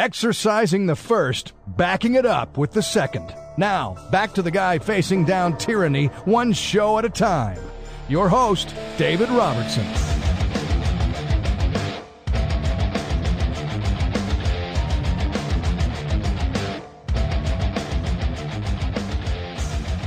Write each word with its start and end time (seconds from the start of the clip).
exercising 0.00 0.86
the 0.86 0.96
first, 0.96 1.52
backing 1.66 2.14
it 2.14 2.24
up 2.24 2.56
with 2.56 2.72
the 2.72 2.80
second. 2.82 3.34
Now, 3.58 3.96
back 4.10 4.32
to 4.32 4.40
the 4.40 4.50
guy 4.50 4.78
facing 4.78 5.26
down 5.26 5.58
tyranny 5.58 6.06
one 6.24 6.54
show 6.54 6.96
at 6.96 7.04
a 7.04 7.10
time. 7.10 7.60
Your 8.08 8.30
host, 8.30 8.74
David 8.96 9.28
Robertson. 9.28 9.86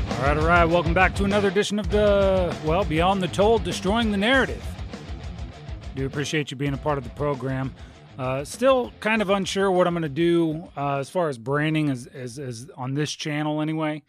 All 0.09 0.23
right, 0.23 0.37
all 0.37 0.47
right. 0.47 0.65
Welcome 0.65 0.95
back 0.95 1.13
to 1.15 1.23
another 1.23 1.49
edition 1.49 1.77
of 1.77 1.91
the, 1.91 2.55
well, 2.65 2.83
Beyond 2.83 3.21
the 3.21 3.27
Told, 3.27 3.63
Destroying 3.63 4.09
the 4.09 4.17
Narrative. 4.17 4.65
Do 5.95 6.07
appreciate 6.07 6.49
you 6.49 6.57
being 6.57 6.73
a 6.73 6.77
part 6.77 6.97
of 6.97 7.03
the 7.03 7.11
program. 7.11 7.75
Uh, 8.17 8.43
still 8.43 8.93
kind 8.99 9.21
of 9.21 9.29
unsure 9.31 9.71
what 9.71 9.87
I'm 9.87 9.93
going 9.93 10.03
to 10.03 10.09
do 10.09 10.69
uh, 10.77 10.97
as 10.97 11.09
far 11.09 11.29
as 11.29 11.37
branding 11.37 11.89
as, 11.89 12.05
as, 12.07 12.37
as 12.37 12.69
on 12.77 12.93
this 12.93 13.11
channel 13.11 13.59
anyway. 13.61 14.03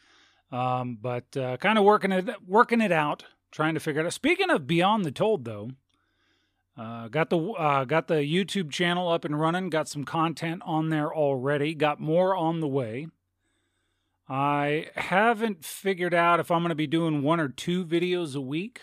Um, 0.53 0.99
but 1.01 1.37
uh, 1.37 1.57
kind 1.57 1.79
of 1.79 1.85
working 1.85 2.13
it 2.13 2.29
working 2.47 2.81
it 2.81 2.93
out, 2.93 3.25
trying 3.51 3.75
to 3.75 3.81
figure 3.81 4.03
it 4.03 4.07
out. 4.07 4.13
Speaking 4.13 4.51
of 4.51 4.67
Beyond 4.67 5.05
the 5.05 5.11
Told, 5.11 5.45
though, 5.45 5.71
uh, 6.77 7.09
got 7.09 7.31
the 7.31 7.39
uh, 7.39 7.85
got 7.87 8.09
the 8.09 8.17
YouTube 8.17 8.71
channel 8.71 9.09
up 9.09 9.25
and 9.25 9.41
running. 9.41 9.71
Got 9.71 9.89
some 9.89 10.05
content 10.05 10.63
on 10.67 10.91
there 10.91 11.13
already. 11.13 11.75
Got 11.75 11.99
more 11.99 12.37
on 12.37 12.61
the 12.61 12.69
way. 12.69 13.09
I 14.29 14.89
haven't 14.97 15.65
figured 15.65 16.15
out 16.15 16.41
if 16.41 16.51
I'm 16.51 16.61
going 16.61 16.71
to 16.71 16.75
be 16.75 16.87
doing 16.87 17.23
one 17.23 17.41
or 17.41 17.49
two 17.49 17.85
videos 17.85 18.37
a 18.37 18.41
week, 18.41 18.83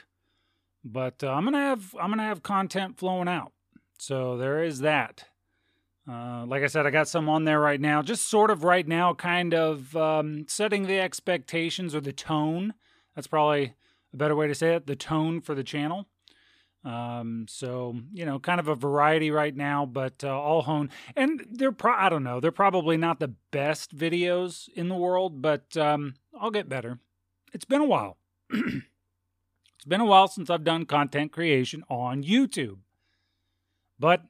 but 0.84 1.24
I'm 1.24 1.46
gonna 1.46 1.60
have 1.60 1.96
I'm 2.00 2.10
gonna 2.10 2.24
have 2.24 2.44
content 2.44 2.98
flowing 2.98 3.28
out. 3.28 3.54
So 4.02 4.36
there 4.36 4.64
is 4.64 4.80
that. 4.80 5.26
Uh, 6.10 6.44
like 6.48 6.64
I 6.64 6.68
said, 6.68 6.88
I 6.88 6.90
got 6.90 7.08
some 7.08 7.30
on 7.30 7.44
there 7.44 7.60
right 7.60 7.80
now, 7.80 8.02
just 8.02 8.28
sort 8.28 8.50
of 8.50 8.64
right 8.64 8.88
now, 8.88 9.14
kind 9.14 9.54
of 9.54 9.96
um, 9.96 10.46
setting 10.48 10.88
the 10.88 11.00
expectations 11.00 11.94
or 11.94 12.02
the 12.02 12.12
tone. 12.12 12.74
That's 13.16 13.28
probably 13.28 13.76
a 14.12 14.18
better 14.18 14.36
way 14.36 14.48
to 14.48 14.56
say 14.56 14.74
it 14.74 14.88
the 14.88 14.96
tone 14.96 15.40
for 15.40 15.54
the 15.54 15.64
channel. 15.64 16.08
Um, 16.84 17.46
so, 17.48 17.96
you 18.12 18.26
know, 18.26 18.40
kind 18.40 18.60
of 18.60 18.68
a 18.68 18.74
variety 18.74 19.30
right 19.30 19.56
now, 19.56 19.86
but 19.86 20.24
uh, 20.24 20.36
all 20.36 20.64
hone. 20.64 20.90
And 21.16 21.46
they're, 21.52 21.72
pro- 21.72 21.94
I 21.94 22.10
don't 22.10 22.24
know, 22.24 22.40
they're 22.40 22.52
probably 22.52 22.98
not 22.98 23.20
the 23.20 23.36
best 23.52 23.96
videos 23.96 24.68
in 24.70 24.90
the 24.90 24.96
world, 24.96 25.44
but 25.44 25.78
um, 25.78 26.16
I'll 26.34 26.50
get 26.50 26.68
better. 26.68 26.98
It's 27.54 27.66
been 27.66 27.82
a 27.82 27.86
while. 27.86 28.18
it's 28.50 29.86
been 29.88 30.02
a 30.02 30.06
while 30.06 30.28
since 30.28 30.50
I've 30.50 30.64
done 30.64 30.88
content 30.88 31.32
creation 31.32 31.84
on 31.88 32.24
YouTube. 32.24 32.80
But 34.02 34.24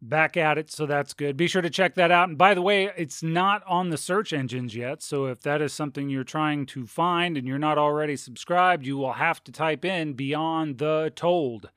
back 0.00 0.36
at 0.36 0.58
it, 0.58 0.70
so 0.70 0.86
that's 0.86 1.14
good. 1.14 1.36
Be 1.36 1.48
sure 1.48 1.62
to 1.62 1.70
check 1.70 1.96
that 1.96 2.12
out. 2.12 2.28
And 2.28 2.38
by 2.38 2.54
the 2.54 2.62
way, 2.62 2.92
it's 2.96 3.22
not 3.22 3.64
on 3.66 3.90
the 3.90 3.96
search 3.96 4.32
engines 4.32 4.76
yet. 4.76 5.02
So 5.02 5.26
if 5.26 5.40
that 5.40 5.60
is 5.60 5.72
something 5.72 6.08
you're 6.08 6.22
trying 6.22 6.66
to 6.66 6.86
find 6.86 7.36
and 7.36 7.48
you're 7.48 7.58
not 7.58 7.78
already 7.78 8.14
subscribed, 8.14 8.86
you 8.86 8.96
will 8.96 9.14
have 9.14 9.42
to 9.44 9.52
type 9.52 9.84
in 9.84 10.12
Beyond 10.12 10.78
the 10.78 11.12
Told. 11.16 11.70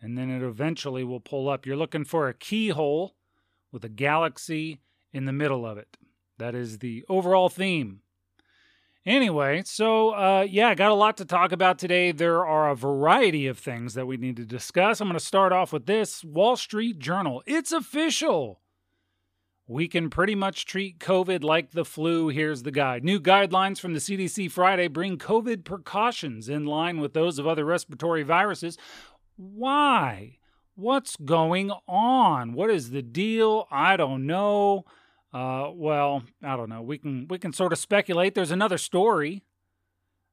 And 0.00 0.16
then 0.16 0.30
it 0.30 0.42
eventually 0.42 1.02
will 1.02 1.20
pull 1.20 1.48
up. 1.48 1.66
You're 1.66 1.76
looking 1.76 2.04
for 2.04 2.28
a 2.28 2.34
keyhole 2.34 3.16
with 3.72 3.84
a 3.84 3.88
galaxy 3.88 4.80
in 5.12 5.24
the 5.24 5.32
middle 5.32 5.66
of 5.66 5.76
it. 5.76 5.96
That 6.38 6.54
is 6.54 6.78
the 6.78 7.04
overall 7.08 7.48
theme. 7.48 8.00
Anyway, 9.10 9.60
so 9.66 10.10
uh, 10.10 10.46
yeah, 10.48 10.68
I 10.68 10.76
got 10.76 10.92
a 10.92 10.94
lot 10.94 11.16
to 11.16 11.24
talk 11.24 11.50
about 11.50 11.80
today. 11.80 12.12
There 12.12 12.46
are 12.46 12.70
a 12.70 12.76
variety 12.76 13.48
of 13.48 13.58
things 13.58 13.94
that 13.94 14.06
we 14.06 14.16
need 14.16 14.36
to 14.36 14.44
discuss. 14.44 15.00
I'm 15.00 15.08
going 15.08 15.18
to 15.18 15.24
start 15.24 15.52
off 15.52 15.72
with 15.72 15.86
this 15.86 16.22
Wall 16.22 16.56
Street 16.56 17.00
Journal. 17.00 17.42
It's 17.44 17.72
official. 17.72 18.60
We 19.66 19.88
can 19.88 20.10
pretty 20.10 20.36
much 20.36 20.64
treat 20.64 21.00
COVID 21.00 21.42
like 21.42 21.72
the 21.72 21.84
flu. 21.84 22.28
Here's 22.28 22.62
the 22.62 22.70
guide. 22.70 23.02
New 23.02 23.18
guidelines 23.18 23.80
from 23.80 23.94
the 23.94 23.98
CDC 23.98 24.48
Friday 24.48 24.86
bring 24.86 25.18
COVID 25.18 25.64
precautions 25.64 26.48
in 26.48 26.64
line 26.64 27.00
with 27.00 27.12
those 27.12 27.40
of 27.40 27.48
other 27.48 27.64
respiratory 27.64 28.22
viruses. 28.22 28.78
Why? 29.34 30.38
What's 30.76 31.16
going 31.16 31.72
on? 31.88 32.52
What 32.52 32.70
is 32.70 32.90
the 32.90 33.02
deal? 33.02 33.66
I 33.72 33.96
don't 33.96 34.24
know. 34.24 34.84
Uh, 35.32 35.70
well, 35.72 36.22
I 36.42 36.56
don't 36.56 36.68
know. 36.68 36.82
We 36.82 36.98
can 36.98 37.26
we 37.28 37.38
can 37.38 37.52
sort 37.52 37.72
of 37.72 37.78
speculate. 37.78 38.34
There's 38.34 38.50
another 38.50 38.78
story. 38.78 39.42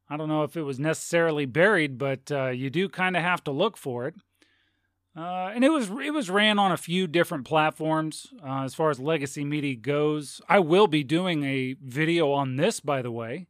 I 0.09 0.17
don't 0.17 0.29
know 0.29 0.43
if 0.43 0.55
it 0.55 0.63
was 0.63 0.79
necessarily 0.79 1.45
buried, 1.45 1.97
but 1.97 2.31
uh, 2.31 2.47
you 2.47 2.69
do 2.69 2.87
kind 2.89 3.17
of 3.17 3.23
have 3.23 3.43
to 3.43 3.51
look 3.51 3.77
for 3.77 4.07
it. 4.07 4.15
Uh, 5.15 5.51
and 5.53 5.63
it 5.63 5.69
was 5.69 5.89
it 5.89 6.13
was 6.13 6.29
ran 6.29 6.59
on 6.59 6.71
a 6.71 6.77
few 6.77 7.07
different 7.07 7.45
platforms 7.45 8.27
uh, 8.43 8.63
as 8.63 8.75
far 8.75 8.89
as 8.89 8.99
legacy 8.99 9.43
media 9.43 9.75
goes. 9.75 10.41
I 10.47 10.59
will 10.59 10.87
be 10.87 11.03
doing 11.03 11.43
a 11.43 11.75
video 11.81 12.31
on 12.31 12.55
this, 12.55 12.79
by 12.79 13.01
the 13.01 13.11
way, 13.11 13.47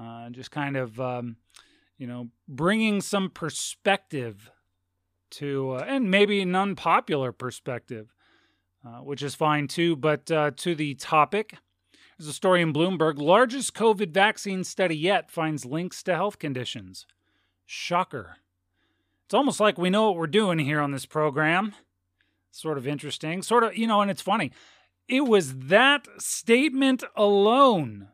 uh, 0.00 0.30
just 0.30 0.52
kind 0.52 0.76
of 0.76 1.00
um, 1.00 1.36
you 1.98 2.06
know 2.06 2.28
bringing 2.46 3.00
some 3.00 3.30
perspective 3.30 4.50
to 5.30 5.72
uh, 5.72 5.84
and 5.88 6.08
maybe 6.08 6.40
an 6.40 6.54
unpopular 6.54 7.32
perspective 7.32 8.14
uh, 8.86 8.98
which 8.98 9.22
is 9.22 9.34
fine 9.34 9.66
too. 9.66 9.96
But 9.96 10.30
uh, 10.30 10.52
to 10.58 10.74
the 10.74 10.94
topic, 10.94 11.56
there's 12.16 12.28
a 12.28 12.32
story 12.32 12.62
in 12.62 12.72
Bloomberg 12.72 13.18
largest 13.18 13.74
COVID 13.74 14.10
vaccine 14.10 14.64
study 14.64 14.96
yet 14.96 15.30
finds 15.30 15.64
links 15.64 16.02
to 16.04 16.14
health 16.14 16.38
conditions. 16.38 17.06
Shocker. 17.64 18.36
It's 19.24 19.34
almost 19.34 19.58
like 19.58 19.76
we 19.76 19.90
know 19.90 20.04
what 20.04 20.16
we're 20.16 20.28
doing 20.28 20.60
here 20.60 20.80
on 20.80 20.92
this 20.92 21.06
program. 21.06 21.74
Sort 22.52 22.78
of 22.78 22.86
interesting. 22.86 23.42
Sort 23.42 23.64
of, 23.64 23.76
you 23.76 23.86
know, 23.86 24.00
and 24.00 24.10
it's 24.10 24.22
funny. 24.22 24.52
It 25.08 25.22
was 25.22 25.54
that 25.54 26.06
statement 26.18 27.02
alone, 27.16 28.08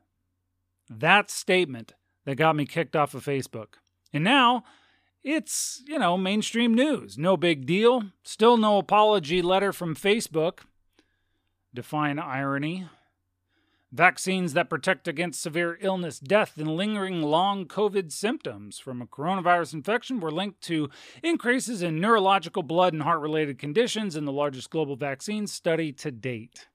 that 0.89 1.31
statement, 1.31 1.93
that 2.25 2.37
got 2.37 2.57
me 2.57 2.65
kicked 2.67 2.97
off 2.97 3.15
of 3.15 3.25
Facebook. 3.25 3.75
And 4.13 4.25
now 4.25 4.65
it's, 5.25 5.83
you 5.87 5.99
know, 5.99 6.17
mainstream 6.17 6.75
news. 6.75 7.17
No 7.17 7.37
big 7.37 7.67
deal. 7.67 8.05
Still 8.23 8.57
no 8.57 8.79
apology 8.79 9.43
letter 9.43 9.73
from 9.73 9.95
Facebook. 9.95 10.61
Define 11.75 12.19
irony. 12.19 12.89
Vaccines 13.93 14.55
that 14.55 14.71
protect 14.71 15.07
against 15.07 15.43
severe 15.43 15.77
illness, 15.83 16.19
death, 16.19 16.57
and 16.57 16.77
lingering 16.77 17.21
long 17.21 17.67
COVID 17.67 18.11
symptoms 18.11 18.79
from 18.79 19.03
a 19.03 19.07
coronavirus 19.07 19.75
infection 19.75 20.19
were 20.19 20.31
linked 20.31 20.63
to 20.63 20.89
increases 21.23 21.83
in 21.83 22.01
neurological, 22.01 22.63
blood, 22.63 22.95
and 22.95 23.03
heart 23.03 23.21
related 23.21 23.59
conditions 23.59 24.17
in 24.17 24.25
the 24.25 24.33
largest 24.33 24.71
global 24.71 24.97
vaccine 24.97 25.47
study 25.47 25.93
to 25.93 26.11
date. 26.11 26.69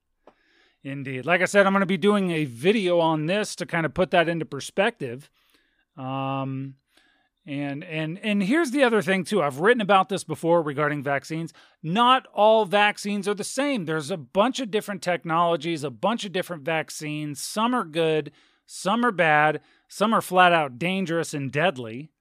Indeed. 0.83 1.25
Like 1.25 1.41
I 1.41 1.45
said, 1.45 1.65
I'm 1.65 1.73
going 1.73 1.79
to 1.81 1.87
be 1.87 1.97
doing 1.97 2.29
a 2.29 2.45
video 2.45 2.99
on 2.99 3.25
this 3.25 3.55
to 3.55 3.65
kind 3.65 3.87
of 3.87 3.95
put 3.95 4.11
that 4.11 4.29
into 4.29 4.45
perspective. 4.45 5.29
Um, 5.97 6.75
and 7.47 7.83
and 7.85 8.19
and 8.21 8.43
here's 8.43 8.71
the 8.71 8.83
other 8.83 9.01
thing 9.01 9.23
too. 9.23 9.41
I've 9.41 9.61
written 9.61 9.81
about 9.81 10.09
this 10.09 10.25
before 10.25 10.61
regarding 10.61 11.01
vaccines. 11.01 11.53
Not 11.81 12.27
all 12.33 12.65
vaccines 12.65 13.27
are 13.27 13.33
the 13.33 13.43
same. 13.45 13.85
There's 13.85 14.11
a 14.11 14.17
bunch 14.17 14.59
of 14.59 14.69
different 14.69 15.01
technologies, 15.01 15.83
a 15.83 15.89
bunch 15.89 16.25
of 16.25 16.33
different 16.33 16.63
vaccines. 16.63 17.41
Some 17.41 17.73
are 17.73 17.85
good, 17.85 18.31
some 18.65 19.05
are 19.05 19.13
bad, 19.13 19.61
some 19.87 20.13
are 20.13 20.21
flat 20.21 20.51
out 20.51 20.77
dangerous 20.77 21.33
and 21.33 21.49
deadly. 21.49 22.11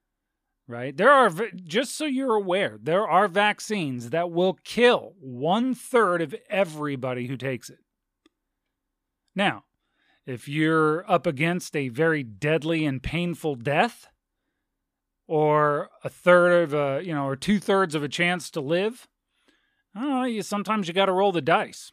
Right? 0.68 0.96
There 0.96 1.12
are 1.12 1.30
just 1.54 1.96
so 1.96 2.06
you're 2.06 2.34
aware, 2.34 2.78
there 2.80 3.06
are 3.06 3.28
vaccines 3.28 4.10
that 4.10 4.30
will 4.30 4.58
kill 4.64 5.14
one 5.20 5.74
third 5.74 6.22
of 6.22 6.34
everybody 6.48 7.26
who 7.26 7.36
takes 7.36 7.68
it. 7.68 7.78
Now, 9.34 9.64
if 10.24 10.48
you're 10.48 11.08
up 11.10 11.26
against 11.26 11.76
a 11.76 11.88
very 11.88 12.24
deadly 12.24 12.84
and 12.84 13.00
painful 13.00 13.54
death, 13.56 14.08
or 15.26 15.90
a 16.04 16.08
third 16.08 16.62
of 16.62 16.74
a 16.74 17.02
you 17.04 17.14
know 17.14 17.26
or 17.26 17.36
two 17.36 17.58
thirds 17.58 17.94
of 17.94 18.02
a 18.02 18.08
chance 18.08 18.50
to 18.50 18.60
live 18.60 19.08
oh 19.94 20.24
you 20.24 20.42
sometimes 20.42 20.88
you 20.88 20.94
got 20.94 21.06
to 21.06 21.12
roll 21.12 21.32
the 21.32 21.40
dice. 21.40 21.92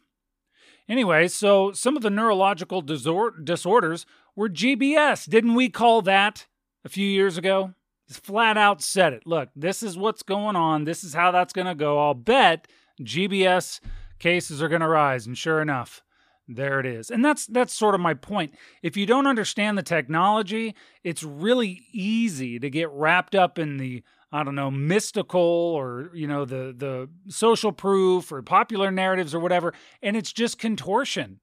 Anyway 0.88 1.28
so 1.28 1.72
some 1.72 1.96
of 1.96 2.02
the 2.02 2.10
neurological 2.10 2.82
disor- 2.82 3.44
disorders 3.44 4.06
were 4.36 4.48
gbs 4.48 5.28
didn't 5.28 5.54
we 5.54 5.68
call 5.68 6.02
that 6.02 6.46
a 6.84 6.88
few 6.88 7.06
years 7.06 7.38
ago? 7.38 7.74
Just 8.08 8.24
flat 8.24 8.58
out 8.58 8.82
said 8.82 9.12
it. 9.12 9.26
Look 9.26 9.48
this 9.56 9.82
is 9.82 9.96
what's 9.96 10.22
going 10.22 10.56
on. 10.56 10.84
This 10.84 11.02
is 11.02 11.14
how 11.14 11.30
that's 11.30 11.52
going 11.52 11.66
to 11.66 11.74
go. 11.74 11.98
I'll 11.98 12.14
bet 12.14 12.68
gbs 13.00 13.80
cases 14.18 14.62
are 14.62 14.68
going 14.68 14.80
to 14.80 14.88
rise. 14.88 15.26
And 15.26 15.36
sure 15.36 15.60
enough 15.60 16.02
there 16.46 16.78
it 16.80 16.86
is. 16.86 17.10
And 17.10 17.24
that's 17.24 17.46
that's 17.46 17.72
sort 17.72 17.94
of 17.94 18.00
my 18.00 18.14
point. 18.14 18.54
If 18.82 18.96
you 18.96 19.06
don't 19.06 19.26
understand 19.26 19.78
the 19.78 19.82
technology, 19.82 20.74
it's 21.02 21.22
really 21.22 21.86
easy 21.92 22.58
to 22.58 22.68
get 22.68 22.90
wrapped 22.90 23.34
up 23.34 23.58
in 23.58 23.78
the 23.78 24.02
I 24.34 24.42
don't 24.42 24.56
know, 24.56 24.70
mystical 24.70 25.40
or 25.40 26.10
you 26.12 26.26
know 26.26 26.44
the 26.44 26.74
the 26.76 27.08
social 27.28 27.70
proof 27.70 28.32
or 28.32 28.42
popular 28.42 28.90
narratives 28.90 29.34
or 29.34 29.38
whatever, 29.38 29.72
and 30.02 30.16
it's 30.16 30.32
just 30.32 30.58
contortion. 30.58 31.40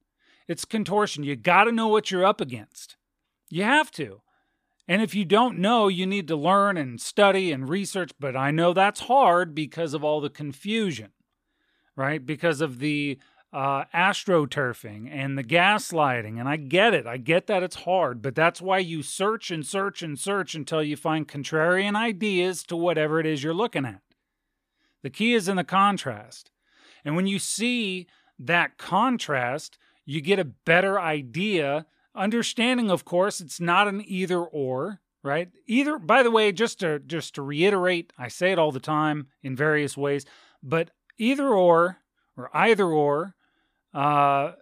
It's 0.47 0.65
contortion. 0.65 1.23
You 1.23 1.37
got 1.37 1.63
to 1.63 1.71
know 1.71 1.87
what 1.87 2.11
you're 2.11 2.25
up 2.25 2.41
against. 2.41 2.97
You 3.49 3.63
have 3.63 3.91
to. 3.91 4.21
And 4.89 5.01
if 5.01 5.15
you 5.15 5.23
don't 5.23 5.59
know, 5.59 5.87
you 5.87 6.05
need 6.05 6.27
to 6.27 6.35
learn 6.35 6.75
and 6.75 6.99
study 6.99 7.53
and 7.53 7.69
research, 7.69 8.11
but 8.19 8.35
I 8.35 8.51
know 8.51 8.73
that's 8.73 9.01
hard 9.01 9.55
because 9.55 9.93
of 9.93 10.03
all 10.03 10.19
the 10.19 10.29
confusion. 10.29 11.11
Right? 11.95 12.25
Because 12.25 12.59
of 12.59 12.79
the 12.79 13.19
uh, 13.53 13.85
astroturfing 13.93 15.09
and 15.11 15.37
the 15.37 15.43
gaslighting. 15.43 16.39
And 16.39 16.47
I 16.47 16.55
get 16.55 16.93
it. 16.93 17.05
I 17.05 17.17
get 17.17 17.47
that 17.47 17.63
it's 17.63 17.77
hard, 17.77 18.21
but 18.21 18.35
that's 18.35 18.61
why 18.61 18.79
you 18.79 19.03
search 19.03 19.51
and 19.51 19.65
search 19.65 20.01
and 20.01 20.17
search 20.17 20.55
until 20.55 20.81
you 20.81 20.95
find 20.95 21.27
contrarian 21.27 21.95
ideas 21.95 22.63
to 22.63 22.75
whatever 22.75 23.19
it 23.19 23.25
is 23.25 23.43
you're 23.43 23.53
looking 23.53 23.85
at. 23.85 24.01
The 25.03 25.09
key 25.09 25.33
is 25.33 25.47
in 25.47 25.57
the 25.57 25.63
contrast. 25.63 26.51
And 27.03 27.15
when 27.15 27.27
you 27.27 27.39
see 27.39 28.07
that 28.39 28.77
contrast, 28.77 29.77
you 30.05 30.21
get 30.21 30.39
a 30.39 30.45
better 30.45 30.99
idea. 30.99 31.85
Understanding, 32.15 32.89
of 32.89 33.05
course, 33.05 33.41
it's 33.41 33.59
not 33.59 33.87
an 33.87 34.03
either 34.05 34.39
or, 34.39 35.01
right? 35.23 35.49
Either, 35.67 35.97
by 35.97 36.23
the 36.23 36.31
way, 36.31 36.51
just 36.51 36.79
to 36.81 36.99
just 36.99 37.35
to 37.35 37.41
reiterate, 37.41 38.13
I 38.17 38.27
say 38.27 38.51
it 38.51 38.59
all 38.59 38.71
the 38.71 38.79
time 38.79 39.27
in 39.41 39.55
various 39.55 39.97
ways, 39.97 40.25
but 40.61 40.91
either 41.17 41.49
or 41.49 41.97
or 42.37 42.49
either 42.53 42.85
or 42.85 43.35
uh, 43.93 44.53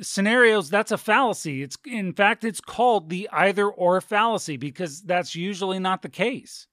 scenarios, 0.00 0.70
that's 0.70 0.92
a 0.92 0.98
fallacy. 0.98 1.62
It's 1.62 1.76
in 1.86 2.12
fact 2.12 2.44
it's 2.44 2.60
called 2.60 3.10
the 3.10 3.28
either 3.32 3.68
or 3.68 4.00
fallacy 4.00 4.56
because 4.56 5.02
that's 5.02 5.34
usually 5.34 5.78
not 5.78 6.02
the 6.02 6.08
case. 6.08 6.66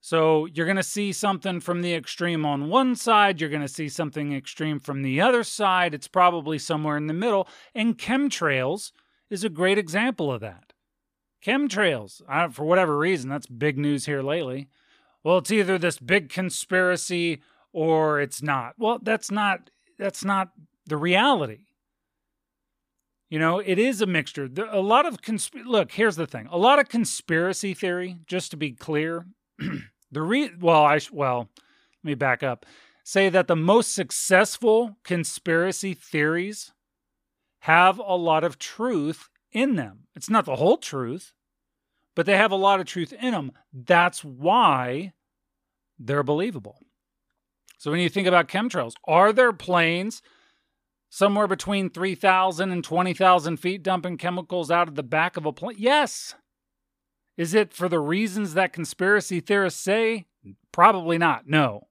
So 0.00 0.46
you're 0.46 0.66
going 0.66 0.76
to 0.76 0.82
see 0.82 1.12
something 1.12 1.60
from 1.60 1.82
the 1.82 1.94
extreme 1.94 2.46
on 2.46 2.68
one 2.68 2.94
side, 2.94 3.40
you're 3.40 3.50
going 3.50 3.62
to 3.62 3.68
see 3.68 3.88
something 3.88 4.32
extreme 4.32 4.78
from 4.78 5.02
the 5.02 5.20
other 5.20 5.42
side. 5.42 5.92
It's 5.92 6.08
probably 6.08 6.58
somewhere 6.58 6.96
in 6.96 7.08
the 7.08 7.14
middle. 7.14 7.48
And 7.74 7.98
chemtrails 7.98 8.92
is 9.28 9.44
a 9.44 9.48
great 9.48 9.76
example 9.76 10.32
of 10.32 10.40
that. 10.40 10.72
Chemtrails, 11.44 12.22
uh, 12.28 12.48
for 12.48 12.64
whatever 12.64 12.96
reason, 12.96 13.28
that's 13.28 13.46
big 13.46 13.78
news 13.78 14.06
here 14.06 14.22
lately. 14.22 14.68
Well, 15.22 15.38
it's 15.38 15.50
either 15.50 15.78
this 15.78 15.98
big 15.98 16.30
conspiracy 16.30 17.42
or 17.72 18.20
it's 18.20 18.42
not. 18.42 18.74
Well, 18.78 18.98
that's 19.02 19.30
not 19.30 19.70
that's 19.98 20.24
not 20.24 20.50
the 20.86 20.96
reality. 20.96 21.60
You 23.30 23.38
know, 23.38 23.58
it 23.58 23.78
is 23.78 24.00
a 24.00 24.06
mixture. 24.06 24.48
A 24.70 24.80
lot 24.80 25.04
of 25.04 25.20
consp- 25.20 25.66
look. 25.66 25.92
Here's 25.92 26.16
the 26.16 26.26
thing: 26.26 26.48
a 26.50 26.58
lot 26.58 26.78
of 26.78 26.88
conspiracy 26.88 27.74
theory. 27.74 28.18
Just 28.26 28.50
to 28.52 28.56
be 28.56 28.72
clear, 28.72 29.26
the 30.10 30.22
re 30.22 30.50
well, 30.58 30.84
I 30.84 31.00
well, 31.12 31.50
let 32.02 32.10
me 32.10 32.14
back 32.14 32.42
up. 32.42 32.64
Say 33.04 33.28
that 33.28 33.46
the 33.46 33.56
most 33.56 33.94
successful 33.94 34.96
conspiracy 35.04 35.94
theories 35.94 36.72
have 37.60 37.98
a 37.98 38.16
lot 38.16 38.44
of 38.44 38.58
truth 38.58 39.28
in 39.52 39.76
them. 39.76 40.06
It's 40.14 40.30
not 40.30 40.44
the 40.44 40.56
whole 40.56 40.76
truth, 40.76 41.32
but 42.14 42.26
they 42.26 42.36
have 42.36 42.52
a 42.52 42.56
lot 42.56 42.80
of 42.80 42.86
truth 42.86 43.12
in 43.12 43.32
them. 43.32 43.52
That's 43.72 44.24
why 44.24 45.12
they're 45.98 46.22
believable. 46.22 46.80
So 47.78 47.92
when 47.92 48.00
you 48.00 48.08
think 48.08 48.26
about 48.26 48.48
chemtrails, 48.48 48.94
are 49.04 49.32
there 49.32 49.52
planes 49.52 50.20
somewhere 51.08 51.46
between 51.46 51.88
3,000 51.88 52.70
and 52.70 52.84
20,000 52.84 53.56
feet 53.56 53.82
dumping 53.82 54.18
chemicals 54.18 54.70
out 54.70 54.88
of 54.88 54.96
the 54.96 55.04
back 55.04 55.36
of 55.36 55.46
a 55.46 55.52
plane? 55.52 55.76
Yes. 55.78 56.34
Is 57.36 57.54
it 57.54 57.72
for 57.72 57.88
the 57.88 58.00
reasons 58.00 58.54
that 58.54 58.72
conspiracy 58.72 59.38
theorists 59.38 59.80
say? 59.80 60.26
Probably 60.72 61.18
not. 61.18 61.46
No. 61.46 61.86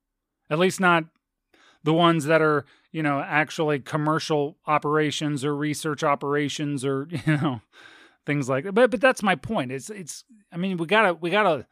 At 0.49 0.59
least 0.59 0.81
not 0.81 1.05
the 1.83 1.93
ones 1.93 2.25
that 2.25 2.41
are, 2.41 2.65
you 2.91 3.01
know, 3.01 3.21
actually 3.21 3.79
commercial 3.79 4.57
operations 4.67 5.45
or 5.45 5.55
research 5.55 6.03
operations 6.03 6.83
or, 6.83 7.07
you 7.25 7.37
know, 7.37 7.61
things 8.25 8.49
like 8.49 8.65
that. 8.65 8.73
But 8.73 8.91
but 8.91 8.99
that's 8.99 9.23
my 9.23 9.35
point. 9.35 9.71
It's 9.71 9.89
it's 9.89 10.25
I 10.51 10.57
mean, 10.57 10.75
we 10.75 10.85
got 10.85 11.03
to 11.03 11.13
we 11.13 11.29
got 11.29 11.43
to 11.43 11.65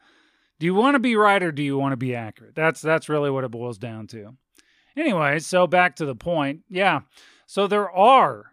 do 0.58 0.66
you 0.66 0.74
want 0.74 0.94
to 0.94 0.98
be 0.98 1.16
right 1.16 1.42
or 1.42 1.52
do 1.52 1.62
you 1.62 1.76
want 1.76 1.92
to 1.92 1.96
be 1.96 2.14
accurate? 2.14 2.54
That's 2.54 2.80
that's 2.80 3.08
really 3.08 3.30
what 3.30 3.44
it 3.44 3.50
boils 3.50 3.78
down 3.78 4.06
to. 4.08 4.36
Anyway, 4.96 5.38
so 5.40 5.66
back 5.66 5.96
to 5.96 6.06
the 6.06 6.14
point. 6.14 6.60
Yeah. 6.70 7.00
So 7.46 7.66
there 7.66 7.90
are 7.90 8.52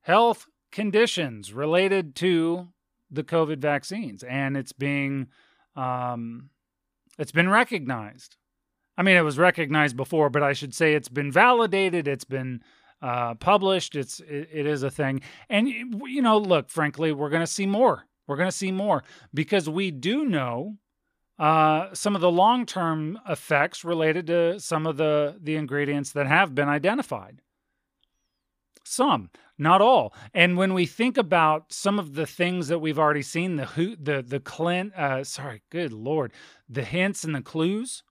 health 0.00 0.46
conditions 0.72 1.52
related 1.52 2.14
to 2.16 2.68
the 3.10 3.22
COVID 3.22 3.58
vaccines, 3.58 4.22
and 4.22 4.56
it's 4.56 4.72
being 4.72 5.28
um, 5.76 6.50
it's 7.18 7.32
been 7.32 7.48
recognized. 7.48 8.36
I 8.98 9.02
mean, 9.02 9.16
it 9.16 9.22
was 9.22 9.38
recognized 9.38 9.96
before, 9.96 10.30
but 10.30 10.42
I 10.42 10.54
should 10.54 10.74
say 10.74 10.94
it's 10.94 11.10
been 11.10 11.30
validated. 11.30 12.08
It's 12.08 12.24
been 12.24 12.62
uh, 13.02 13.34
published. 13.34 13.94
It's 13.94 14.20
it, 14.20 14.48
it 14.52 14.66
is 14.66 14.82
a 14.82 14.90
thing, 14.90 15.20
and 15.50 15.68
you 15.68 16.22
know, 16.22 16.38
look, 16.38 16.70
frankly, 16.70 17.12
we're 17.12 17.30
going 17.30 17.42
to 17.42 17.46
see 17.46 17.66
more. 17.66 18.06
We're 18.26 18.36
going 18.36 18.48
to 18.48 18.56
see 18.56 18.72
more 18.72 19.04
because 19.34 19.68
we 19.68 19.90
do 19.90 20.24
know 20.24 20.78
uh, 21.38 21.92
some 21.92 22.14
of 22.14 22.20
the 22.20 22.30
long-term 22.30 23.18
effects 23.28 23.84
related 23.84 24.26
to 24.26 24.58
some 24.58 24.86
of 24.86 24.96
the 24.96 25.36
the 25.40 25.56
ingredients 25.56 26.12
that 26.12 26.26
have 26.26 26.54
been 26.54 26.68
identified. 26.68 27.42
Some, 28.84 29.30
not 29.58 29.82
all. 29.82 30.14
And 30.32 30.56
when 30.56 30.72
we 30.72 30.86
think 30.86 31.18
about 31.18 31.72
some 31.72 31.98
of 31.98 32.14
the 32.14 32.26
things 32.26 32.68
that 32.68 32.78
we've 32.78 32.98
already 32.98 33.22
seen, 33.22 33.56
the 33.56 33.66
who, 33.66 33.96
the 33.96 34.22
the 34.22 34.40
Clint, 34.40 34.94
uh, 34.94 35.24
sorry, 35.24 35.62
good 35.70 35.92
lord, 35.92 36.32
the 36.68 36.84
hints 36.84 37.24
and 37.24 37.34
the 37.34 37.42
clues, 37.42 38.02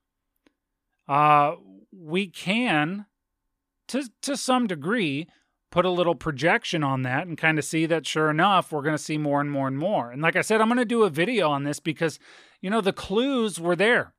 uh, 1.07 1.55
we 1.91 2.27
can, 2.27 3.05
to 3.87 4.09
to 4.21 4.35
some 4.35 4.67
degree, 4.67 5.27
put 5.71 5.85
a 5.85 5.89
little 5.89 6.15
projection 6.15 6.83
on 6.83 7.01
that 7.03 7.27
and 7.27 7.37
kind 7.37 7.59
of 7.59 7.65
see 7.65 7.85
that 7.85 8.05
sure 8.05 8.29
enough, 8.29 8.71
we're 8.71 8.81
going 8.81 8.95
to 8.95 9.01
see 9.01 9.17
more 9.17 9.41
and 9.41 9.51
more 9.51 9.67
and 9.67 9.77
more. 9.77 10.11
And 10.11 10.21
like 10.21 10.35
I 10.35 10.41
said, 10.41 10.61
I'm 10.61 10.67
going 10.67 10.77
to 10.77 10.85
do 10.85 11.03
a 11.03 11.09
video 11.09 11.49
on 11.49 11.63
this 11.63 11.79
because 11.79 12.19
you 12.61 12.69
know, 12.69 12.81
the 12.81 12.93
clues 12.93 13.59
were 13.59 13.75
there. 13.75 14.13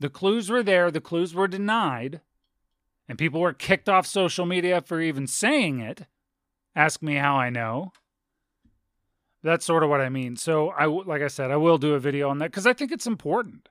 The 0.00 0.08
clues 0.08 0.48
were 0.48 0.62
there, 0.62 0.90
the 0.90 1.00
clues 1.00 1.34
were 1.34 1.48
denied, 1.48 2.20
and 3.08 3.18
people 3.18 3.40
were 3.40 3.52
kicked 3.52 3.88
off 3.88 4.06
social 4.06 4.46
media 4.46 4.80
for 4.80 5.00
even 5.00 5.26
saying 5.26 5.80
it. 5.80 6.06
Ask 6.76 7.02
me 7.02 7.16
how 7.16 7.36
I 7.36 7.50
know. 7.50 7.92
That's 9.42 9.64
sort 9.64 9.82
of 9.82 9.90
what 9.90 10.00
I 10.00 10.08
mean. 10.08 10.36
So 10.36 10.68
I 10.70 10.86
like 10.86 11.22
I 11.22 11.28
said, 11.28 11.50
I 11.50 11.56
will 11.56 11.78
do 11.78 11.94
a 11.94 12.00
video 12.00 12.28
on 12.28 12.38
that 12.38 12.52
cuz 12.52 12.66
I 12.66 12.72
think 12.72 12.92
it's 12.92 13.06
important. 13.06 13.68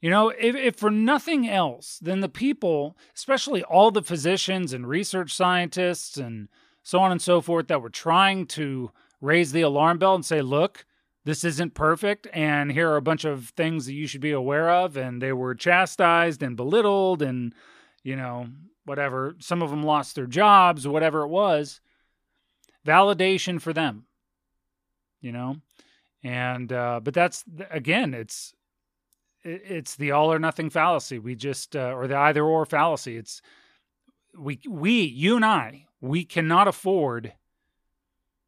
You 0.00 0.10
know, 0.10 0.30
if, 0.30 0.56
if 0.56 0.76
for 0.76 0.90
nothing 0.90 1.48
else, 1.48 1.98
then 2.02 2.20
the 2.20 2.28
people, 2.28 2.96
especially 3.14 3.62
all 3.62 3.90
the 3.90 4.02
physicians 4.02 4.72
and 4.72 4.88
research 4.88 5.32
scientists 5.32 6.16
and 6.16 6.48
so 6.82 6.98
on 6.98 7.12
and 7.12 7.22
so 7.22 7.40
forth 7.40 7.68
that 7.68 7.80
were 7.80 7.88
trying 7.88 8.46
to 8.46 8.90
raise 9.20 9.52
the 9.52 9.60
alarm 9.62 9.98
bell 9.98 10.16
and 10.16 10.24
say, 10.24 10.42
look, 10.42 10.84
this 11.24 11.44
isn't 11.44 11.74
perfect 11.74 12.26
and 12.32 12.72
here 12.72 12.90
are 12.90 12.96
a 12.96 13.02
bunch 13.02 13.24
of 13.24 13.50
things 13.50 13.86
that 13.86 13.94
you 13.94 14.06
should 14.06 14.20
be 14.20 14.32
aware 14.32 14.70
of 14.70 14.96
and 14.96 15.22
they 15.22 15.32
were 15.32 15.54
chastised 15.54 16.42
and 16.42 16.56
belittled 16.56 17.22
and 17.22 17.54
you 18.02 18.16
know 18.16 18.48
whatever. 18.84 19.36
Some 19.38 19.62
of 19.62 19.70
them 19.70 19.82
lost 19.82 20.16
their 20.16 20.26
jobs 20.26 20.86
whatever 20.86 21.22
it 21.22 21.28
was. 21.28 21.80
Validation 22.86 23.60
for 23.60 23.72
them 23.72 24.06
you 25.20 25.32
know? 25.32 25.56
And 26.22 26.72
uh 26.72 27.00
but 27.02 27.14
that's 27.14 27.44
again 27.70 28.12
it's 28.12 28.54
it's 29.44 29.96
the 29.96 30.12
all 30.12 30.32
or 30.32 30.38
nothing 30.38 30.70
fallacy. 30.70 31.18
We 31.18 31.34
just 31.34 31.74
uh, 31.74 31.92
or 31.94 32.06
the 32.06 32.16
either 32.16 32.44
or 32.44 32.64
fallacy. 32.66 33.16
It's 33.16 33.42
we 34.38 34.60
we 34.68 35.02
you 35.02 35.36
and 35.36 35.44
i 35.44 35.86
we 36.00 36.24
cannot 36.24 36.68
afford 36.68 37.32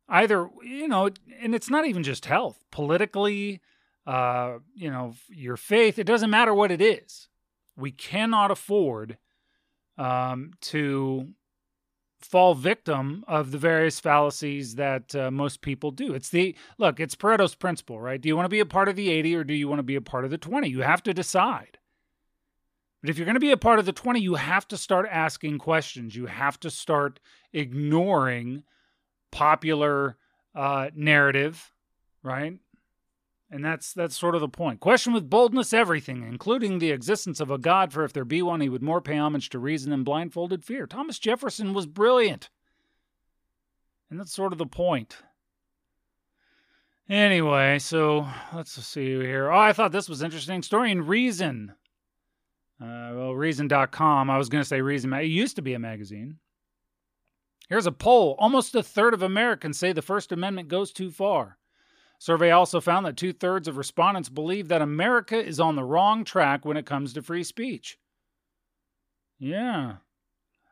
either 0.08 0.48
you 0.62 0.88
know 0.88 1.10
and 1.40 1.54
it's 1.54 1.70
not 1.70 1.86
even 1.86 2.02
just 2.02 2.26
health. 2.26 2.64
Politically 2.70 3.60
uh 4.06 4.58
you 4.74 4.90
know 4.90 5.14
your 5.28 5.56
faith 5.56 5.98
it 5.98 6.04
doesn't 6.04 6.30
matter 6.30 6.54
what 6.54 6.70
it 6.70 6.80
is. 6.80 7.28
We 7.76 7.90
cannot 7.90 8.50
afford 8.50 9.18
um 9.98 10.52
to 10.62 11.28
fall 12.20 12.54
victim 12.54 13.22
of 13.28 13.50
the 13.50 13.58
various 13.58 14.00
fallacies 14.00 14.76
that 14.76 15.14
uh, 15.14 15.30
most 15.30 15.60
people 15.60 15.90
do. 15.90 16.14
It's 16.14 16.30
the 16.30 16.56
look 16.78 17.00
it's 17.00 17.14
pareto's 17.14 17.54
principle 17.54 18.00
right? 18.00 18.20
Do 18.20 18.28
you 18.28 18.36
want 18.36 18.46
to 18.46 18.50
be 18.50 18.60
a 18.60 18.66
part 18.66 18.88
of 18.88 18.96
the 18.96 19.10
80 19.10 19.36
or 19.36 19.44
do 19.44 19.54
you 19.54 19.68
want 19.68 19.78
to 19.78 19.84
be 19.84 19.96
a 19.96 20.00
part 20.00 20.24
of 20.24 20.30
the 20.30 20.38
20 20.38 20.68
you 20.68 20.80
have 20.80 21.02
to 21.04 21.14
decide. 21.14 21.78
But 23.00 23.10
if 23.10 23.18
you're 23.18 23.26
going 23.26 23.34
to 23.34 23.40
be 23.40 23.50
a 23.50 23.58
part 23.58 23.78
of 23.78 23.84
the 23.86 23.92
20 23.92 24.20
you 24.20 24.34
have 24.34 24.66
to 24.68 24.76
start 24.76 25.06
asking 25.10 25.58
questions. 25.58 26.16
You 26.16 26.26
have 26.26 26.58
to 26.60 26.70
start 26.70 27.20
ignoring 27.52 28.64
popular 29.34 30.16
uh, 30.54 30.88
narrative, 30.94 31.72
right? 32.22 32.54
And 33.50 33.64
that's 33.64 33.92
that's 33.92 34.16
sort 34.16 34.34
of 34.34 34.40
the 34.40 34.48
point. 34.48 34.80
Question 34.80 35.12
with 35.12 35.28
boldness 35.28 35.72
everything, 35.72 36.22
including 36.22 36.78
the 36.78 36.90
existence 36.90 37.40
of 37.40 37.50
a 37.50 37.58
God, 37.58 37.92
for 37.92 38.04
if 38.04 38.12
there 38.12 38.24
be 38.24 38.42
one, 38.42 38.60
he 38.60 38.68
would 38.68 38.82
more 38.82 39.00
pay 39.00 39.18
homage 39.18 39.50
to 39.50 39.58
reason 39.58 39.90
than 39.90 40.02
blindfolded 40.02 40.64
fear. 40.64 40.86
Thomas 40.86 41.18
Jefferson 41.18 41.74
was 41.74 41.86
brilliant. 41.86 42.48
And 44.10 44.18
that's 44.18 44.32
sort 44.32 44.52
of 44.52 44.58
the 44.58 44.66
point. 44.66 45.18
Anyway, 47.08 47.78
so 47.80 48.26
let's 48.54 48.72
see 48.72 49.06
here. 49.06 49.50
Oh, 49.52 49.58
I 49.58 49.72
thought 49.72 49.92
this 49.92 50.08
was 50.08 50.22
interesting. 50.22 50.62
Story 50.62 50.90
in 50.90 51.06
Reason. 51.06 51.74
Uh, 52.80 53.10
well, 53.14 53.34
Reason.com. 53.34 54.30
I 54.30 54.38
was 54.38 54.48
going 54.48 54.62
to 54.62 54.68
say 54.68 54.80
Reason. 54.80 55.12
It 55.12 55.24
used 55.24 55.56
to 55.56 55.62
be 55.62 55.74
a 55.74 55.78
magazine. 55.78 56.38
Here's 57.68 57.86
a 57.86 57.92
poll. 57.92 58.36
Almost 58.38 58.74
a 58.74 58.82
third 58.82 59.14
of 59.14 59.22
Americans 59.22 59.78
say 59.78 59.92
the 59.92 60.02
First 60.02 60.32
Amendment 60.32 60.68
goes 60.68 60.92
too 60.92 61.10
far. 61.10 61.58
Survey 62.18 62.50
also 62.50 62.80
found 62.80 63.04
that 63.06 63.16
two 63.16 63.32
thirds 63.32 63.68
of 63.68 63.76
respondents 63.76 64.28
believe 64.28 64.68
that 64.68 64.82
America 64.82 65.36
is 65.36 65.60
on 65.60 65.76
the 65.76 65.84
wrong 65.84 66.24
track 66.24 66.64
when 66.64 66.76
it 66.76 66.86
comes 66.86 67.12
to 67.12 67.22
free 67.22 67.44
speech. 67.44 67.98
Yeah. 69.38 69.96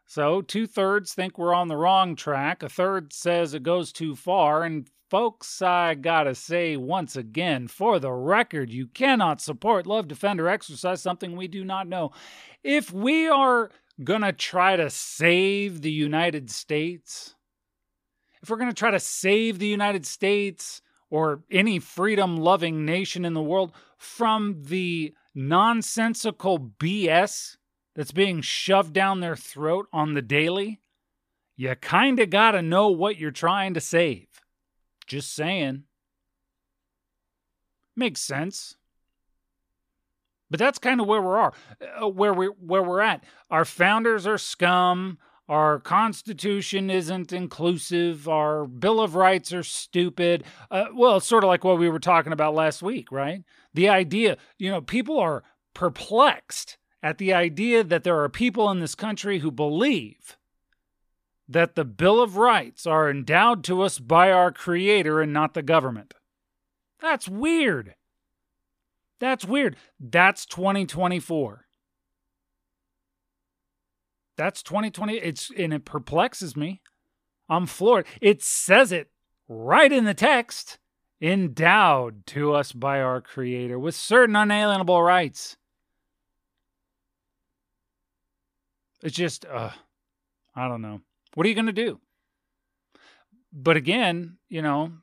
So, 0.07 0.43
two 0.43 0.67
thirds 0.67 1.15
think 1.15 1.39
we're 1.39 1.55
on 1.55 1.69
the 1.69 1.77
wrong 1.77 2.17
track. 2.17 2.63
A 2.63 2.69
third 2.69 3.13
says 3.13 3.55
it 3.55 3.63
goes 3.63 3.93
too 3.93 4.15
far. 4.15 4.63
And, 4.63 4.89
folks, 5.11 5.63
I 5.63 5.95
gotta 5.95 6.35
say 6.35 6.77
once 6.77 7.17
again, 7.17 7.69
for 7.69 7.99
the 7.99 8.13
record, 8.13 8.71
you 8.71 8.87
cannot 8.87 9.41
support, 9.41 9.87
love, 9.87 10.09
defend, 10.09 10.41
or 10.41 10.49
exercise 10.49 11.03
something 11.03 11.37
we 11.37 11.49
do 11.49 11.65
not 11.65 11.89
know. 11.89 12.13
If 12.63 12.93
we 12.93 13.29
are 13.29 13.71
gonna 14.03 14.33
try 14.33 14.77
to 14.77 14.91
save 14.91 15.83
the 15.83 15.93
United 15.93 16.51
States, 16.51 17.35
if 18.43 18.51
we're 18.51 18.57
gonna 18.57 18.73
try 18.73 18.91
to 18.91 19.01
save 19.01 19.59
the 19.59 19.67
United 19.67 20.07
States 20.07 20.83
or 21.11 21.43
any 21.51 21.79
freedom 21.79 22.37
loving 22.37 22.85
nation 22.85 23.25
in 23.25 23.35
the 23.35 23.43
world 23.43 23.73
from 23.99 24.63
the 24.65 25.15
nonsensical 25.35 26.59
BS 26.59 27.57
that's 27.95 28.13
being 28.13 28.41
shoved 28.41 28.93
down 28.93 29.21
their 29.21 29.37
throat 29.37 29.87
on 29.93 30.15
the 30.15 30.23
daily, 30.23 30.81
you 31.57 31.75
kind 31.77 32.19
of 32.19 32.31
got 32.31 32.53
to 32.53 32.63
know 32.63 32.89
what 32.89 33.19
you're 33.19 33.31
trying 33.31 33.75
to 33.75 33.81
save. 33.81 34.27
Just 35.07 35.35
saying. 35.35 35.85
Makes 37.95 38.23
sense. 38.23 38.77
But 40.53 40.59
that's 40.59 40.79
kind 40.79 41.01
of 41.01 41.07
where 41.07 41.23
we 41.23 41.29
are, 41.29 41.55
uh, 42.03 42.09
where 42.09 42.35
we 42.35 42.47
where 42.47 42.83
we're 42.83 43.01
at. 43.01 43.25
Our 43.51 43.65
founders 43.65 44.27
are 44.27 44.37
scum. 44.37 45.17
Our 45.49 45.81
Constitution 45.81 46.91
isn't 46.91 47.33
inclusive. 47.33 48.29
Our 48.29 48.67
Bill 48.67 49.01
of 49.01 49.15
Rights 49.15 49.55
are 49.55 49.63
stupid. 49.63 50.45
Uh, 50.71 50.89
well, 50.95 51.17
it's 51.17 51.27
sort 51.27 51.43
of 51.43 51.49
like 51.49 51.65
what 51.65 51.79
we 51.79 51.89
were 51.89 51.99
talking 51.99 52.35
about 52.35 52.55
last 52.55 52.83
week, 52.83 53.11
right? 53.11 53.43
The 53.73 53.89
idea, 53.89 54.37
you 54.59 54.71
know, 54.71 54.83
people 54.83 55.19
are 55.19 55.43
perplexed 55.73 56.77
at 57.03 57.17
the 57.17 57.33
idea 57.33 57.83
that 57.83 58.05
there 58.05 58.23
are 58.23 58.29
people 58.29 58.71
in 58.71 58.81
this 58.81 58.95
country 58.95 59.39
who 59.39 59.51
believe 59.51 60.37
that 61.49 61.77
the 61.77 61.85
Bill 61.87 62.21
of 62.21 62.37
Rights 62.37 62.87
are 62.87 63.09
endowed 63.09 63.65
to 63.65 63.81
us 63.81 63.99
by 63.99 64.31
our 64.31 64.53
Creator 64.53 65.23
and 65.23 65.33
not 65.33 65.55
the 65.55 65.63
government. 65.63 66.13
That's 67.01 67.27
weird. 67.27 67.95
That's 69.23 69.45
weird. 69.45 69.77
That's 70.01 70.45
2024. 70.47 71.65
That's 74.37 74.65
2020. 74.65 75.17
It's 75.17 75.49
and 75.57 75.73
it 75.73 75.85
perplexes 75.85 76.57
me. 76.57 76.83
I'm 77.49 77.67
floored. 77.67 78.07
It 78.21 78.43
says 78.43 78.91
it 78.91 79.13
right 79.47 79.93
in 79.93 80.07
the 80.07 80.13
text. 80.13 80.79
Endowed 81.21 82.27
to 82.27 82.53
us 82.53 82.73
by 82.73 83.01
our 83.01 83.21
Creator 83.21 83.79
with 83.79 83.95
certain 83.95 84.35
unalienable 84.35 85.01
rights. 85.01 85.57
It's 89.05 89.15
just, 89.15 89.45
uh, 89.45 89.71
I 90.57 90.67
don't 90.67 90.83
know. 90.83 91.01
What 91.35 91.47
are 91.47 91.49
you 91.49 91.55
going 91.55 91.67
to 91.67 91.73
do? 91.73 92.01
But 93.53 93.77
again, 93.77 94.39
you 94.49 94.63
know, 94.63 94.95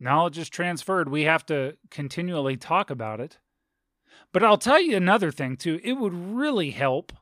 knowledge 0.00 0.38
is 0.38 0.48
transferred. 0.48 1.08
We 1.08 1.22
have 1.22 1.44
to 1.46 1.76
continually 1.90 2.56
talk 2.56 2.90
about 2.90 3.20
it. 3.20 3.38
But 4.32 4.44
I'll 4.44 4.58
tell 4.58 4.80
you 4.80 4.96
another 4.96 5.30
thing, 5.30 5.56
too. 5.56 5.80
It 5.82 5.94
would 5.94 6.14
really 6.14 6.70
help. 6.70 7.12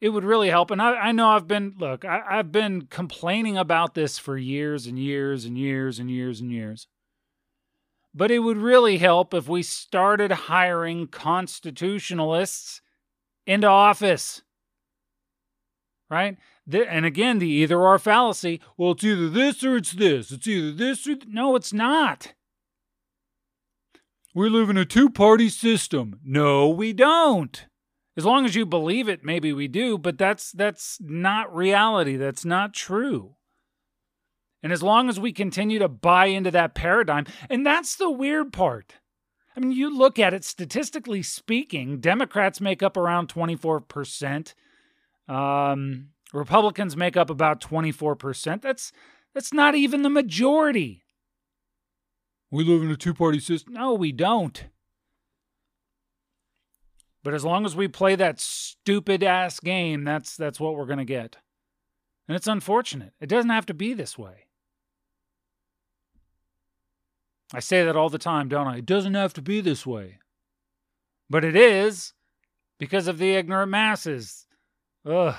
It 0.00 0.10
would 0.10 0.24
really 0.24 0.48
help. 0.48 0.70
And 0.70 0.80
I, 0.80 0.92
I 0.94 1.12
know 1.12 1.28
I've 1.28 1.48
been, 1.48 1.74
look, 1.78 2.04
I, 2.04 2.22
I've 2.28 2.52
been 2.52 2.82
complaining 2.82 3.58
about 3.58 3.94
this 3.94 4.18
for 4.18 4.38
years 4.38 4.86
and 4.86 4.98
years 4.98 5.44
and 5.44 5.58
years 5.58 5.98
and 5.98 6.10
years 6.10 6.40
and 6.40 6.50
years. 6.50 6.86
But 8.14 8.30
it 8.30 8.38
would 8.38 8.56
really 8.56 8.98
help 8.98 9.34
if 9.34 9.48
we 9.48 9.62
started 9.62 10.32
hiring 10.32 11.08
constitutionalists 11.08 12.80
into 13.46 13.66
office. 13.66 14.42
Right? 16.08 16.38
And 16.70 17.06
again, 17.06 17.38
the 17.38 17.48
either 17.48 17.80
or 17.80 17.98
fallacy. 17.98 18.60
Well, 18.76 18.92
it's 18.92 19.04
either 19.04 19.28
this 19.28 19.64
or 19.64 19.76
it's 19.76 19.92
this. 19.92 20.30
It's 20.30 20.46
either 20.46 20.72
this 20.72 21.06
or. 21.06 21.14
Th- 21.14 21.26
no, 21.28 21.56
it's 21.56 21.72
not. 21.72 22.34
We 24.34 24.48
live 24.48 24.70
in 24.70 24.76
a 24.76 24.84
two 24.84 25.10
party 25.10 25.48
system. 25.48 26.20
No, 26.22 26.68
we 26.68 26.92
don't. 26.92 27.66
As 28.16 28.24
long 28.24 28.44
as 28.44 28.54
you 28.54 28.66
believe 28.66 29.08
it, 29.08 29.24
maybe 29.24 29.52
we 29.52 29.68
do, 29.68 29.96
but 29.96 30.18
that's 30.18 30.52
that's 30.52 30.98
not 31.00 31.54
reality. 31.54 32.16
That's 32.16 32.44
not 32.44 32.74
true. 32.74 33.36
And 34.62 34.72
as 34.72 34.82
long 34.82 35.08
as 35.08 35.20
we 35.20 35.32
continue 35.32 35.78
to 35.78 35.88
buy 35.88 36.26
into 36.26 36.50
that 36.50 36.74
paradigm, 36.74 37.26
and 37.48 37.64
that's 37.64 37.96
the 37.96 38.10
weird 38.10 38.52
part. 38.52 38.94
I 39.56 39.60
mean, 39.60 39.72
you 39.72 39.96
look 39.96 40.18
at 40.18 40.34
it 40.34 40.44
statistically 40.44 41.22
speaking, 41.22 42.00
Democrats 42.00 42.60
make 42.60 42.82
up 42.82 42.96
around 42.96 43.28
24%. 43.28 44.54
Um, 45.28 46.08
Republicans 46.32 46.96
make 46.96 47.16
up 47.16 47.30
about 47.30 47.60
24%. 47.60 48.62
That's 48.62 48.92
that's 49.34 49.52
not 49.52 49.74
even 49.74 50.02
the 50.02 50.10
majority. 50.10 51.02
We 52.50 52.64
live 52.64 52.82
in 52.82 52.90
a 52.90 52.96
two-party 52.96 53.40
system. 53.40 53.74
No, 53.74 53.92
we 53.94 54.10
don't. 54.10 54.64
But 57.22 57.34
as 57.34 57.44
long 57.44 57.66
as 57.66 57.76
we 57.76 57.88
play 57.88 58.14
that 58.14 58.40
stupid 58.40 59.22
ass 59.22 59.60
game, 59.60 60.04
that's 60.04 60.36
that's 60.36 60.58
what 60.58 60.76
we're 60.76 60.86
going 60.86 60.98
to 60.98 61.04
get. 61.04 61.36
And 62.26 62.36
it's 62.36 62.46
unfortunate. 62.46 63.12
It 63.20 63.28
doesn't 63.28 63.50
have 63.50 63.66
to 63.66 63.74
be 63.74 63.94
this 63.94 64.16
way. 64.18 64.46
I 67.52 67.60
say 67.60 67.84
that 67.84 67.96
all 67.96 68.10
the 68.10 68.18
time, 68.18 68.48
don't 68.48 68.66
I? 68.66 68.78
It 68.78 68.86
doesn't 68.86 69.14
have 69.14 69.32
to 69.34 69.42
be 69.42 69.60
this 69.60 69.86
way. 69.86 70.18
But 71.30 71.44
it 71.44 71.56
is 71.56 72.12
because 72.78 73.08
of 73.08 73.18
the 73.18 73.34
ignorant 73.34 73.70
masses. 73.70 74.46
Ugh. 75.06 75.34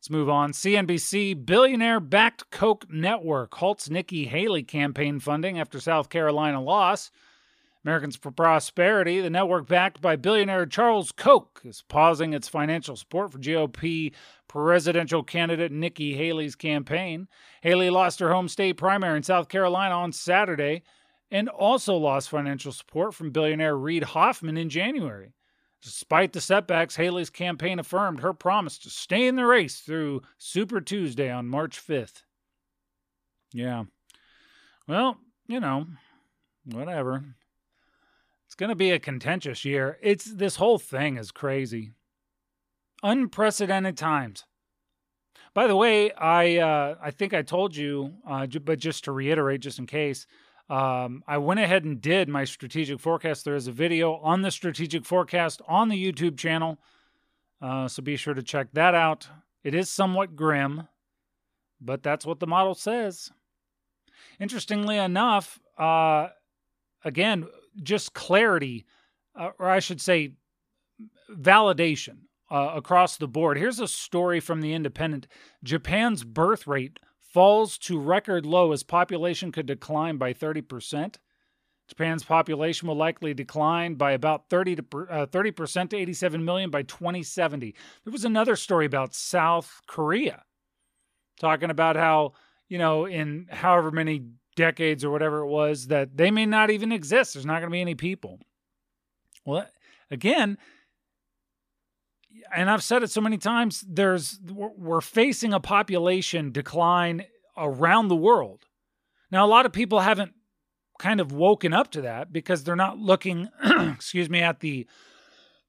Let's 0.00 0.08
move 0.08 0.30
on. 0.30 0.52
CNBC 0.52 1.44
billionaire 1.44 2.00
backed 2.00 2.50
Koch 2.50 2.86
network 2.88 3.54
halts 3.56 3.90
Nikki 3.90 4.24
Haley 4.24 4.62
campaign 4.62 5.20
funding 5.20 5.60
after 5.60 5.78
South 5.78 6.08
Carolina 6.08 6.62
loss. 6.62 7.10
Americans 7.84 8.16
for 8.16 8.30
Prosperity, 8.30 9.20
the 9.20 9.28
network 9.28 9.68
backed 9.68 10.00
by 10.00 10.16
billionaire 10.16 10.64
Charles 10.64 11.12
Koch, 11.12 11.60
is 11.64 11.84
pausing 11.86 12.32
its 12.32 12.48
financial 12.48 12.96
support 12.96 13.30
for 13.30 13.38
GOP 13.38 14.14
presidential 14.48 15.22
candidate 15.22 15.70
Nikki 15.70 16.14
Haley's 16.14 16.54
campaign. 16.54 17.28
Haley 17.60 17.90
lost 17.90 18.20
her 18.20 18.32
home 18.32 18.48
state 18.48 18.78
primary 18.78 19.18
in 19.18 19.22
South 19.22 19.50
Carolina 19.50 19.94
on 19.94 20.12
Saturday 20.12 20.82
and 21.30 21.46
also 21.50 21.94
lost 21.94 22.30
financial 22.30 22.72
support 22.72 23.12
from 23.12 23.32
billionaire 23.32 23.76
Reid 23.76 24.04
Hoffman 24.04 24.56
in 24.56 24.70
January. 24.70 25.34
Despite 25.82 26.32
the 26.32 26.40
setbacks, 26.40 26.96
Haley's 26.96 27.30
campaign 27.30 27.78
affirmed 27.78 28.20
her 28.20 28.34
promise 28.34 28.78
to 28.78 28.90
stay 28.90 29.26
in 29.26 29.36
the 29.36 29.46
race 29.46 29.80
through 29.80 30.22
Super 30.36 30.80
Tuesday 30.80 31.30
on 31.30 31.48
March 31.48 31.80
5th. 31.84 32.22
Yeah. 33.52 33.84
Well, 34.86 35.16
you 35.46 35.58
know, 35.58 35.86
whatever. 36.64 37.24
It's 38.46 38.54
going 38.54 38.68
to 38.68 38.76
be 38.76 38.90
a 38.90 38.98
contentious 38.98 39.64
year. 39.64 39.98
It's 40.02 40.24
this 40.24 40.56
whole 40.56 40.78
thing 40.78 41.16
is 41.16 41.30
crazy. 41.30 41.92
Unprecedented 43.02 43.96
times. 43.96 44.44
By 45.54 45.66
the 45.66 45.76
way, 45.76 46.12
I 46.12 46.58
uh, 46.58 46.96
I 47.02 47.10
think 47.10 47.34
I 47.34 47.42
told 47.42 47.74
you, 47.74 48.14
uh, 48.28 48.46
but 48.46 48.78
just 48.78 49.04
to 49.04 49.12
reiterate, 49.12 49.60
just 49.60 49.78
in 49.78 49.86
case, 49.86 50.26
um, 50.70 51.24
I 51.26 51.38
went 51.38 51.60
ahead 51.60 51.84
and 51.84 52.00
did 52.00 52.28
my 52.28 52.44
strategic 52.44 53.00
forecast. 53.00 53.44
There 53.44 53.56
is 53.56 53.66
a 53.66 53.72
video 53.72 54.14
on 54.14 54.42
the 54.42 54.52
strategic 54.52 55.04
forecast 55.04 55.60
on 55.66 55.88
the 55.88 56.12
YouTube 56.12 56.38
channel, 56.38 56.78
uh, 57.60 57.88
so 57.88 58.02
be 58.02 58.16
sure 58.16 58.34
to 58.34 58.42
check 58.42 58.68
that 58.74 58.94
out. 58.94 59.28
It 59.64 59.74
is 59.74 59.90
somewhat 59.90 60.36
grim, 60.36 60.88
but 61.80 62.02
that's 62.02 62.24
what 62.24 62.38
the 62.38 62.46
model 62.46 62.74
says. 62.74 63.30
Interestingly 64.38 64.96
enough, 64.96 65.58
uh, 65.76 66.28
again, 67.04 67.46
just 67.82 68.14
clarity, 68.14 68.86
uh, 69.38 69.50
or 69.58 69.68
I 69.68 69.80
should 69.80 70.00
say, 70.00 70.34
validation 71.30 72.18
uh, 72.50 72.72
across 72.74 73.16
the 73.16 73.28
board. 73.28 73.58
Here's 73.58 73.80
a 73.80 73.88
story 73.88 74.40
from 74.40 74.60
The 74.60 74.72
Independent 74.72 75.26
Japan's 75.64 76.24
birth 76.24 76.66
rate 76.66 76.98
falls 77.32 77.78
to 77.78 78.00
record 78.00 78.44
low 78.44 78.72
as 78.72 78.82
population 78.82 79.52
could 79.52 79.66
decline 79.66 80.16
by 80.16 80.32
30%. 80.32 81.16
Japan's 81.88 82.22
population 82.22 82.86
will 82.86 82.96
likely 82.96 83.34
decline 83.34 83.94
by 83.94 84.12
about 84.12 84.48
30 84.48 84.76
to 84.76 84.84
uh, 85.10 85.26
30% 85.26 85.90
to 85.90 85.96
87 85.96 86.44
million 86.44 86.70
by 86.70 86.82
2070. 86.82 87.74
There 88.04 88.12
was 88.12 88.24
another 88.24 88.54
story 88.54 88.86
about 88.86 89.14
South 89.14 89.80
Korea 89.86 90.44
talking 91.40 91.70
about 91.70 91.96
how, 91.96 92.34
you 92.68 92.78
know, 92.78 93.06
in 93.06 93.48
however 93.50 93.90
many 93.90 94.22
decades 94.54 95.04
or 95.04 95.10
whatever 95.10 95.40
it 95.40 95.48
was 95.48 95.88
that 95.88 96.16
they 96.16 96.30
may 96.30 96.46
not 96.46 96.70
even 96.70 96.92
exist. 96.92 97.34
There's 97.34 97.46
not 97.46 97.60
going 97.60 97.70
to 97.70 97.74
be 97.74 97.80
any 97.80 97.94
people. 97.96 98.38
Well, 99.44 99.66
again, 100.10 100.58
and 102.54 102.70
I've 102.70 102.82
said 102.82 103.02
it 103.02 103.10
so 103.10 103.20
many 103.20 103.38
times, 103.38 103.84
there's 103.88 104.40
we're 104.48 105.00
facing 105.00 105.52
a 105.52 105.60
population 105.60 106.52
decline 106.52 107.24
around 107.56 108.08
the 108.08 108.16
world. 108.16 108.66
Now, 109.30 109.46
a 109.46 109.48
lot 109.48 109.66
of 109.66 109.72
people 109.72 110.00
haven't 110.00 110.32
kind 110.98 111.20
of 111.20 111.32
woken 111.32 111.72
up 111.72 111.90
to 111.92 112.02
that 112.02 112.32
because 112.32 112.64
they're 112.64 112.76
not 112.76 112.98
looking, 112.98 113.48
excuse 113.64 114.28
me, 114.28 114.40
at 114.40 114.60
the 114.60 114.86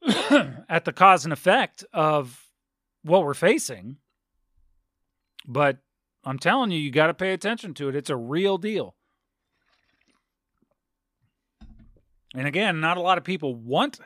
at 0.69 0.85
the 0.85 0.93
cause 0.93 1.25
and 1.25 1.33
effect 1.33 1.85
of 1.93 2.47
what 3.03 3.23
we're 3.23 3.33
facing. 3.33 3.97
But 5.47 5.77
I'm 6.23 6.39
telling 6.39 6.71
you, 6.71 6.79
you 6.79 6.91
got 6.91 7.07
to 7.07 7.13
pay 7.13 7.33
attention 7.33 7.73
to 7.75 7.89
it. 7.89 7.95
It's 7.95 8.09
a 8.09 8.15
real 8.15 8.57
deal. 8.57 8.95
And 12.33 12.47
again, 12.47 12.79
not 12.79 12.97
a 12.97 13.01
lot 13.01 13.17
of 13.17 13.23
people 13.23 13.55
want 13.55 13.99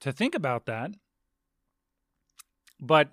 to 0.00 0.12
think 0.12 0.34
about 0.34 0.66
that. 0.66 0.92
But 2.82 3.12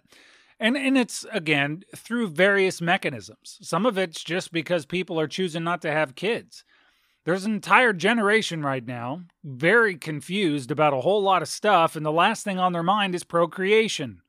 and 0.60 0.76
and 0.76 0.98
it's 0.98 1.26
again 1.32 1.84
through 1.96 2.30
various 2.30 2.82
mechanisms. 2.82 3.60
Some 3.62 3.86
of 3.86 3.98
it's 3.98 4.24
just 4.24 4.52
because 4.52 4.86
people 4.86 5.20
are 5.20 5.28
choosing 5.28 5.64
not 5.64 5.82
to 5.84 5.92
have 5.92 6.16
kids. 6.16 6.66
There's 7.26 7.46
an 7.46 7.54
entire 7.54 7.94
generation 7.94 8.64
right 8.64 8.86
now 8.86 9.22
very 9.44 9.96
confused 9.96 10.72
about 10.72 10.94
a 10.94 11.02
whole 11.02 11.22
lot 11.22 11.42
of 11.42 11.48
stuff 11.48 11.96
and 11.96 12.06
the 12.06 12.12
last 12.12 12.44
thing 12.44 12.60
on 12.60 12.74
their 12.74 12.84
mind 12.84 13.14
is 13.14 13.24
procreation. 13.24 14.22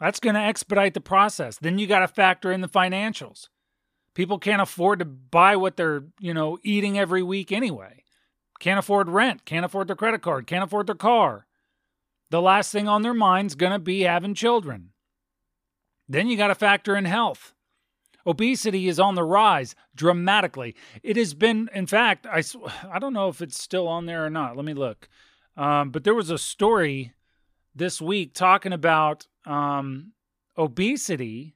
That's 0.00 0.20
going 0.20 0.34
to 0.34 0.40
expedite 0.40 0.94
the 0.94 1.00
process. 1.00 1.58
Then 1.58 1.78
you 1.78 1.86
got 1.86 2.00
to 2.00 2.08
factor 2.08 2.50
in 2.50 2.60
the 2.60 2.68
financials. 2.68 3.48
People 4.14 4.38
can't 4.38 4.62
afford 4.62 5.00
to 5.00 5.04
buy 5.04 5.56
what 5.56 5.76
they're, 5.76 6.04
you 6.18 6.32
know, 6.32 6.58
eating 6.62 6.98
every 6.98 7.22
week 7.22 7.52
anyway. 7.52 8.04
Can't 8.60 8.78
afford 8.78 9.08
rent, 9.08 9.44
can't 9.44 9.64
afford 9.64 9.88
their 9.88 9.96
credit 9.96 10.22
card, 10.22 10.46
can't 10.46 10.64
afford 10.64 10.86
their 10.86 10.94
car. 10.94 11.46
The 12.34 12.42
last 12.42 12.72
thing 12.72 12.88
on 12.88 13.02
their 13.02 13.14
mind's 13.14 13.54
going 13.54 13.70
to 13.70 13.78
be 13.78 14.00
having 14.00 14.34
children. 14.34 14.90
Then 16.08 16.26
you 16.26 16.36
got 16.36 16.48
to 16.48 16.56
factor 16.56 16.96
in 16.96 17.04
health. 17.04 17.54
Obesity 18.26 18.88
is 18.88 18.98
on 18.98 19.14
the 19.14 19.22
rise 19.22 19.76
dramatically. 19.94 20.74
It 21.04 21.16
has 21.16 21.32
been, 21.32 21.70
in 21.72 21.86
fact, 21.86 22.26
I, 22.26 22.42
I 22.90 22.98
don't 22.98 23.12
know 23.12 23.28
if 23.28 23.40
it's 23.40 23.62
still 23.62 23.86
on 23.86 24.06
there 24.06 24.26
or 24.26 24.30
not. 24.30 24.56
Let 24.56 24.64
me 24.64 24.74
look. 24.74 25.08
Um, 25.56 25.90
but 25.90 26.02
there 26.02 26.12
was 26.12 26.28
a 26.28 26.36
story 26.36 27.12
this 27.72 28.02
week 28.02 28.34
talking 28.34 28.72
about 28.72 29.28
um, 29.46 30.10
obesity, 30.58 31.54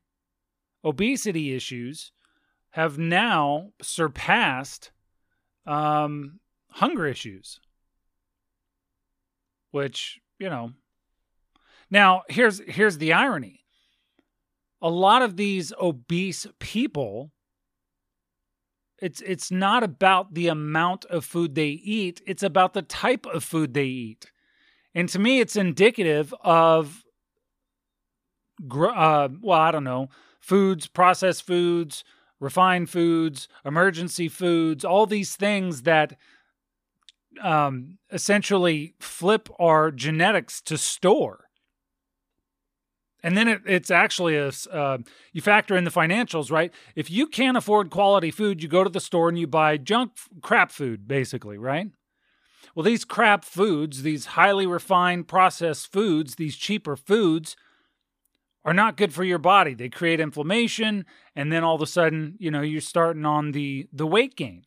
obesity 0.84 1.56
issues 1.56 2.12
have 2.70 2.98
now 2.98 3.72
surpassed 3.82 4.92
um, 5.66 6.38
hunger 6.70 7.04
issues, 7.04 7.58
which 9.72 10.20
you 10.38 10.48
know. 10.48 10.72
Now 11.90 12.22
here's 12.28 12.60
here's 12.66 12.98
the 12.98 13.12
irony. 13.12 13.64
A 14.80 14.90
lot 14.90 15.22
of 15.22 15.36
these 15.36 15.72
obese 15.80 16.46
people 16.58 17.32
it's 19.00 19.20
it's 19.20 19.50
not 19.50 19.82
about 19.82 20.34
the 20.34 20.48
amount 20.48 21.04
of 21.06 21.24
food 21.24 21.54
they 21.54 21.68
eat, 21.68 22.20
it's 22.26 22.42
about 22.42 22.74
the 22.74 22.82
type 22.82 23.26
of 23.26 23.44
food 23.44 23.74
they 23.74 23.84
eat. 23.84 24.32
And 24.94 25.08
to 25.10 25.18
me 25.18 25.40
it's 25.40 25.56
indicative 25.56 26.34
of 26.42 27.04
uh, 28.70 29.28
well, 29.40 29.60
I 29.60 29.70
don't 29.70 29.84
know, 29.84 30.08
foods, 30.40 30.88
processed 30.88 31.46
foods, 31.46 32.02
refined 32.40 32.90
foods, 32.90 33.46
emergency 33.64 34.28
foods, 34.28 34.84
all 34.84 35.06
these 35.06 35.36
things 35.36 35.82
that 35.82 36.16
um, 37.42 37.98
essentially 38.12 38.94
flip 39.00 39.48
our 39.58 39.90
genetics 39.90 40.60
to 40.62 40.78
store. 40.78 41.44
And 43.22 43.36
then 43.36 43.48
it, 43.48 43.62
it's 43.66 43.90
actually 43.90 44.36
a 44.36 44.52
uh, 44.72 44.98
you 45.32 45.42
factor 45.42 45.76
in 45.76 45.84
the 45.84 45.90
financials, 45.90 46.50
right? 46.50 46.72
If 46.94 47.10
you 47.10 47.26
can't 47.26 47.56
afford 47.56 47.90
quality 47.90 48.30
food, 48.30 48.62
you 48.62 48.68
go 48.68 48.84
to 48.84 48.90
the 48.90 49.00
store 49.00 49.28
and 49.28 49.38
you 49.38 49.46
buy 49.46 49.76
junk 49.76 50.12
crap 50.40 50.70
food, 50.70 51.08
basically, 51.08 51.58
right? 51.58 51.90
Well, 52.74 52.84
these 52.84 53.04
crap 53.04 53.44
foods, 53.44 54.02
these 54.02 54.26
highly 54.26 54.66
refined 54.66 55.26
processed 55.26 55.92
foods, 55.92 56.36
these 56.36 56.56
cheaper 56.56 56.96
foods, 56.96 57.56
are 58.64 58.74
not 58.74 58.96
good 58.96 59.12
for 59.12 59.24
your 59.24 59.38
body. 59.38 59.74
They 59.74 59.88
create 59.88 60.20
inflammation, 60.20 61.04
and 61.34 61.50
then 61.50 61.64
all 61.64 61.74
of 61.74 61.82
a 61.82 61.86
sudden, 61.86 62.36
you 62.38 62.50
know, 62.50 62.60
you're 62.60 62.80
starting 62.80 63.24
on 63.24 63.52
the 63.52 63.88
the 63.92 64.06
weight 64.06 64.36
gain 64.36 64.64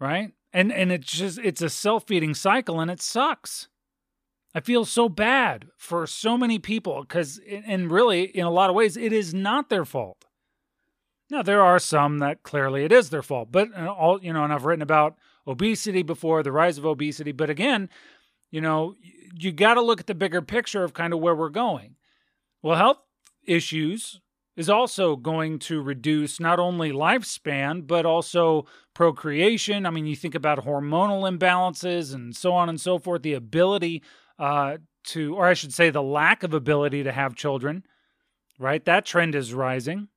right? 0.00 0.32
And 0.52 0.72
and 0.72 0.90
it's 0.90 1.12
just 1.12 1.38
it's 1.38 1.62
a 1.62 1.68
self-feeding 1.68 2.34
cycle 2.34 2.80
and 2.80 2.90
it 2.90 3.00
sucks. 3.00 3.68
I 4.52 4.60
feel 4.60 4.84
so 4.84 5.08
bad 5.08 5.66
for 5.76 6.06
so 6.06 6.36
many 6.36 6.58
people 6.58 7.04
cuz 7.04 7.38
and 7.66 7.90
really 7.90 8.24
in 8.24 8.44
a 8.44 8.50
lot 8.50 8.70
of 8.70 8.76
ways 8.76 8.96
it 8.96 9.12
is 9.12 9.32
not 9.32 9.68
their 9.68 9.84
fault. 9.84 10.24
Now 11.30 11.42
there 11.42 11.62
are 11.62 11.78
some 11.78 12.18
that 12.18 12.42
clearly 12.42 12.84
it 12.84 12.90
is 12.90 13.10
their 13.10 13.22
fault, 13.22 13.52
but 13.52 13.68
uh, 13.76 13.86
all 13.86 14.20
you 14.20 14.32
know 14.32 14.42
and 14.42 14.52
I've 14.52 14.64
written 14.64 14.82
about 14.82 15.16
obesity 15.46 16.02
before, 16.02 16.42
the 16.42 16.52
rise 16.52 16.78
of 16.78 16.86
obesity, 16.86 17.32
but 17.32 17.50
again, 17.50 17.88
you 18.50 18.60
know, 18.60 18.94
you 19.38 19.52
got 19.52 19.74
to 19.74 19.80
look 19.80 20.00
at 20.00 20.06
the 20.06 20.14
bigger 20.14 20.42
picture 20.42 20.82
of 20.84 20.92
kind 20.92 21.12
of 21.12 21.20
where 21.20 21.34
we're 21.34 21.48
going. 21.48 21.96
Well, 22.62 22.76
health 22.76 22.98
issues 23.44 24.20
is 24.60 24.68
also 24.68 25.16
going 25.16 25.58
to 25.58 25.80
reduce 25.80 26.38
not 26.38 26.60
only 26.60 26.92
lifespan, 26.92 27.86
but 27.86 28.04
also 28.04 28.66
procreation. 28.92 29.86
I 29.86 29.90
mean, 29.90 30.04
you 30.04 30.14
think 30.14 30.34
about 30.34 30.66
hormonal 30.66 31.22
imbalances 31.26 32.12
and 32.12 32.36
so 32.36 32.52
on 32.52 32.68
and 32.68 32.78
so 32.78 32.98
forth, 32.98 33.22
the 33.22 33.32
ability 33.32 34.02
uh, 34.38 34.76
to, 35.04 35.34
or 35.34 35.46
I 35.46 35.54
should 35.54 35.72
say, 35.72 35.88
the 35.88 36.02
lack 36.02 36.42
of 36.42 36.52
ability 36.52 37.04
to 37.04 37.10
have 37.10 37.34
children, 37.34 37.86
right? 38.58 38.84
That 38.84 39.06
trend 39.06 39.34
is 39.34 39.54
rising. 39.54 40.08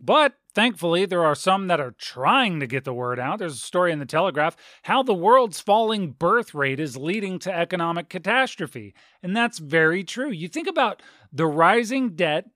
But 0.00 0.34
thankfully, 0.58 1.06
there 1.06 1.24
are 1.24 1.36
some 1.36 1.68
that 1.68 1.78
are 1.78 1.92
trying 1.92 2.58
to 2.58 2.66
get 2.66 2.82
the 2.82 2.92
word 2.92 3.20
out. 3.20 3.38
There's 3.38 3.54
a 3.54 3.58
story 3.58 3.92
in 3.92 4.00
the 4.00 4.04
Telegraph 4.04 4.56
how 4.82 5.04
the 5.04 5.14
world's 5.14 5.60
falling 5.60 6.10
birth 6.10 6.52
rate 6.52 6.80
is 6.80 6.96
leading 6.96 7.38
to 7.40 7.56
economic 7.56 8.08
catastrophe. 8.08 8.92
And 9.22 9.36
that's 9.36 9.58
very 9.58 10.02
true. 10.02 10.32
You 10.32 10.48
think 10.48 10.66
about 10.66 11.00
the 11.32 11.46
rising 11.46 12.16
debt, 12.16 12.46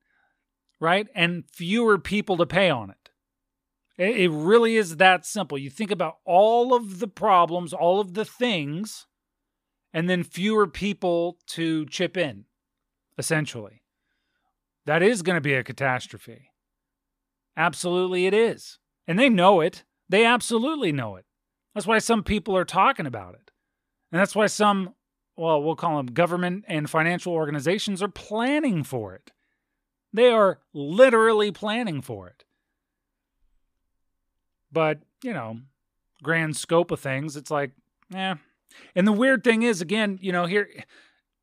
right? 0.80 1.06
And 1.14 1.44
fewer 1.48 1.96
people 1.96 2.36
to 2.38 2.46
pay 2.46 2.70
on 2.70 2.90
it. 2.90 2.96
It 3.96 4.32
really 4.32 4.76
is 4.76 4.96
that 4.96 5.24
simple. 5.24 5.56
You 5.56 5.70
think 5.70 5.92
about 5.92 6.16
all 6.24 6.74
of 6.74 6.98
the 6.98 7.06
problems, 7.06 7.72
all 7.72 8.00
of 8.00 8.14
the 8.14 8.24
things, 8.24 9.06
and 9.92 10.10
then 10.10 10.24
fewer 10.24 10.66
people 10.66 11.38
to 11.50 11.86
chip 11.86 12.16
in, 12.16 12.46
essentially. 13.16 13.84
That 14.86 15.04
is 15.04 15.22
going 15.22 15.36
to 15.36 15.40
be 15.40 15.54
a 15.54 15.62
catastrophe. 15.62 16.51
Absolutely, 17.56 18.26
it 18.26 18.34
is. 18.34 18.78
And 19.06 19.18
they 19.18 19.28
know 19.28 19.60
it. 19.60 19.84
They 20.08 20.24
absolutely 20.24 20.92
know 20.92 21.16
it. 21.16 21.24
That's 21.74 21.86
why 21.86 21.98
some 21.98 22.22
people 22.22 22.56
are 22.56 22.64
talking 22.64 23.06
about 23.06 23.34
it. 23.34 23.50
And 24.10 24.20
that's 24.20 24.34
why 24.34 24.46
some, 24.46 24.94
well, 25.36 25.62
we'll 25.62 25.76
call 25.76 25.96
them 25.96 26.06
government 26.06 26.64
and 26.68 26.88
financial 26.88 27.32
organizations 27.32 28.02
are 28.02 28.08
planning 28.08 28.84
for 28.84 29.14
it. 29.14 29.32
They 30.12 30.28
are 30.30 30.60
literally 30.74 31.50
planning 31.50 32.02
for 32.02 32.28
it. 32.28 32.44
But, 34.70 35.00
you 35.22 35.32
know, 35.32 35.60
grand 36.22 36.56
scope 36.56 36.90
of 36.90 37.00
things, 37.00 37.36
it's 37.36 37.50
like, 37.50 37.72
eh. 38.14 38.34
And 38.94 39.06
the 39.06 39.12
weird 39.12 39.44
thing 39.44 39.62
is, 39.62 39.80
again, 39.80 40.18
you 40.22 40.32
know, 40.32 40.46
here, 40.46 40.68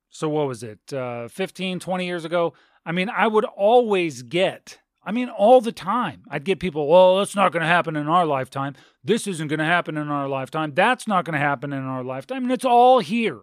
so 0.09 0.29
what 0.29 0.47
was 0.47 0.63
it, 0.63 0.93
uh, 0.93 1.27
15, 1.27 1.79
20 1.79 2.05
years 2.05 2.25
ago? 2.25 2.53
I 2.85 2.91
mean, 2.91 3.09
I 3.09 3.27
would 3.27 3.45
always 3.45 4.23
get 4.23 4.79
I 5.09 5.11
mean, 5.11 5.27
all 5.27 5.59
the 5.59 5.71
time. 5.71 6.21
I'd 6.29 6.45
get 6.45 6.59
people, 6.59 6.85
well, 6.87 7.17
that's 7.17 7.35
not 7.35 7.51
going 7.51 7.61
to 7.61 7.67
happen 7.67 7.95
in 7.95 8.07
our 8.07 8.27
lifetime. 8.27 8.75
This 9.03 9.25
isn't 9.25 9.47
going 9.47 9.57
to 9.57 9.65
happen 9.65 9.97
in 9.97 10.07
our 10.07 10.29
lifetime. 10.29 10.73
That's 10.75 11.07
not 11.07 11.25
going 11.25 11.33
to 11.33 11.39
happen 11.39 11.73
in 11.73 11.81
our 11.81 12.03
lifetime. 12.03 12.43
And 12.43 12.51
it's 12.51 12.63
all 12.63 12.99
here 12.99 13.39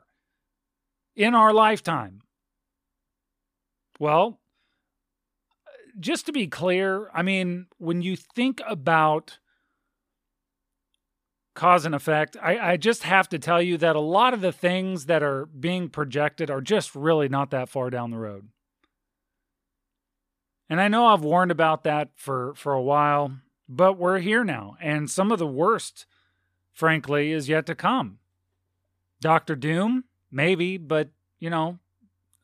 in 1.16 1.34
our 1.34 1.52
lifetime. 1.52 2.20
Well, 3.98 4.38
just 5.98 6.26
to 6.26 6.32
be 6.32 6.46
clear, 6.46 7.10
I 7.12 7.22
mean, 7.22 7.66
when 7.78 8.00
you 8.00 8.14
think 8.14 8.62
about 8.64 9.40
cause 11.56 11.84
and 11.84 11.96
effect, 11.96 12.36
I, 12.40 12.74
I 12.74 12.76
just 12.76 13.02
have 13.02 13.28
to 13.30 13.40
tell 13.40 13.60
you 13.60 13.76
that 13.78 13.96
a 13.96 14.00
lot 14.00 14.34
of 14.34 14.40
the 14.40 14.52
things 14.52 15.06
that 15.06 15.24
are 15.24 15.46
being 15.46 15.88
projected 15.88 16.48
are 16.48 16.60
just 16.60 16.94
really 16.94 17.28
not 17.28 17.50
that 17.50 17.68
far 17.68 17.90
down 17.90 18.12
the 18.12 18.18
road. 18.18 18.50
And 20.68 20.80
I 20.80 20.88
know 20.88 21.06
I've 21.06 21.22
warned 21.22 21.50
about 21.50 21.84
that 21.84 22.10
for, 22.16 22.54
for 22.54 22.72
a 22.72 22.82
while, 22.82 23.32
but 23.68 23.98
we're 23.98 24.18
here 24.18 24.44
now. 24.44 24.76
And 24.80 25.10
some 25.10 25.30
of 25.30 25.38
the 25.38 25.46
worst, 25.46 26.06
frankly, 26.72 27.32
is 27.32 27.48
yet 27.48 27.66
to 27.66 27.74
come. 27.74 28.18
Doctor 29.20 29.54
Doom, 29.54 30.04
maybe, 30.30 30.76
but, 30.76 31.10
you 31.38 31.50
know, 31.50 31.78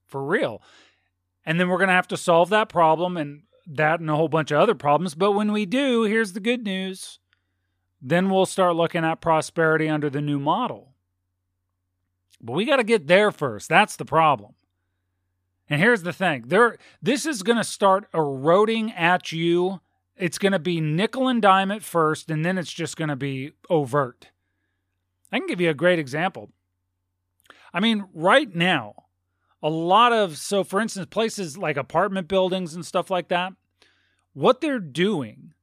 for 0.07 0.25
real. 0.25 0.63
And 1.45 1.59
then 1.59 1.69
we're 1.69 1.79
going 1.79 1.89
to 1.89 1.95
have 1.95 2.09
to 2.09 2.17
solve 2.17 2.51
that 2.51 2.69
problem 2.69 3.17
and 3.17 3.43
that 3.67 4.01
and 4.01 4.11
a 4.11 4.17
whole 4.17 4.29
bunch 4.29 4.51
of 4.51 4.61
other 4.61 4.75
problems. 4.75 5.15
But 5.15 5.33
when 5.33 5.53
we 5.53 5.67
do, 5.67 6.03
here's 6.03 6.33
the 6.33 6.41
good 6.41 6.65
news. 6.65 7.19
Then 8.01 8.31
we'll 8.31 8.47
start 8.47 8.77
looking 8.77 9.05
at 9.05 9.21
prosperity 9.21 9.89
under 9.89 10.11
the 10.11 10.21
new 10.21 10.39
model. 10.39 10.95
But 12.41 12.55
we 12.55 12.65
got 12.65 12.77
to 12.77 12.85
get 12.85 13.07
there 13.07 13.31
first. 13.31 13.69
That's 13.69 13.97
the 13.97 14.05
problem. 14.05 14.55
And 15.73 15.81
here's 15.81 16.03
the 16.03 16.13
thing 16.13 16.45
there 16.49 16.77
this 17.01 17.25
is 17.25 17.43
going 17.43 17.57
to 17.57 17.65
start 17.65 18.07
eroding 18.13 18.93
at 18.93 19.33
you. 19.33 19.81
It's 20.19 20.37
going 20.37 20.53
to 20.53 20.59
be 20.59 20.83
nickel 20.83 21.29
and 21.29 21.41
dime 21.41 21.71
at 21.71 21.83
first, 21.83 22.31
and 22.31 22.45
then 22.45 22.59
it's 22.59 22.71
just 22.71 22.99
going 22.99 23.09
to 23.09 23.17
be 23.17 23.53
overt. 23.71 24.29
I 25.33 25.39
can 25.39 25.49
give 25.49 25.63
you 25.63 25.71
a 25.71 25.75
great 25.75 25.99
example. 25.99 26.51
I 27.73 27.81
mean, 27.81 28.05
right 28.13 28.55
now, 28.55 29.05
a 29.63 29.71
lot 29.71 30.13
of, 30.13 30.37
so 30.37 30.63
for 30.63 30.79
instance, 30.79 31.07
places 31.11 31.57
like 31.57 31.79
apartment 31.79 32.29
buildings 32.29 32.75
and 32.75 32.85
stuff 32.85 33.11
like 33.11 33.29
that, 33.29 33.55
what 34.35 34.61
they're 34.61 34.79
doing 34.79 35.55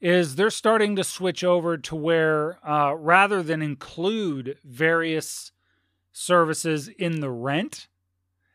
is 0.00 0.34
they're 0.34 0.50
starting 0.50 0.96
to 0.96 1.04
switch 1.04 1.44
over 1.44 1.78
to 1.78 1.94
where 1.94 2.58
uh, 2.68 2.94
rather 2.96 3.44
than 3.44 3.62
include 3.62 4.58
various 4.64 5.52
services 6.10 6.88
in 6.88 7.20
the 7.20 7.30
rent, 7.30 7.86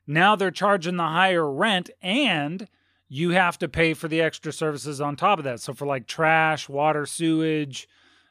now 0.07 0.35
they're 0.35 0.49
charging 0.49 0.95
the 0.95 1.03
higher 1.03 1.51
rent 1.51 1.89
and 2.01 2.67
you 3.09 3.31
have 3.31 3.57
to 3.59 3.67
pay 3.67 3.93
for 3.93 4.07
the 4.07 4.21
extra 4.21 4.51
services 4.51 4.99
on 4.99 5.15
top 5.15 5.37
of 5.37 5.45
that. 5.45 5.59
So 5.59 5.73
for 5.73 5.85
like 5.85 6.07
trash, 6.07 6.67
water, 6.67 7.05
sewage, 7.05 7.87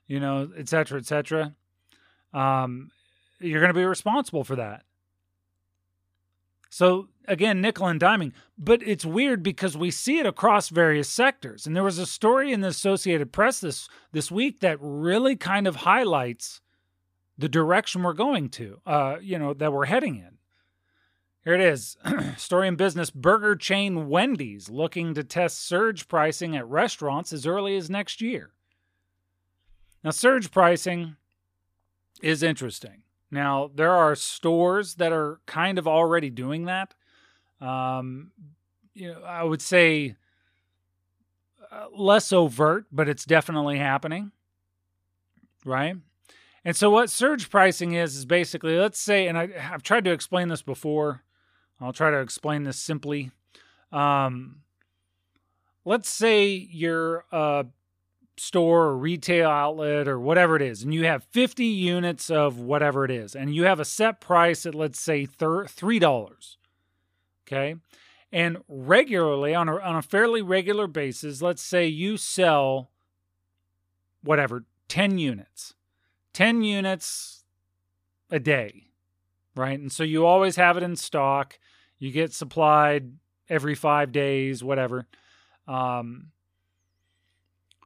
you 0.07 0.19
know, 0.19 0.51
et 0.57 0.69
cetera, 0.69 0.99
et 0.99 1.07
cetera, 1.07 1.55
um, 2.33 2.91
you're 3.39 3.61
going 3.61 3.73
to 3.73 3.79
be 3.79 3.85
responsible 3.85 4.45
for 4.45 4.57
that. 4.57 4.83
So 6.69 7.09
again, 7.27 7.61
nickel 7.61 7.87
and 7.87 8.01
diming, 8.01 8.33
but 8.59 8.83
it's 8.83 9.05
weird 9.05 9.43
because 9.43 9.79
we 9.79 9.91
see 9.91 10.19
it 10.19 10.27
across 10.27 10.69
various 10.69 11.09
sectors. 11.09 11.67
And 11.67 11.75
there 11.75 11.83
was 11.83 11.99
a 11.99 12.07
story 12.07 12.53
in 12.53 12.61
the 12.61 12.69
Associated 12.69 13.33
Press 13.33 13.61
this 13.61 13.89
this 14.13 14.31
week 14.31 14.61
that 14.61 14.79
really 14.81 15.37
kind 15.37 15.67
of 15.67 15.77
highlights 15.77 16.61
the 17.39 17.49
direction 17.49 18.03
we're 18.03 18.13
going 18.13 18.49
to, 18.51 18.81
uh, 18.87 19.17
you 19.23 19.39
know, 19.39 19.55
that 19.55 19.73
we're 19.73 19.87
heading 19.87 20.17
in. 20.17 20.36
Here 21.47 21.55
it 21.55 21.61
is. 21.61 21.97
Story 22.37 22.67
in 22.67 22.75
business 22.75 23.09
burger 23.09 23.55
chain 23.55 24.09
Wendy's 24.09 24.69
looking 24.69 25.15
to 25.15 25.23
test 25.23 25.65
surge 25.65 26.09
pricing 26.09 26.57
at 26.57 26.67
restaurants 26.67 27.33
as 27.33 27.47
early 27.47 27.77
as 27.77 27.89
next 27.89 28.21
year. 28.21 28.51
Now, 30.03 30.11
surge 30.11 30.51
pricing 30.51 31.15
is 32.21 32.43
interesting. 32.43 33.03
Now, 33.31 33.71
there 33.73 33.93
are 33.93 34.17
stores 34.17 34.97
that 34.97 35.13
are 35.13 35.41
kind 35.47 35.79
of 35.79 35.87
already 35.87 36.31
doing 36.31 36.65
that. 36.65 36.95
Um, 37.61 38.33
you 38.93 39.13
know, 39.13 39.23
I 39.23 39.45
would 39.45 39.63
say 39.63 40.17
uh, 41.71 41.87
less 41.97 42.33
overt, 42.33 42.87
but 42.91 43.09
it's 43.09 43.25
definitely 43.25 43.79
happening. 43.79 44.33
Right? 45.65 45.95
And 46.65 46.77
so, 46.77 46.91
what 46.91 47.09
surge 47.09 47.51
pricing 47.51 47.93
is, 47.93 48.17
is 48.17 48.25
basically, 48.25 48.77
let's 48.77 48.99
say, 48.99 49.29
and 49.29 49.39
I, 49.39 49.47
have 49.57 49.85
tried 49.85 50.05
to 50.07 50.13
explain 50.13 50.49
this 50.49 50.63
before, 50.63 51.23
I'll 51.81 51.93
try 51.93 52.11
to 52.11 52.21
explain 52.21 52.65
this 52.65 52.79
simply. 52.79 53.31
Um, 53.93 54.63
let's 55.85 56.09
say 56.09 56.69
you're 56.71 57.25
a 57.33 57.67
store 58.39 58.85
or 58.87 58.97
retail 58.97 59.49
outlet 59.49 60.09
or 60.09 60.19
whatever 60.19 60.57
it 60.57 60.63
is, 60.63 60.83
and 60.83 60.93
you 60.93 61.05
have 61.05 61.25
50 61.25 61.65
units 61.65 62.31
of 62.31 62.59
whatever 62.59 63.05
it 63.05 63.11
is, 63.11 63.35
and 63.35 63.55
you 63.55 63.65
have 63.65 63.81
a 63.81 63.85
set 63.85 64.21
price 64.21 64.67
at, 64.67 64.75
let's 64.75 65.01
say, 65.01 65.27
$3. 65.27 66.57
Okay. 67.47 67.77
And 68.33 68.59
regularly, 68.69 69.55
on 69.55 69.69
a, 69.69 69.79
on 69.79 69.97
a 69.97 70.03
fairly 70.03 70.43
regular 70.43 70.87
basis, 70.87 71.41
let's 71.41 71.63
say 71.63 71.87
you 71.87 72.17
sell 72.17 72.91
whatever, 74.23 74.65
10 74.89 75.19
units, 75.19 75.75
10 76.33 76.63
units 76.63 77.45
a 78.31 78.41
day 78.41 78.86
right? 79.57 79.79
And 79.79 79.91
so 79.91 80.05
you 80.05 80.27
always 80.27 80.57
have 80.57 80.77
it 80.77 80.83
in 80.83 80.95
stock. 80.95 81.59
You 81.99 82.13
get 82.13 82.33
supplied 82.33 83.13
every 83.49 83.75
five 83.75 84.13
days, 84.13 84.63
whatever. 84.63 85.07
Um, 85.67 86.29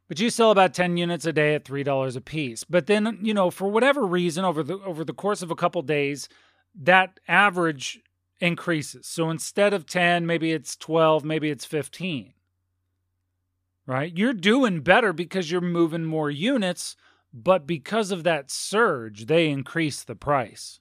but 0.09 0.19
you 0.19 0.29
sell 0.29 0.51
about 0.51 0.75
10 0.75 0.97
units 0.97 1.25
a 1.25 1.33
day 1.33 1.55
at 1.55 1.65
$3 1.65 2.17
a 2.17 2.21
piece. 2.21 2.65
But 2.65 2.89
then, 2.89 3.21
you 3.23 3.33
know, 3.33 3.51
for 3.51 3.69
whatever 3.71 4.05
reason 4.05 4.45
over 4.45 4.65
the 4.65 4.75
over 4.81 5.05
the 5.05 5.15
course 5.15 5.41
of 5.41 5.53
a 5.53 5.57
couple 5.57 5.81
days, 5.83 6.29
that 6.75 7.21
average 7.29 8.01
increases. 8.41 9.07
So 9.07 9.31
instead 9.31 9.73
of 9.73 9.87
10, 9.87 10.27
maybe 10.27 10.51
it's 10.51 10.77
12, 10.77 11.25
maybe 11.25 11.49
it's 11.49 11.65
15. 11.65 12.33
Right? 13.87 14.17
You're 14.17 14.33
doing 14.33 14.81
better 14.81 15.13
because 15.13 15.51
you're 15.51 15.61
moving 15.61 16.05
more 16.05 16.31
units, 16.31 16.97
but 17.33 17.67
because 17.67 18.11
of 18.11 18.25
that 18.25 18.51
surge, 18.51 19.27
they 19.27 19.49
increase 19.49 20.03
the 20.03 20.17
price. 20.17 20.80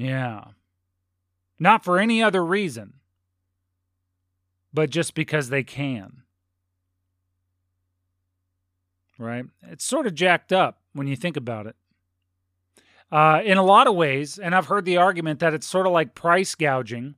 Yeah. 0.00 0.44
Not 1.58 1.84
for 1.84 1.98
any 1.98 2.22
other 2.22 2.42
reason, 2.42 2.94
but 4.72 4.88
just 4.88 5.12
because 5.12 5.50
they 5.50 5.62
can. 5.62 6.22
Right? 9.18 9.44
It's 9.64 9.84
sort 9.84 10.06
of 10.06 10.14
jacked 10.14 10.54
up 10.54 10.78
when 10.94 11.06
you 11.06 11.16
think 11.16 11.36
about 11.36 11.66
it. 11.66 11.76
Uh, 13.12 13.42
in 13.44 13.58
a 13.58 13.62
lot 13.62 13.86
of 13.86 13.94
ways, 13.94 14.38
and 14.38 14.54
I've 14.54 14.68
heard 14.68 14.86
the 14.86 14.96
argument 14.96 15.40
that 15.40 15.52
it's 15.52 15.66
sort 15.66 15.86
of 15.86 15.92
like 15.92 16.14
price 16.14 16.54
gouging, 16.54 17.16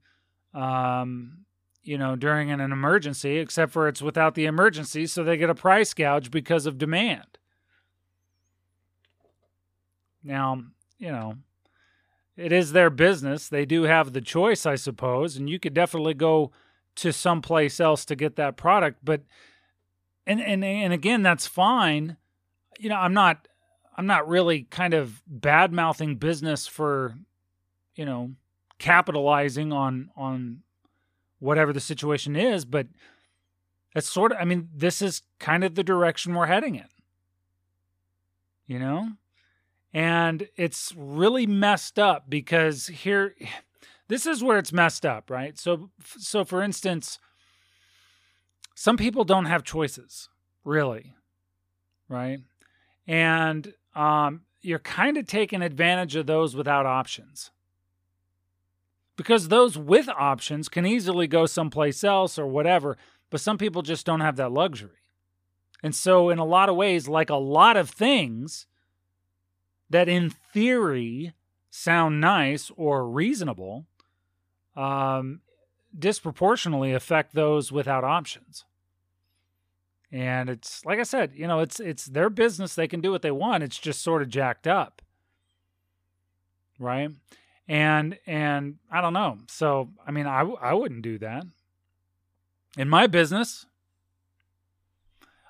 um, 0.52 1.44
you 1.84 1.96
know, 1.96 2.16
during 2.16 2.50
an, 2.50 2.60
an 2.60 2.72
emergency, 2.72 3.38
except 3.38 3.70
for 3.70 3.86
it's 3.86 4.02
without 4.02 4.34
the 4.34 4.46
emergency, 4.46 5.06
so 5.06 5.22
they 5.22 5.36
get 5.36 5.50
a 5.50 5.54
price 5.54 5.94
gouge 5.94 6.32
because 6.32 6.66
of 6.66 6.78
demand. 6.78 7.38
Now, 10.24 10.64
you 10.98 11.12
know, 11.12 11.36
it 12.36 12.52
is 12.52 12.72
their 12.72 12.90
business. 12.90 13.48
They 13.48 13.64
do 13.66 13.82
have 13.82 14.12
the 14.12 14.20
choice, 14.20 14.64
I 14.64 14.76
suppose, 14.76 15.36
and 15.36 15.50
you 15.50 15.58
could 15.58 15.74
definitely 15.74 16.14
go 16.14 16.50
to 16.96 17.12
someplace 17.12 17.80
else 17.80 18.04
to 18.06 18.16
get 18.16 18.36
that 18.36 18.56
product. 18.56 18.98
But 19.04 19.22
and 20.26 20.40
and 20.40 20.64
and 20.64 20.92
again, 20.92 21.22
that's 21.22 21.46
fine. 21.46 22.16
You 22.78 22.88
know, 22.88 22.96
I'm 22.96 23.14
not 23.14 23.48
I'm 23.96 24.06
not 24.06 24.28
really 24.28 24.62
kind 24.62 24.94
of 24.94 25.22
bad 25.26 25.72
mouthing 25.72 26.16
business 26.16 26.66
for, 26.66 27.14
you 27.94 28.04
know, 28.04 28.32
capitalizing 28.78 29.72
on 29.72 30.10
on 30.16 30.62
whatever 31.38 31.72
the 31.72 31.80
situation 31.80 32.36
is, 32.36 32.64
but 32.64 32.86
it's 33.94 34.08
sort 34.08 34.32
of 34.32 34.38
I 34.40 34.44
mean, 34.44 34.68
this 34.74 35.02
is 35.02 35.22
kind 35.38 35.64
of 35.64 35.74
the 35.74 35.84
direction 35.84 36.34
we're 36.34 36.46
heading 36.46 36.76
in. 36.76 36.88
You 38.66 38.78
know? 38.78 39.08
And 39.94 40.48
it's 40.56 40.92
really 40.96 41.46
messed 41.46 41.98
up 41.98 42.28
because 42.28 42.86
here 42.86 43.34
this 44.08 44.26
is 44.26 44.42
where 44.42 44.58
it's 44.58 44.72
messed 44.72 45.06
up, 45.06 45.30
right? 45.30 45.58
So 45.58 45.90
so 46.04 46.44
for 46.44 46.62
instance, 46.62 47.18
some 48.74 48.96
people 48.96 49.24
don't 49.24 49.44
have 49.44 49.64
choices, 49.64 50.28
really. 50.64 51.14
Right? 52.08 52.40
And 53.06 53.72
um, 53.94 54.42
you're 54.60 54.78
kind 54.78 55.16
of 55.16 55.26
taking 55.26 55.62
advantage 55.62 56.16
of 56.16 56.26
those 56.26 56.56
without 56.56 56.86
options. 56.86 57.50
Because 59.16 59.48
those 59.48 59.76
with 59.76 60.08
options 60.08 60.68
can 60.68 60.86
easily 60.86 61.26
go 61.26 61.46
someplace 61.46 62.02
else 62.02 62.38
or 62.38 62.46
whatever, 62.46 62.96
but 63.30 63.40
some 63.40 63.58
people 63.58 63.82
just 63.82 64.06
don't 64.06 64.20
have 64.20 64.36
that 64.36 64.52
luxury. 64.52 64.90
And 65.82 65.94
so, 65.94 66.30
in 66.30 66.38
a 66.38 66.44
lot 66.44 66.68
of 66.68 66.76
ways, 66.76 67.08
like 67.08 67.28
a 67.28 67.36
lot 67.36 67.76
of 67.76 67.90
things, 67.90 68.66
that 69.92 70.08
in 70.08 70.30
theory 70.30 71.32
sound 71.70 72.20
nice 72.20 72.70
or 72.76 73.08
reasonable 73.08 73.86
um, 74.76 75.40
disproportionately 75.96 76.92
affect 76.92 77.34
those 77.34 77.70
without 77.70 78.04
options. 78.04 78.64
And 80.10 80.50
it's 80.50 80.84
like 80.84 80.98
I 80.98 81.04
said, 81.04 81.32
you 81.34 81.46
know, 81.46 81.60
it's 81.60 81.80
it's 81.80 82.04
their 82.04 82.28
business. 82.28 82.74
They 82.74 82.88
can 82.88 83.00
do 83.00 83.10
what 83.10 83.22
they 83.22 83.30
want. 83.30 83.62
It's 83.62 83.78
just 83.78 84.02
sort 84.02 84.20
of 84.20 84.28
jacked 84.28 84.66
up, 84.66 85.00
right? 86.78 87.10
And 87.66 88.18
and 88.26 88.76
I 88.90 89.00
don't 89.00 89.14
know. 89.14 89.38
So 89.48 89.88
I 90.06 90.10
mean, 90.10 90.26
I 90.26 90.42
I 90.42 90.74
wouldn't 90.74 91.02
do 91.02 91.18
that 91.18 91.44
in 92.76 92.90
my 92.90 93.06
business. 93.06 93.64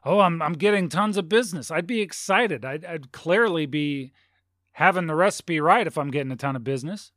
Oh, 0.04 0.20
I'm 0.20 0.40
I'm 0.40 0.52
getting 0.52 0.88
tons 0.88 1.16
of 1.16 1.28
business. 1.28 1.72
I'd 1.72 1.86
be 1.86 2.00
excited. 2.00 2.64
I'd, 2.64 2.84
I'd 2.84 3.10
clearly 3.10 3.66
be 3.66 4.12
having 4.72 5.06
the 5.06 5.14
recipe 5.14 5.60
right 5.60 5.86
if 5.86 5.98
I'm 5.98 6.10
getting 6.10 6.32
a 6.32 6.36
ton 6.36 6.56
of 6.56 6.64
business. 6.64 7.12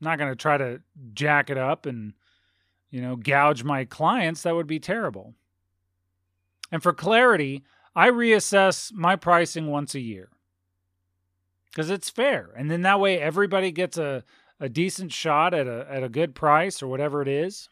I'm 0.00 0.06
not 0.06 0.18
going 0.18 0.30
to 0.30 0.36
try 0.36 0.58
to 0.58 0.80
jack 1.14 1.50
it 1.50 1.58
up 1.58 1.86
and, 1.86 2.12
you 2.90 3.00
know, 3.00 3.16
gouge 3.16 3.64
my 3.64 3.84
clients. 3.84 4.42
That 4.42 4.54
would 4.54 4.66
be 4.66 4.80
terrible. 4.80 5.34
And 6.70 6.82
for 6.82 6.92
clarity, 6.92 7.64
I 7.94 8.10
reassess 8.10 8.92
my 8.92 9.16
pricing 9.16 9.68
once 9.68 9.94
a 9.94 10.00
year 10.00 10.30
because 11.70 11.90
it's 11.90 12.10
fair. 12.10 12.50
And 12.56 12.70
then 12.70 12.82
that 12.82 13.00
way 13.00 13.20
everybody 13.20 13.70
gets 13.70 13.96
a, 13.96 14.24
a 14.58 14.68
decent 14.68 15.12
shot 15.12 15.54
at 15.54 15.66
a, 15.66 15.86
at 15.88 16.02
a 16.02 16.08
good 16.08 16.34
price 16.34 16.82
or 16.82 16.88
whatever 16.88 17.22
it 17.22 17.28
is. 17.28 17.68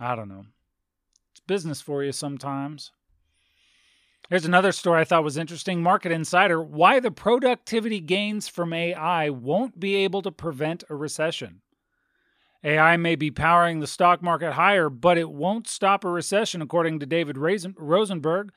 I 0.00 0.16
don't 0.16 0.28
know. 0.28 0.46
It's 1.32 1.40
business 1.46 1.80
for 1.80 2.02
you 2.02 2.10
sometimes. 2.10 2.90
Here's 4.30 4.46
another 4.46 4.72
story 4.72 5.00
I 5.00 5.04
thought 5.04 5.22
was 5.22 5.36
interesting. 5.36 5.82
Market 5.82 6.10
Insider 6.10 6.62
why 6.62 6.98
the 6.98 7.10
productivity 7.10 8.00
gains 8.00 8.48
from 8.48 8.72
AI 8.72 9.28
won't 9.28 9.78
be 9.78 9.96
able 9.96 10.22
to 10.22 10.32
prevent 10.32 10.82
a 10.88 10.94
recession. 10.94 11.60
AI 12.62 12.96
may 12.96 13.14
be 13.14 13.30
powering 13.30 13.80
the 13.80 13.86
stock 13.86 14.22
market 14.22 14.52
higher, 14.52 14.88
but 14.88 15.18
it 15.18 15.30
won't 15.30 15.68
stop 15.68 16.02
a 16.02 16.08
recession, 16.08 16.62
according 16.62 16.98
to 17.00 17.06
David 17.06 17.36
Rosenberg, 17.36 18.52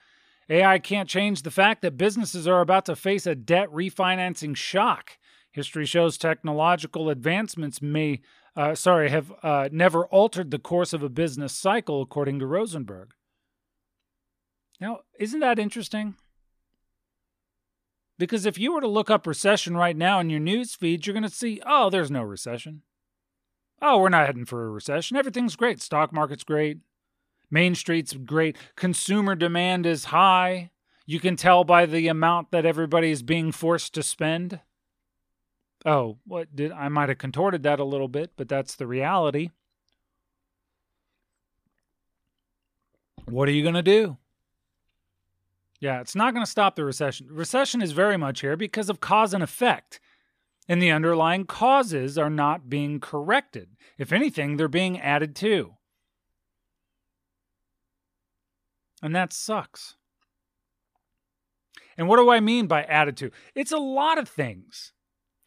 AI 0.49 0.79
can't 0.79 1.09
change 1.09 1.41
the 1.41 1.51
fact 1.51 1.81
that 1.81 1.97
businesses 1.97 2.47
are 2.47 2.61
about 2.61 2.85
to 2.85 2.95
face 2.95 3.27
a 3.27 3.35
debt 3.35 3.69
refinancing 3.69 4.55
shock. 4.55 5.17
History 5.51 5.85
shows 5.85 6.17
technological 6.17 7.09
advancements 7.09 7.81
may, 7.81 8.21
uh, 8.55 8.75
sorry, 8.75 9.09
have 9.09 9.33
uh, 9.43 9.67
never 9.71 10.05
altered 10.05 10.51
the 10.51 10.59
course 10.59 10.93
of 10.93 11.03
a 11.03 11.09
business 11.09 11.51
cycle, 11.51 12.01
according 12.01 12.39
to 12.39 12.47
Rosenberg. 12.47 13.13
Now, 14.79 14.99
isn't 15.19 15.39
that 15.39 15.59
interesting? 15.59 16.15
Because 18.19 18.45
if 18.45 18.57
you 18.57 18.73
were 18.73 18.81
to 18.81 18.87
look 18.87 19.09
up 19.09 19.27
recession 19.27 19.77
right 19.77 19.95
now 19.95 20.19
in 20.19 20.29
your 20.29 20.39
news 20.39 20.75
feed, 20.75 21.05
you're 21.05 21.13
going 21.13 21.23
to 21.23 21.29
see, 21.29 21.61
oh, 21.65 21.89
there's 21.89 22.11
no 22.11 22.23
recession. 22.23 22.81
Oh, 23.81 23.99
we're 23.99 24.09
not 24.09 24.25
heading 24.25 24.45
for 24.45 24.65
a 24.65 24.69
recession. 24.69 25.17
Everything's 25.17 25.55
great. 25.55 25.81
Stock 25.81 26.11
market's 26.11 26.43
great. 26.43 26.79
Main 27.51 27.75
Street's 27.75 28.13
great. 28.13 28.57
Consumer 28.75 29.35
demand 29.35 29.85
is 29.85 30.05
high. 30.05 30.71
You 31.05 31.19
can 31.19 31.35
tell 31.35 31.63
by 31.63 31.85
the 31.85 32.07
amount 32.07 32.51
that 32.51 32.65
everybody 32.65 33.11
is 33.11 33.21
being 33.23 33.51
forced 33.51 33.93
to 33.93 34.03
spend. 34.03 34.59
Oh, 35.85 36.17
what 36.25 36.53
did 36.55 36.71
I 36.71 36.89
might 36.89 37.09
have 37.09 37.19
contorted 37.19 37.63
that 37.63 37.79
a 37.79 37.85
little 37.85 38.09
bit, 38.09 38.31
but 38.35 38.49
that's 38.49 38.75
the 38.75 38.87
reality. 38.87 39.51
What 43.25 43.47
are 43.47 43.53
you 43.53 43.63
going 43.63 43.75
to 43.75 43.83
do? 43.83 44.17
Yeah, 45.79 46.01
it's 46.01 46.15
not 46.15 46.33
going 46.33 46.45
to 46.45 46.49
stop 46.49 46.75
the 46.75 46.85
recession. 46.85 47.27
Recession 47.29 47.81
is 47.81 47.91
very 47.91 48.17
much 48.17 48.41
here 48.41 48.57
because 48.57 48.89
of 48.89 48.99
cause 48.99 49.33
and 49.33 49.43
effect. 49.43 49.99
And 50.67 50.81
the 50.81 50.91
underlying 50.91 51.45
causes 51.45 52.17
are 52.17 52.29
not 52.29 52.69
being 52.69 52.99
corrected. 52.99 53.69
If 53.97 54.11
anything, 54.11 54.57
they're 54.57 54.67
being 54.67 54.99
added 54.99 55.35
to. 55.37 55.75
And 59.01 59.15
that 59.15 59.31
sucks. 59.31 59.95
And 61.97 62.07
what 62.07 62.17
do 62.17 62.29
I 62.29 62.39
mean 62.39 62.67
by 62.67 62.83
attitude? 62.83 63.33
It's 63.55 63.71
a 63.71 63.77
lot 63.77 64.17
of 64.17 64.27
things. 64.27 64.93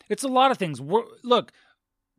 It's 0.08 0.24
a 0.24 0.28
lot 0.28 0.50
of 0.50 0.58
things. 0.58 0.80
We're, 0.80 1.04
look, 1.22 1.52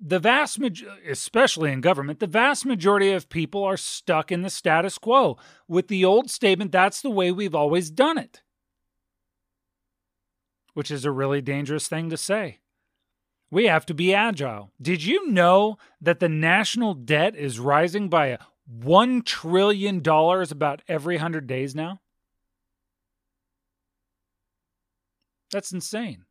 the 0.03 0.19
vast 0.19 0.59
majority, 0.59 1.09
especially 1.09 1.71
in 1.71 1.79
government, 1.79 2.19
the 2.19 2.27
vast 2.27 2.65
majority 2.65 3.11
of 3.11 3.29
people 3.29 3.63
are 3.63 3.77
stuck 3.77 4.31
in 4.31 4.41
the 4.41 4.49
status 4.49 4.97
quo 4.97 5.37
with 5.67 5.87
the 5.87 6.03
old 6.03 6.31
statement 6.31 6.71
that's 6.71 7.01
the 7.01 7.11
way 7.11 7.31
we've 7.31 7.53
always 7.53 7.91
done 7.91 8.17
it, 8.17 8.41
which 10.73 10.89
is 10.89 11.05
a 11.05 11.11
really 11.11 11.41
dangerous 11.41 11.87
thing 11.87 12.09
to 12.09 12.17
say. 12.17 12.59
We 13.51 13.65
have 13.65 13.85
to 13.87 13.93
be 13.93 14.13
agile. 14.13 14.71
Did 14.81 15.03
you 15.03 15.29
know 15.29 15.77
that 15.99 16.19
the 16.19 16.29
national 16.29 16.95
debt 16.95 17.35
is 17.35 17.59
rising 17.59 18.09
by 18.09 18.39
$1 18.73 19.25
trillion 19.25 20.01
about 20.07 20.81
every 20.87 21.15
100 21.17 21.45
days 21.45 21.75
now? 21.75 21.99
That's 25.51 25.73
insane. 25.73 26.23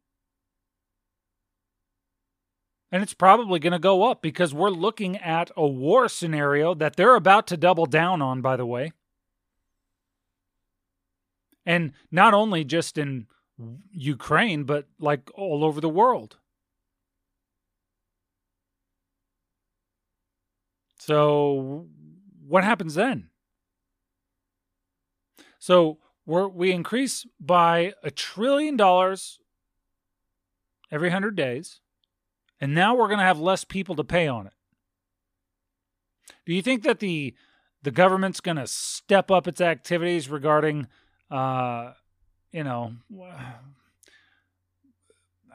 And 2.92 3.02
it's 3.02 3.14
probably 3.14 3.60
going 3.60 3.72
to 3.72 3.78
go 3.78 4.10
up 4.10 4.20
because 4.20 4.52
we're 4.52 4.70
looking 4.70 5.16
at 5.16 5.50
a 5.56 5.66
war 5.66 6.08
scenario 6.08 6.74
that 6.74 6.96
they're 6.96 7.14
about 7.14 7.46
to 7.48 7.56
double 7.56 7.86
down 7.86 8.20
on, 8.20 8.40
by 8.40 8.56
the 8.56 8.66
way. 8.66 8.92
And 11.64 11.92
not 12.10 12.34
only 12.34 12.64
just 12.64 12.98
in 12.98 13.26
Ukraine, 13.92 14.64
but 14.64 14.86
like 14.98 15.30
all 15.34 15.64
over 15.64 15.80
the 15.80 15.88
world. 15.88 16.38
So, 20.98 21.86
what 22.46 22.64
happens 22.64 22.94
then? 22.94 23.30
So, 25.58 25.98
we're, 26.26 26.48
we 26.48 26.72
increase 26.72 27.26
by 27.38 27.94
a 28.02 28.10
trillion 28.10 28.76
dollars 28.76 29.38
every 30.90 31.08
100 31.08 31.36
days 31.36 31.80
and 32.60 32.74
now 32.74 32.94
we're 32.94 33.06
going 33.08 33.18
to 33.18 33.24
have 33.24 33.40
less 33.40 33.64
people 33.64 33.96
to 33.96 34.04
pay 34.04 34.28
on 34.28 34.46
it. 34.46 34.52
Do 36.46 36.54
you 36.54 36.62
think 36.62 36.82
that 36.82 37.00
the 37.00 37.34
the 37.82 37.90
government's 37.90 38.40
going 38.40 38.58
to 38.58 38.66
step 38.66 39.30
up 39.30 39.48
its 39.48 39.60
activities 39.60 40.28
regarding, 40.28 40.86
uh, 41.30 41.92
you 42.52 42.62
know, 42.62 42.92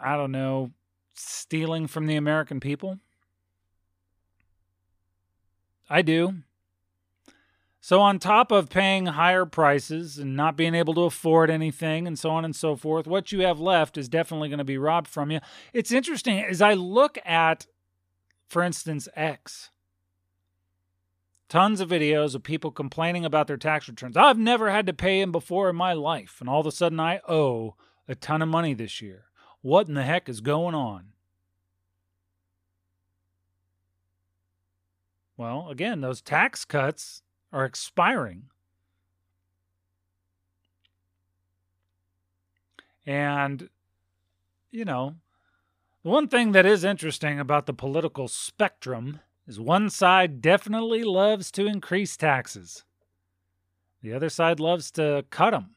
I 0.03 0.17
don't 0.17 0.31
know, 0.31 0.71
stealing 1.13 1.85
from 1.87 2.07
the 2.07 2.15
American 2.15 2.59
people? 2.59 2.99
I 5.89 6.01
do. 6.01 6.35
So, 7.85 8.01
on 8.01 8.17
top 8.17 8.51
of 8.51 8.71
paying 8.71 9.05
higher 9.05 9.45
prices 9.45 10.17
and 10.17 10.35
not 10.35 10.57
being 10.57 10.73
able 10.73 10.95
to 10.95 11.01
afford 11.01 11.51
anything 11.51 12.07
and 12.07 12.17
so 12.17 12.31
on 12.31 12.43
and 12.43 12.55
so 12.55 12.75
forth, 12.75 13.05
what 13.05 13.31
you 13.31 13.41
have 13.41 13.59
left 13.59 13.95
is 13.95 14.09
definitely 14.09 14.49
going 14.49 14.57
to 14.57 14.63
be 14.63 14.79
robbed 14.79 15.07
from 15.07 15.29
you. 15.29 15.39
It's 15.71 15.91
interesting 15.91 16.39
as 16.39 16.63
I 16.63 16.73
look 16.73 17.19
at, 17.23 17.67
for 18.47 18.63
instance, 18.63 19.07
X, 19.15 19.69
tons 21.47 21.79
of 21.79 21.87
videos 21.87 22.33
of 22.33 22.41
people 22.41 22.71
complaining 22.71 23.23
about 23.23 23.45
their 23.45 23.55
tax 23.55 23.87
returns. 23.87 24.17
I've 24.17 24.39
never 24.39 24.71
had 24.71 24.87
to 24.87 24.91
pay 24.93 25.21
them 25.21 25.31
before 25.31 25.69
in 25.69 25.75
my 25.75 25.93
life, 25.93 26.37
and 26.39 26.49
all 26.49 26.61
of 26.61 26.65
a 26.65 26.71
sudden 26.71 26.99
I 26.99 27.21
owe 27.27 27.75
a 28.07 28.15
ton 28.15 28.41
of 28.41 28.49
money 28.49 28.73
this 28.73 28.99
year. 28.99 29.25
What 29.61 29.87
in 29.87 29.93
the 29.93 30.01
heck 30.01 30.27
is 30.27 30.41
going 30.41 30.73
on? 30.73 31.09
Well, 35.37 35.69
again, 35.69 36.01
those 36.01 36.19
tax 36.19 36.65
cuts 36.65 37.21
are 37.55 37.63
expiring. 37.63 38.43
And, 43.05 43.69
you 44.71 44.83
know, 44.83 45.15
the 46.03 46.09
one 46.09 46.27
thing 46.27 46.51
that 46.51 46.65
is 46.65 46.83
interesting 46.83 47.39
about 47.39 47.65
the 47.65 47.73
political 47.73 48.27
spectrum 48.27 49.21
is 49.47 49.57
one 49.57 49.89
side 49.89 50.41
definitely 50.41 51.05
loves 51.05 51.49
to 51.51 51.65
increase 51.65 52.17
taxes, 52.17 52.83
the 54.01 54.11
other 54.11 54.29
side 54.29 54.59
loves 54.59 54.91
to 54.91 55.23
cut 55.29 55.51
them. 55.51 55.75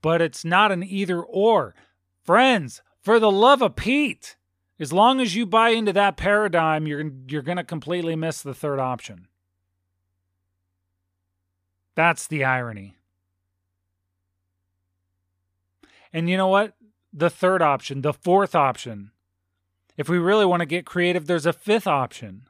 But 0.00 0.22
it's 0.22 0.46
not 0.46 0.72
an 0.72 0.82
either 0.82 1.20
or. 1.20 1.74
Friends, 2.24 2.80
for 3.02 3.20
the 3.20 3.30
love 3.30 3.60
of 3.60 3.76
Pete, 3.76 4.36
as 4.78 4.94
long 4.94 5.20
as 5.20 5.34
you 5.34 5.44
buy 5.44 5.70
into 5.70 5.92
that 5.92 6.16
paradigm, 6.16 6.86
you're, 6.86 7.10
you're 7.28 7.42
going 7.42 7.58
to 7.58 7.64
completely 7.64 8.16
miss 8.16 8.40
the 8.40 8.54
third 8.54 8.78
option. 8.78 9.26
That's 11.94 12.26
the 12.26 12.44
irony. 12.44 12.96
And 16.12 16.28
you 16.28 16.36
know 16.36 16.48
what? 16.48 16.74
The 17.12 17.30
third 17.30 17.62
option, 17.62 18.02
the 18.02 18.12
fourth 18.12 18.54
option. 18.54 19.10
If 19.96 20.08
we 20.08 20.18
really 20.18 20.46
want 20.46 20.60
to 20.60 20.66
get 20.66 20.86
creative, 20.86 21.26
there's 21.26 21.46
a 21.46 21.52
fifth 21.52 21.86
option. 21.86 22.46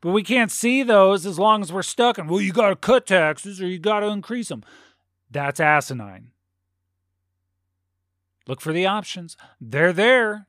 But 0.00 0.10
we 0.10 0.22
can't 0.22 0.50
see 0.50 0.82
those 0.82 1.24
as 1.24 1.38
long 1.38 1.62
as 1.62 1.72
we're 1.72 1.82
stuck 1.82 2.18
in, 2.18 2.26
well, 2.26 2.40
you 2.40 2.52
got 2.52 2.68
to 2.68 2.76
cut 2.76 3.06
taxes 3.06 3.62
or 3.62 3.66
you 3.66 3.78
got 3.78 4.00
to 4.00 4.08
increase 4.08 4.48
them. 4.48 4.62
That's 5.30 5.60
asinine. 5.60 6.32
Look 8.46 8.60
for 8.60 8.72
the 8.72 8.86
options. 8.86 9.36
They're 9.60 9.92
there. 9.94 10.46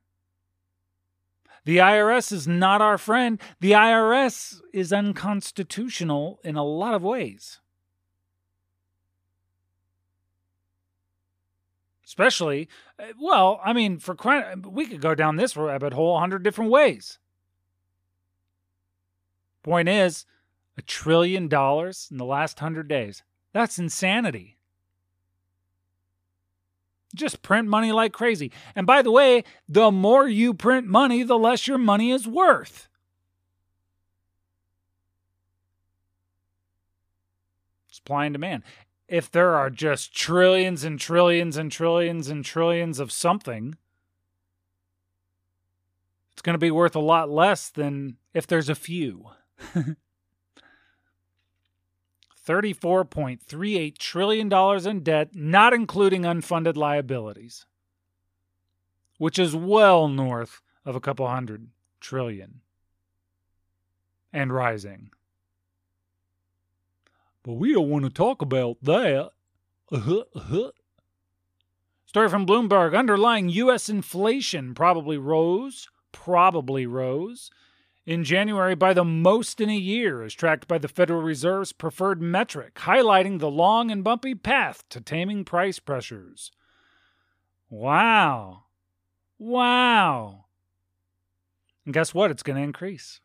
The 1.64 1.78
IRS 1.78 2.32
is 2.32 2.48
not 2.48 2.82
our 2.82 2.98
friend. 2.98 3.40
The 3.60 3.72
IRS 3.72 4.62
is 4.74 4.92
unconstitutional 4.92 6.40
in 6.44 6.56
a 6.56 6.64
lot 6.64 6.94
of 6.94 7.02
ways. 7.02 7.60
Especially, 12.16 12.70
uh, 12.98 13.08
well, 13.20 13.60
I 13.62 13.74
mean, 13.74 14.00
for 14.00 14.16
crying, 14.16 14.64
we 14.72 14.86
could 14.86 15.02
go 15.02 15.16
down 15.16 15.36
this 15.36 15.58
rabbit 15.58 15.92
hole 15.92 16.16
a 16.16 16.20
hundred 16.20 16.44
different 16.44 16.72
ways. 16.72 17.20
Point 19.64 19.90
is, 19.90 20.26
a 20.78 20.82
trillion 20.82 21.50
dollars 21.50 22.08
in 22.10 22.18
the 22.18 22.24
last 22.24 22.60
hundred 22.60 22.88
days. 22.88 23.22
That's 23.52 23.78
insanity. 23.78 24.58
Just 27.14 27.42
print 27.42 27.68
money 27.68 27.92
like 27.92 28.14
crazy. 28.14 28.50
And 28.76 28.88
by 28.88 29.02
the 29.02 29.12
way, 29.12 29.44
the 29.68 29.92
more 29.92 30.26
you 30.26 30.54
print 30.54 30.88
money, 30.88 31.24
the 31.24 31.38
less 31.38 31.68
your 31.68 31.78
money 31.78 32.12
is 32.12 32.26
worth. 32.26 32.88
Supply 37.92 38.26
and 38.26 38.34
demand 38.34 38.64
if 39.08 39.30
there 39.30 39.56
are 39.56 39.70
just 39.70 40.16
trillions 40.16 40.84
and 40.84 41.00
trillions 41.00 41.58
and 41.58 41.72
trillions 41.72 42.28
and 42.30 42.44
trillions 42.44 43.00
of 43.00 43.12
something, 43.12 43.76
it's 46.34 46.42
going 46.42 46.56
to 46.56 46.60
be 46.60 46.72
worth 46.72 46.96
a 46.96 47.00
lot 47.00 47.30
less 47.30 47.70
than 47.70 48.18
if 48.34 48.48
there's 48.48 48.70
a 48.70 48.76
few. 48.76 49.30
$34.38 52.46 53.98
trillion 53.98 54.54
in 54.88 55.04
debt, 55.04 55.30
not 55.34 55.74
including 55.74 56.22
unfunded 56.24 56.76
liabilities, 56.76 57.66
which 59.18 59.40
is 59.40 59.56
well 59.56 60.08
north 60.08 60.62
of 60.86 60.96
a 60.96 61.00
couple 61.00 61.28
hundred 61.28 61.68
trillion 62.00 62.62
and 64.32 64.54
rising. 64.54 65.10
But 67.46 67.54
we 67.54 67.74
don't 67.74 67.90
want 67.90 68.06
to 68.06 68.10
talk 68.10 68.42
about 68.42 68.78
that. 68.82 69.30
Uh-huh, 69.92 70.24
uh-huh. 70.34 70.72
Story 72.08 72.28
from 72.28 72.48
Bloomberg 72.48 72.98
underlying 72.98 73.50
U.S. 73.50 73.88
inflation 73.88 74.74
probably 74.74 75.20
rose, 75.20 75.88
probably 76.12 76.88
rose 76.88 77.52
in 78.04 78.24
January 78.24 78.74
by 78.74 78.94
the 78.94 79.04
most 79.04 79.62
in 79.62 79.70
a 79.70 79.76
year, 79.76 80.24
as 80.24 80.34
tracked 80.34 80.68
by 80.68 80.80
the 80.80 80.88
Federal 80.88 81.22
Reserve's 81.22 81.72
preferred 81.72 82.20
metric, 82.20 82.76
highlighting 82.76 83.38
the 83.40 83.52
long 83.52 83.92
and 83.92 84.04
bumpy 84.04 84.34
path 84.34 84.84
to 84.90 85.00
taming 85.00 85.46
price 85.46 85.78
pressures. 85.78 86.52
Wow. 87.70 88.64
Wow. 89.38 90.46
And 91.86 91.94
guess 91.94 92.12
what? 92.12 92.32
It's 92.32 92.44
going 92.44 92.58
to 92.58 92.64
increase. 92.64 93.20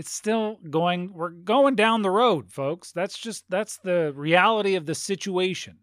It's 0.00 0.12
still 0.12 0.56
going, 0.70 1.12
we're 1.12 1.28
going 1.28 1.74
down 1.74 2.00
the 2.00 2.08
road, 2.08 2.50
folks. 2.50 2.90
That's 2.90 3.18
just, 3.18 3.44
that's 3.50 3.76
the 3.76 4.14
reality 4.16 4.74
of 4.76 4.86
the 4.86 4.94
situation. 4.94 5.76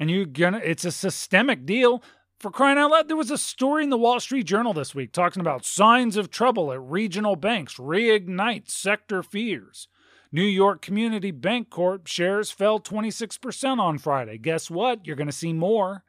And 0.00 0.10
you're 0.10 0.24
gonna, 0.24 0.62
it's 0.64 0.86
a 0.86 0.90
systemic 0.90 1.66
deal. 1.66 2.02
For 2.38 2.50
crying 2.50 2.78
out 2.78 2.92
loud, 2.92 3.08
there 3.08 3.16
was 3.18 3.30
a 3.30 3.36
story 3.36 3.84
in 3.84 3.90
the 3.90 3.98
Wall 3.98 4.20
Street 4.20 4.46
Journal 4.46 4.72
this 4.72 4.94
week 4.94 5.12
talking 5.12 5.42
about 5.42 5.66
signs 5.66 6.16
of 6.16 6.30
trouble 6.30 6.72
at 6.72 6.80
regional 6.80 7.36
banks 7.36 7.74
reignite 7.74 8.70
sector 8.70 9.22
fears. 9.22 9.86
New 10.32 10.40
York 10.40 10.80
Community 10.80 11.30
Bancorp 11.30 12.06
shares 12.06 12.50
fell 12.50 12.80
26% 12.80 13.78
on 13.78 13.98
Friday. 13.98 14.38
Guess 14.38 14.70
what? 14.70 15.06
You're 15.06 15.14
to 15.26 15.30
see 15.30 15.52
more. 15.52 16.04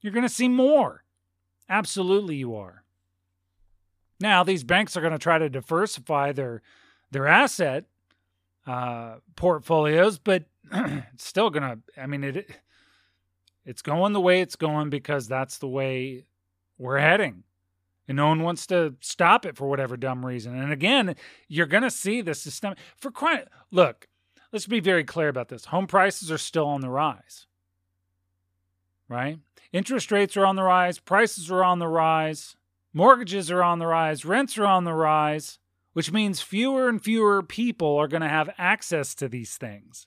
You're 0.00 0.12
to 0.22 0.28
see 0.28 0.48
more. 0.48 1.02
Absolutely, 1.68 2.36
you 2.36 2.54
are. 2.54 2.83
Now, 4.20 4.44
these 4.44 4.64
banks 4.64 4.96
are 4.96 5.00
going 5.00 5.12
to 5.12 5.18
try 5.18 5.38
to 5.38 5.48
diversify 5.48 6.32
their 6.32 6.62
their 7.10 7.26
asset 7.26 7.84
uh, 8.66 9.16
portfolios, 9.36 10.18
but 10.18 10.44
it's 10.72 11.26
still 11.26 11.50
going 11.50 11.62
to. 11.62 11.78
I 12.00 12.06
mean, 12.06 12.24
it 12.24 12.50
it's 13.64 13.82
going 13.82 14.12
the 14.12 14.20
way 14.20 14.40
it's 14.40 14.56
going 14.56 14.90
because 14.90 15.26
that's 15.26 15.58
the 15.58 15.68
way 15.68 16.24
we're 16.78 16.98
heading. 16.98 17.44
And 18.06 18.16
no 18.16 18.28
one 18.28 18.42
wants 18.42 18.66
to 18.66 18.94
stop 19.00 19.46
it 19.46 19.56
for 19.56 19.66
whatever 19.66 19.96
dumb 19.96 20.26
reason. 20.26 20.60
And 20.60 20.72
again, 20.72 21.16
you're 21.48 21.66
going 21.66 21.84
to 21.84 21.90
see 21.90 22.20
the 22.20 22.34
system 22.34 22.74
for 22.98 23.10
crying. 23.10 23.46
Look, 23.70 24.08
let's 24.52 24.66
be 24.66 24.80
very 24.80 25.04
clear 25.04 25.28
about 25.28 25.48
this. 25.48 25.66
Home 25.66 25.86
prices 25.86 26.30
are 26.30 26.38
still 26.38 26.66
on 26.66 26.82
the 26.82 26.90
rise, 26.90 27.46
right? 29.08 29.38
Interest 29.72 30.12
rates 30.12 30.36
are 30.36 30.44
on 30.44 30.56
the 30.56 30.62
rise, 30.62 30.98
prices 30.98 31.50
are 31.50 31.64
on 31.64 31.78
the 31.78 31.88
rise, 31.88 32.56
mortgages 32.94 33.50
are 33.50 33.62
on 33.62 33.80
the 33.80 33.86
rise, 33.86 34.24
rents 34.24 34.56
are 34.56 34.64
on 34.64 34.84
the 34.84 34.94
rise, 34.94 35.58
which 35.92 36.12
means 36.12 36.40
fewer 36.40 36.88
and 36.88 37.02
fewer 37.02 37.42
people 37.42 37.96
are 37.96 38.08
going 38.08 38.22
to 38.22 38.28
have 38.28 38.54
access 38.56 39.14
to 39.16 39.28
these 39.28 39.56
things. 39.56 40.06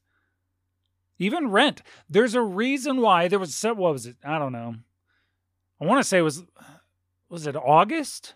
Even 1.19 1.51
rent. 1.51 1.81
There's 2.09 2.35
a 2.35 2.41
reason 2.41 3.01
why 3.01 3.27
there 3.27 3.39
was 3.39 3.61
what 3.63 3.77
was 3.77 4.05
it? 4.05 4.15
I 4.23 4.39
don't 4.39 4.51
know. 4.51 4.75
I 5.81 5.85
want 5.85 5.99
to 5.99 6.07
say 6.07 6.19
it 6.19 6.23
was 6.23 6.43
was 7.29 7.47
it 7.47 7.55
August? 7.55 8.35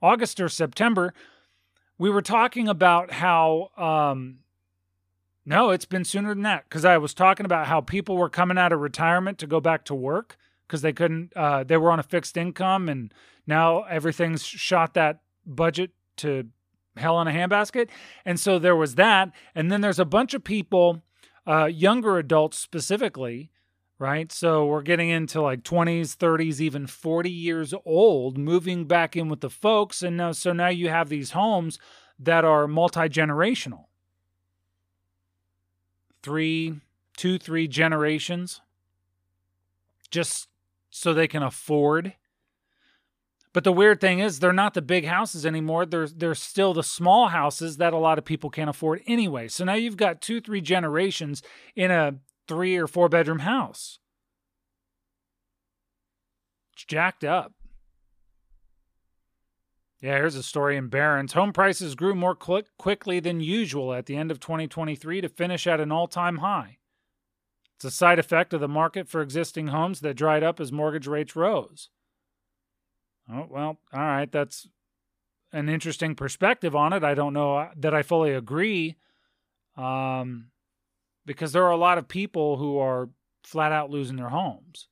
August 0.00 0.40
or 0.40 0.48
September. 0.48 1.14
We 1.98 2.10
were 2.10 2.22
talking 2.22 2.68
about 2.68 3.12
how 3.12 3.70
um 3.76 4.38
no, 5.44 5.70
it's 5.70 5.84
been 5.84 6.04
sooner 6.04 6.34
than 6.34 6.42
that 6.42 6.68
cuz 6.70 6.84
I 6.84 6.98
was 6.98 7.14
talking 7.14 7.46
about 7.46 7.68
how 7.68 7.80
people 7.80 8.16
were 8.16 8.28
coming 8.28 8.58
out 8.58 8.72
of 8.72 8.80
retirement 8.80 9.38
to 9.38 9.46
go 9.46 9.60
back 9.60 9.84
to 9.84 9.94
work 9.94 10.36
cuz 10.66 10.82
they 10.82 10.92
couldn't 10.92 11.32
uh 11.36 11.62
they 11.62 11.76
were 11.76 11.92
on 11.92 12.00
a 12.00 12.04
fixed 12.04 12.36
income 12.36 12.88
and 12.88 13.14
now 13.46 13.82
everything's 13.84 14.42
shot 14.44 14.94
that 14.94 15.20
budget 15.46 15.90
to 16.18 16.46
hell 16.96 17.20
in 17.20 17.28
a 17.28 17.32
handbasket. 17.32 17.88
And 18.24 18.38
so 18.38 18.58
there 18.58 18.76
was 18.76 18.96
that 18.96 19.30
and 19.54 19.70
then 19.70 19.80
there's 19.80 19.98
a 19.98 20.04
bunch 20.04 20.34
of 20.34 20.44
people 20.44 21.02
uh, 21.46 21.66
younger 21.66 22.18
adults 22.18 22.58
specifically, 22.58 23.50
right? 23.98 24.30
So 24.30 24.66
we're 24.66 24.82
getting 24.82 25.08
into 25.08 25.40
like 25.40 25.62
20s, 25.62 26.16
30s, 26.16 26.60
even 26.60 26.86
40 26.86 27.30
years 27.30 27.74
old, 27.84 28.38
moving 28.38 28.84
back 28.86 29.16
in 29.16 29.28
with 29.28 29.40
the 29.40 29.50
folks. 29.50 30.02
And 30.02 30.16
now, 30.16 30.32
so 30.32 30.52
now 30.52 30.68
you 30.68 30.88
have 30.88 31.08
these 31.08 31.32
homes 31.32 31.78
that 32.18 32.44
are 32.44 32.68
multi 32.68 33.08
generational 33.08 33.86
three, 36.22 36.80
two, 37.16 37.38
three 37.38 37.66
generations, 37.66 38.60
just 40.10 40.48
so 40.90 41.12
they 41.12 41.26
can 41.26 41.42
afford 41.42 42.14
but 43.52 43.64
the 43.64 43.72
weird 43.72 44.00
thing 44.00 44.18
is, 44.18 44.38
they're 44.38 44.52
not 44.52 44.74
the 44.74 44.82
big 44.82 45.04
houses 45.04 45.44
anymore. 45.44 45.84
They're, 45.84 46.08
they're 46.08 46.34
still 46.34 46.72
the 46.72 46.82
small 46.82 47.28
houses 47.28 47.76
that 47.76 47.92
a 47.92 47.98
lot 47.98 48.18
of 48.18 48.24
people 48.24 48.48
can't 48.48 48.70
afford 48.70 49.02
anyway. 49.06 49.48
So 49.48 49.64
now 49.64 49.74
you've 49.74 49.98
got 49.98 50.22
two, 50.22 50.40
three 50.40 50.62
generations 50.62 51.42
in 51.76 51.90
a 51.90 52.14
three 52.48 52.76
or 52.76 52.86
four 52.86 53.08
bedroom 53.08 53.40
house. 53.40 53.98
It's 56.72 56.84
jacked 56.84 57.24
up. 57.24 57.52
Yeah, 60.00 60.16
here's 60.16 60.34
a 60.34 60.42
story 60.42 60.76
in 60.76 60.88
Barron's. 60.88 61.34
Home 61.34 61.52
prices 61.52 61.94
grew 61.94 62.14
more 62.14 62.34
quick, 62.34 62.66
quickly 62.76 63.20
than 63.20 63.40
usual 63.40 63.94
at 63.94 64.06
the 64.06 64.16
end 64.16 64.32
of 64.32 64.40
2023 64.40 65.20
to 65.20 65.28
finish 65.28 65.66
at 65.66 65.78
an 65.78 65.92
all 65.92 66.08
time 66.08 66.38
high. 66.38 66.78
It's 67.76 67.84
a 67.84 67.90
side 67.90 68.18
effect 68.18 68.52
of 68.52 68.60
the 68.60 68.68
market 68.68 69.08
for 69.08 69.20
existing 69.20 69.68
homes 69.68 70.00
that 70.00 70.14
dried 70.14 70.42
up 70.42 70.58
as 70.58 70.72
mortgage 70.72 71.06
rates 71.06 71.36
rose. 71.36 71.90
Oh, 73.32 73.46
well, 73.48 73.78
all 73.92 74.00
right. 74.00 74.30
That's 74.30 74.68
an 75.52 75.68
interesting 75.68 76.14
perspective 76.14 76.74
on 76.76 76.92
it. 76.92 77.04
I 77.04 77.14
don't 77.14 77.32
know 77.32 77.56
uh, 77.56 77.70
that 77.76 77.94
I 77.94 78.02
fully 78.02 78.32
agree 78.32 78.96
um, 79.76 80.50
because 81.24 81.52
there 81.52 81.64
are 81.64 81.70
a 81.70 81.76
lot 81.76 81.98
of 81.98 82.08
people 82.08 82.56
who 82.56 82.78
are 82.78 83.10
flat 83.44 83.72
out 83.72 83.90
losing 83.90 84.16
their 84.16 84.30
homes. 84.30 84.88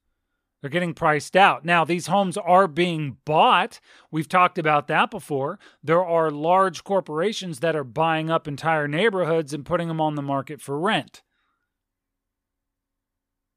They're 0.61 0.71
getting 0.71 0.93
priced 0.93 1.37
out. 1.37 1.65
Now, 1.65 1.85
these 1.87 2.09
homes 2.09 2.37
are 2.37 2.69
being 2.69 3.17
bought. 3.25 3.81
We've 4.11 4.29
talked 4.29 4.59
about 4.59 4.89
that 4.89 5.11
before. 5.11 5.59
There 5.83 6.05
are 6.05 6.31
large 6.31 6.85
corporations 6.85 7.61
that 7.61 7.75
are 7.75 7.85
buying 7.85 8.31
up 8.31 8.47
entire 8.47 8.87
neighborhoods 8.87 9.55
and 9.55 9.65
putting 9.65 9.89
them 9.89 10.03
on 10.03 10.17
the 10.17 10.23
market 10.23 10.61
for 10.61 10.79
rent. 10.79 11.23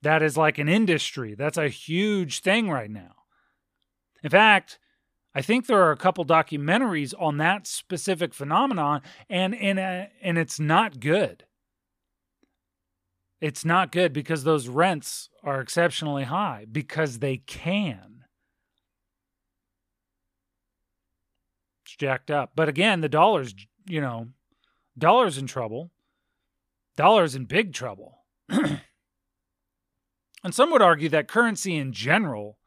That 0.02 0.24
is 0.24 0.38
like 0.38 0.58
an 0.58 0.70
industry. 0.70 1.36
That's 1.36 1.58
a 1.58 1.68
huge 1.68 2.40
thing 2.40 2.70
right 2.70 2.90
now. 2.90 3.23
In 4.24 4.30
fact, 4.30 4.80
I 5.36 5.42
think 5.42 5.66
there 5.66 5.82
are 5.82 5.92
a 5.92 5.98
couple 5.98 6.26
documentaries 6.26 7.14
on 7.20 7.38
that 7.38 7.68
specific 7.68 8.34
phenomenon, 8.34 9.02
and 9.30 9.56
and 9.56 9.80
and 9.80 10.38
it's 10.38 10.60
not 10.60 11.00
good. 11.00 11.46
It's 13.42 13.66
not 13.66 13.92
good 13.92 14.14
because 14.14 14.44
those 14.46 14.70
rents 14.70 15.30
are 15.44 15.60
exceptionally 15.60 16.24
high 16.24 16.66
because 16.72 17.20
they 17.20 17.38
can. 17.38 18.24
It's 21.84 21.98
jacked 21.98 22.32
up. 22.32 22.52
But 22.56 22.70
again, 22.70 23.02
the 23.02 23.10
dollar's, 23.10 23.54
you 23.86 24.00
know, 24.00 24.30
dollar's 24.98 25.38
in 25.38 25.48
trouble. 25.48 25.92
Dollar's 26.96 27.36
in 27.36 27.44
big 27.44 27.74
trouble. 27.74 28.20
and 28.50 28.80
some 30.52 30.72
would 30.72 30.82
argue 30.82 31.10
that 31.10 31.28
currency 31.28 31.76
in 31.76 31.92
general 31.92 32.60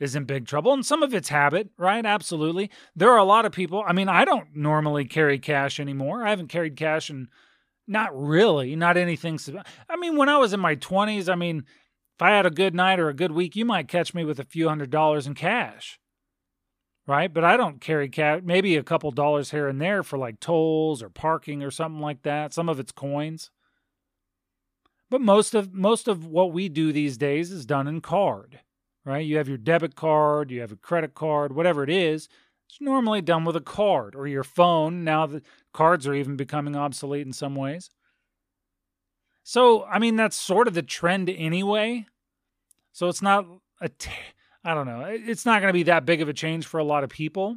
is 0.00 0.16
in 0.16 0.24
big 0.24 0.46
trouble. 0.46 0.72
And 0.72 0.84
some 0.84 1.02
of 1.02 1.14
it's 1.14 1.28
habit, 1.28 1.68
right? 1.76 2.04
Absolutely. 2.04 2.70
There 2.96 3.12
are 3.12 3.18
a 3.18 3.24
lot 3.24 3.44
of 3.44 3.52
people. 3.52 3.84
I 3.86 3.92
mean, 3.92 4.08
I 4.08 4.24
don't 4.24 4.56
normally 4.56 5.04
carry 5.04 5.38
cash 5.38 5.78
anymore. 5.78 6.26
I 6.26 6.30
haven't 6.30 6.48
carried 6.48 6.76
cash 6.76 7.10
and 7.10 7.28
not 7.86 8.10
really, 8.18 8.74
not 8.74 8.96
anything. 8.96 9.38
I 9.88 9.96
mean, 9.96 10.16
when 10.16 10.30
I 10.30 10.38
was 10.38 10.52
in 10.54 10.60
my 10.60 10.74
20s, 10.74 11.30
I 11.30 11.34
mean, 11.34 11.58
if 11.58 12.22
I 12.22 12.30
had 12.30 12.46
a 12.46 12.50
good 12.50 12.74
night 12.74 12.98
or 12.98 13.08
a 13.08 13.14
good 13.14 13.32
week, 13.32 13.54
you 13.54 13.64
might 13.64 13.88
catch 13.88 14.14
me 14.14 14.24
with 14.24 14.40
a 14.40 14.44
few 14.44 14.68
hundred 14.68 14.90
dollars 14.90 15.26
in 15.26 15.34
cash. 15.34 16.00
Right? 17.06 17.32
But 17.32 17.44
I 17.44 17.56
don't 17.56 17.80
carry 17.80 18.08
cash, 18.08 18.40
maybe 18.44 18.76
a 18.76 18.82
couple 18.82 19.10
dollars 19.10 19.50
here 19.50 19.68
and 19.68 19.80
there 19.80 20.02
for 20.02 20.16
like 20.16 20.40
tolls 20.40 21.02
or 21.02 21.10
parking 21.10 21.62
or 21.62 21.70
something 21.70 22.00
like 22.00 22.22
that. 22.22 22.54
Some 22.54 22.68
of 22.68 22.78
it's 22.78 22.92
coins. 22.92 23.50
But 25.10 25.20
most 25.20 25.54
of 25.54 25.74
most 25.74 26.06
of 26.06 26.24
what 26.24 26.52
we 26.52 26.68
do 26.68 26.92
these 26.92 27.18
days 27.18 27.50
is 27.50 27.66
done 27.66 27.88
in 27.88 28.00
card 28.00 28.60
right? 29.04 29.24
You 29.24 29.36
have 29.38 29.48
your 29.48 29.58
debit 29.58 29.94
card, 29.94 30.50
you 30.50 30.60
have 30.60 30.72
a 30.72 30.76
credit 30.76 31.14
card, 31.14 31.54
whatever 31.54 31.82
it 31.82 31.90
is. 31.90 32.28
It's 32.68 32.80
normally 32.80 33.20
done 33.20 33.44
with 33.44 33.56
a 33.56 33.60
card 33.60 34.14
or 34.14 34.26
your 34.26 34.44
phone. 34.44 35.02
Now 35.02 35.26
the 35.26 35.42
cards 35.72 36.06
are 36.06 36.14
even 36.14 36.36
becoming 36.36 36.76
obsolete 36.76 37.26
in 37.26 37.32
some 37.32 37.54
ways. 37.56 37.90
So, 39.42 39.84
I 39.84 39.98
mean, 39.98 40.16
that's 40.16 40.36
sort 40.36 40.68
of 40.68 40.74
the 40.74 40.82
trend 40.82 41.28
anyway. 41.28 42.06
So 42.92 43.08
it's 43.08 43.22
not 43.22 43.46
a, 43.80 43.88
t- 43.88 44.10
I 44.64 44.74
don't 44.74 44.86
know, 44.86 45.04
it's 45.08 45.46
not 45.46 45.60
going 45.60 45.70
to 45.70 45.78
be 45.78 45.84
that 45.84 46.06
big 46.06 46.20
of 46.20 46.28
a 46.28 46.32
change 46.32 46.66
for 46.66 46.78
a 46.78 46.84
lot 46.84 47.02
of 47.02 47.10
people. 47.10 47.56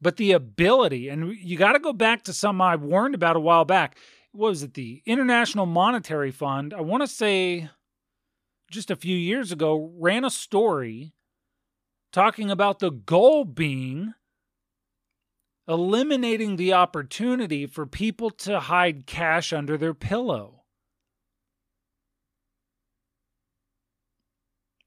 But 0.00 0.16
the 0.16 0.32
ability, 0.32 1.08
and 1.08 1.34
you 1.36 1.56
got 1.56 1.72
to 1.72 1.80
go 1.80 1.92
back 1.92 2.24
to 2.24 2.32
something 2.32 2.60
I 2.60 2.76
warned 2.76 3.14
about 3.14 3.36
a 3.36 3.40
while 3.40 3.64
back. 3.64 3.98
What 4.32 4.50
was 4.50 4.62
it? 4.62 4.74
The 4.74 5.02
International 5.06 5.66
Monetary 5.66 6.30
Fund. 6.30 6.72
I 6.74 6.82
want 6.82 7.02
to 7.02 7.08
say 7.08 7.70
just 8.70 8.90
a 8.90 8.96
few 8.96 9.16
years 9.16 9.52
ago 9.52 9.92
ran 9.96 10.24
a 10.24 10.30
story 10.30 11.14
talking 12.12 12.50
about 12.50 12.78
the 12.78 12.90
goal 12.90 13.44
being 13.44 14.14
eliminating 15.68 16.56
the 16.56 16.72
opportunity 16.72 17.66
for 17.66 17.84
people 17.86 18.30
to 18.30 18.58
hide 18.58 19.06
cash 19.06 19.52
under 19.52 19.76
their 19.76 19.92
pillow. 19.92 20.62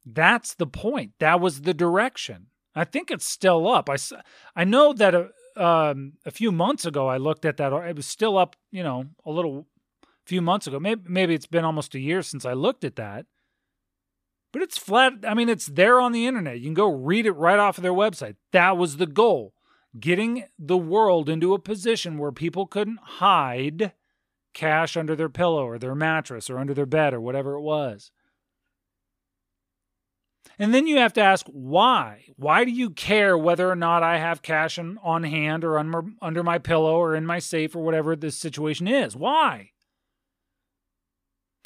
That's 0.04 0.56
the 0.56 0.66
point. 0.66 1.12
That 1.20 1.40
was 1.40 1.62
the 1.62 1.76
direction. 1.76 2.48
I 2.74 2.86
think 2.86 3.12
it's 3.12 3.28
still 3.28 3.72
up. 3.72 3.90
I, 3.90 3.98
I 4.56 4.64
know 4.64 4.94
that 4.94 5.14
a, 5.14 5.30
um, 5.56 6.14
a 6.26 6.32
few 6.32 6.52
months 6.52 6.86
ago 6.86 7.08
I 7.08 7.18
looked 7.18 7.46
at 7.46 7.58
that. 7.58 7.72
It 7.72 7.96
was 7.96 8.08
still 8.08 8.38
up, 8.38 8.56
you 8.72 8.82
know, 8.82 9.06
a 9.24 9.32
little 9.32 9.68
few 10.26 10.42
months 10.42 10.66
ago. 10.66 10.80
Maybe 10.80 11.02
maybe 11.08 11.36
it's 11.36 11.46
been 11.46 11.66
almost 11.66 11.94
a 11.94 12.00
year 12.00 12.24
since 12.24 12.46
I 12.46 12.54
looked 12.54 12.84
at 12.84 12.96
that. 12.96 13.26
But 14.52 14.62
it's 14.62 14.78
flat. 14.78 15.14
I 15.26 15.34
mean, 15.34 15.50
it's 15.50 15.68
there 15.68 16.02
on 16.02 16.12
the 16.12 16.28
internet. 16.28 16.60
You 16.60 16.66
can 16.66 16.74
go 16.74 16.92
read 16.92 17.26
it 17.26 17.32
right 17.32 17.60
off 17.60 17.78
of 17.78 17.84
their 17.84 17.94
website. 17.94 18.36
That 18.52 18.78
was 18.78 18.98
the 18.98 19.08
goal 19.08 19.54
getting 20.00 20.46
the 20.58 20.78
world 20.78 21.30
into 21.30 21.54
a 21.54 21.60
position 21.60 22.18
where 22.18 22.32
people 22.32 22.66
couldn't 22.66 23.00
hide 23.02 23.94
cash 24.54 24.98
under 24.98 25.16
their 25.16 25.30
pillow 25.30 25.66
or 25.66 25.78
their 25.78 25.96
mattress 25.96 26.50
or 26.50 26.58
under 26.58 26.74
their 26.74 26.86
bed 26.86 27.14
or 27.14 27.22
whatever 27.22 27.56
it 27.56 27.62
was. 27.62 28.12
And 30.60 30.74
then 30.74 30.88
you 30.88 30.98
have 30.98 31.14
to 31.14 31.22
ask 31.22 31.46
why? 31.48 32.26
Why 32.36 32.66
do 32.66 32.72
you 32.72 32.90
care 32.90 33.38
whether 33.38 33.70
or 33.70 33.76
not 33.76 34.04
I 34.04 34.18
have 34.18 34.42
cash 34.42 34.78
on, 34.78 35.00
on 35.02 35.24
hand 35.24 35.64
or 35.64 35.80
under, 35.80 36.04
under 36.22 36.44
my 36.44 36.58
pillow 36.58 36.98
or 36.98 37.16
in 37.16 37.26
my 37.26 37.40
safe 37.40 37.76
or 37.76 37.84
whatever 37.84 38.16
this 38.16 38.38
situation 38.38 38.88
is? 38.88 39.16
Why? 39.16 39.72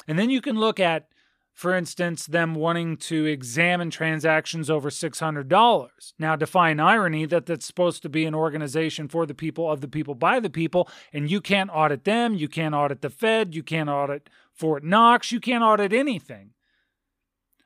And 0.08 0.18
then 0.18 0.30
you 0.30 0.40
can 0.40 0.56
look 0.56 0.78
at 0.78 1.08
for 1.56 1.74
instance, 1.74 2.26
them 2.26 2.54
wanting 2.54 2.98
to 2.98 3.24
examine 3.24 3.88
transactions 3.88 4.68
over 4.68 4.90
$600. 4.90 6.12
Now, 6.18 6.36
define 6.36 6.78
irony 6.78 7.24
that 7.24 7.46
that's 7.46 7.64
supposed 7.64 8.02
to 8.02 8.10
be 8.10 8.26
an 8.26 8.34
organization 8.34 9.08
for 9.08 9.24
the 9.24 9.34
people, 9.34 9.72
of 9.72 9.80
the 9.80 9.88
people, 9.88 10.14
by 10.14 10.38
the 10.38 10.50
people, 10.50 10.86
and 11.14 11.30
you 11.30 11.40
can't 11.40 11.70
audit 11.72 12.04
them, 12.04 12.34
you 12.34 12.46
can't 12.46 12.74
audit 12.74 13.00
the 13.00 13.08
Fed, 13.08 13.54
you 13.54 13.62
can't 13.62 13.88
audit 13.88 14.28
Fort 14.52 14.84
Knox, 14.84 15.32
you 15.32 15.40
can't 15.40 15.64
audit 15.64 15.94
anything 15.94 16.50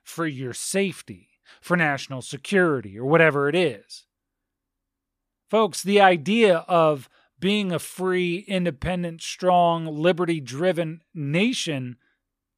for 0.05 0.25
your 0.25 0.55
safety, 0.55 1.31
for 1.61 1.77
national 1.77 2.23
security, 2.23 2.97
or 2.97 3.07
whatever 3.07 3.49
it 3.49 3.57
is. 3.57 4.07
Folks, 5.49 5.83
the 5.83 6.01
idea 6.01 6.59
of 6.69 7.09
being 7.41 7.73
a 7.73 7.81
free, 7.81 8.45
independent, 8.47 9.21
strong, 9.21 9.85
liberty 9.85 10.41
driven 10.41 11.03
nation 11.13 11.97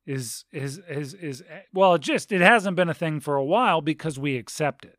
is 0.06 0.44
is 0.52 0.78
is 0.88 1.14
is 1.14 1.42
well, 1.72 1.94
it 1.94 2.00
just 2.00 2.32
it 2.32 2.40
hasn't 2.40 2.76
been 2.76 2.88
a 2.88 2.94
thing 2.94 3.20
for 3.20 3.36
a 3.36 3.44
while 3.44 3.80
because 3.80 4.18
we 4.18 4.36
accept 4.36 4.84
it. 4.84 4.98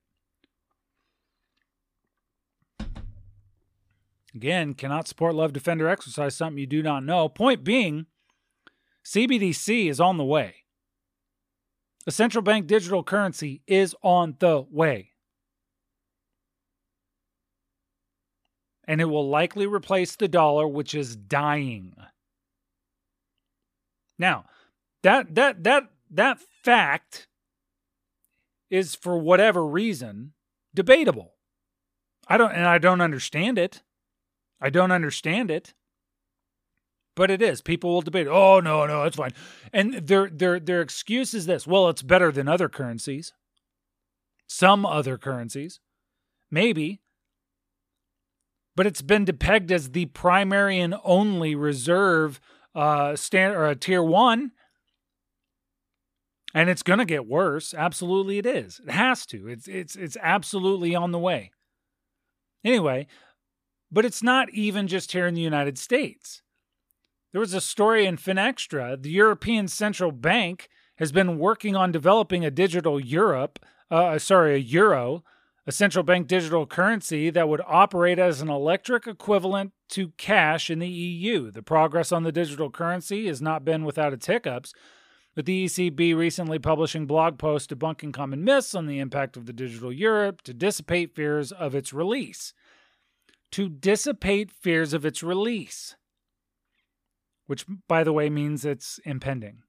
Again, 4.36 4.74
cannot 4.74 5.08
support 5.08 5.36
love 5.36 5.54
defender 5.54 5.88
exercise 5.88 6.36
something 6.36 6.58
you 6.58 6.66
do 6.66 6.82
not 6.82 7.04
know. 7.04 7.30
Point 7.30 7.64
being, 7.64 8.08
CBDC 9.06 9.90
is 9.90 10.00
on 10.00 10.18
the 10.18 10.24
way. 10.24 10.56
A 12.08 12.12
central 12.12 12.42
bank 12.42 12.68
digital 12.68 13.04
currency 13.04 13.62
is 13.68 13.96
on 14.02 14.36
the 14.40 14.66
way. 14.70 15.12
And 18.86 19.00
it 19.00 19.06
will 19.06 19.30
likely 19.30 19.68
replace 19.68 20.16
the 20.16 20.28
dollar, 20.28 20.68
which 20.68 20.94
is 20.94 21.16
dying. 21.16 21.96
Now, 24.20 24.46
that 25.04 25.36
that 25.36 25.64
that 25.64 25.84
that 26.10 26.40
fact 26.64 27.28
is 28.70 28.96
for 28.96 29.18
whatever 29.18 29.66
reason 29.66 30.34
debatable. 30.74 31.34
I 32.28 32.38
don't 32.38 32.52
and 32.52 32.66
I 32.66 32.78
don't 32.78 33.02
understand 33.02 33.60
it. 33.60 33.84
I 34.60 34.70
don't 34.70 34.92
understand 34.92 35.52
it. 35.52 35.74
But 37.16 37.30
it 37.30 37.44
is. 37.44 37.62
People 37.62 37.94
will 37.94 38.02
debate. 38.02 38.28
Oh 38.28 38.60
no, 38.60 38.88
no, 38.88 39.04
it's 39.04 39.18
fine. 39.18 39.34
And 39.72 40.08
their 40.08 40.30
their 40.30 40.60
their 40.60 40.82
excuse 40.82 41.34
is 41.34 41.46
this. 41.46 41.68
Well, 41.68 41.90
it's 41.90 42.02
better 42.02 42.32
than 42.32 42.48
other 42.48 42.70
currencies. 42.70 43.34
Some 44.48 44.86
other 44.86 45.18
currencies. 45.18 45.80
Maybe. 46.50 47.02
But 48.76 48.88
it's 48.88 49.04
been 49.04 49.26
pegged 49.26 49.72
as 49.72 49.92
the 49.92 50.08
primary 50.08 50.80
and 50.80 50.96
only 51.04 51.54
reserve 51.54 52.40
uh 52.74 53.16
or 53.36 53.68
a 53.68 53.76
tier 53.76 54.02
1 54.02 54.52
and 56.54 56.70
it's 56.70 56.84
going 56.84 57.00
to 57.00 57.06
get 57.06 57.28
worse. 57.28 57.74
Absolutely, 57.74 58.38
it 58.38 58.46
is. 58.46 58.80
It 58.86 58.92
has 58.92 59.26
to. 59.28 59.48
It's 59.48 59.68
it's 59.68 59.96
it's 59.96 60.18
absolutely 60.22 60.96
on 60.96 61.12
the 61.12 61.20
way. 61.20 61.52
Anyway, 62.64 63.08
but 63.92 64.06
it's 64.06 64.24
not 64.24 64.50
even 64.54 64.88
just 64.88 65.12
here 65.12 65.28
in 65.28 65.34
the 65.34 65.42
United 65.42 65.78
States. 65.78 66.42
There 67.32 67.42
was 67.42 67.54
a 67.54 67.62
story 67.62 68.06
in 68.06 68.18
FinExtra. 68.18 69.02
The 69.02 69.10
European 69.10 69.68
Central 69.68 70.12
Bank 70.12 70.70
has 70.98 71.12
been 71.12 71.40
working 71.40 71.76
on 71.76 71.92
developing 71.92 72.46
a 72.46 72.52
digital 72.52 73.00
Europe, 73.00 73.60
uh, 73.90 74.20
sorry, 74.20 74.56
a 74.56 74.60
euro, 74.60 75.24
a 75.66 75.72
central 75.72 76.04
bank 76.04 76.28
digital 76.28 76.68
currency 76.68 77.30
that 77.30 77.50
would 77.50 77.62
operate 77.66 78.20
as 78.20 78.42
an 78.42 78.50
electric 78.50 79.08
equivalent 79.08 79.72
to 79.90 80.10
cash 80.18 80.70
in 80.70 80.80
the 80.80 80.88
EU. 80.88 81.52
The 81.52 81.64
progress 81.64 82.12
on 82.12 82.24
the 82.24 82.32
digital 82.32 82.70
currency 82.70 83.28
has 83.28 83.42
not 83.42 83.66
been 83.66 83.84
without 83.86 84.14
its 84.14 84.28
hiccups 84.28 84.74
with 85.36 85.46
the 85.46 85.66
ECB 85.66 86.16
recently 86.16 86.60
publishing 86.60 87.06
blog 87.06 87.38
posts 87.38 87.74
debunking 87.74 88.14
common 88.14 88.44
myths 88.44 88.76
on 88.76 88.86
the 88.86 89.00
impact 89.00 89.36
of 89.36 89.46
the 89.46 89.54
digital 89.54 89.92
euro 89.92 90.32
to 90.44 90.54
dissipate 90.54 91.16
fears 91.16 91.52
of 91.52 91.74
its 91.74 91.94
release. 91.94 92.54
To 93.52 93.70
dissipate 93.70 94.52
fears 94.52 94.94
of 94.94 95.06
its 95.06 95.22
release, 95.22 95.96
which, 97.46 97.66
by 97.88 98.04
the 98.04 98.14
way, 98.14 98.30
means 98.30 98.66
it's 98.66 99.00
impending. 99.06 99.62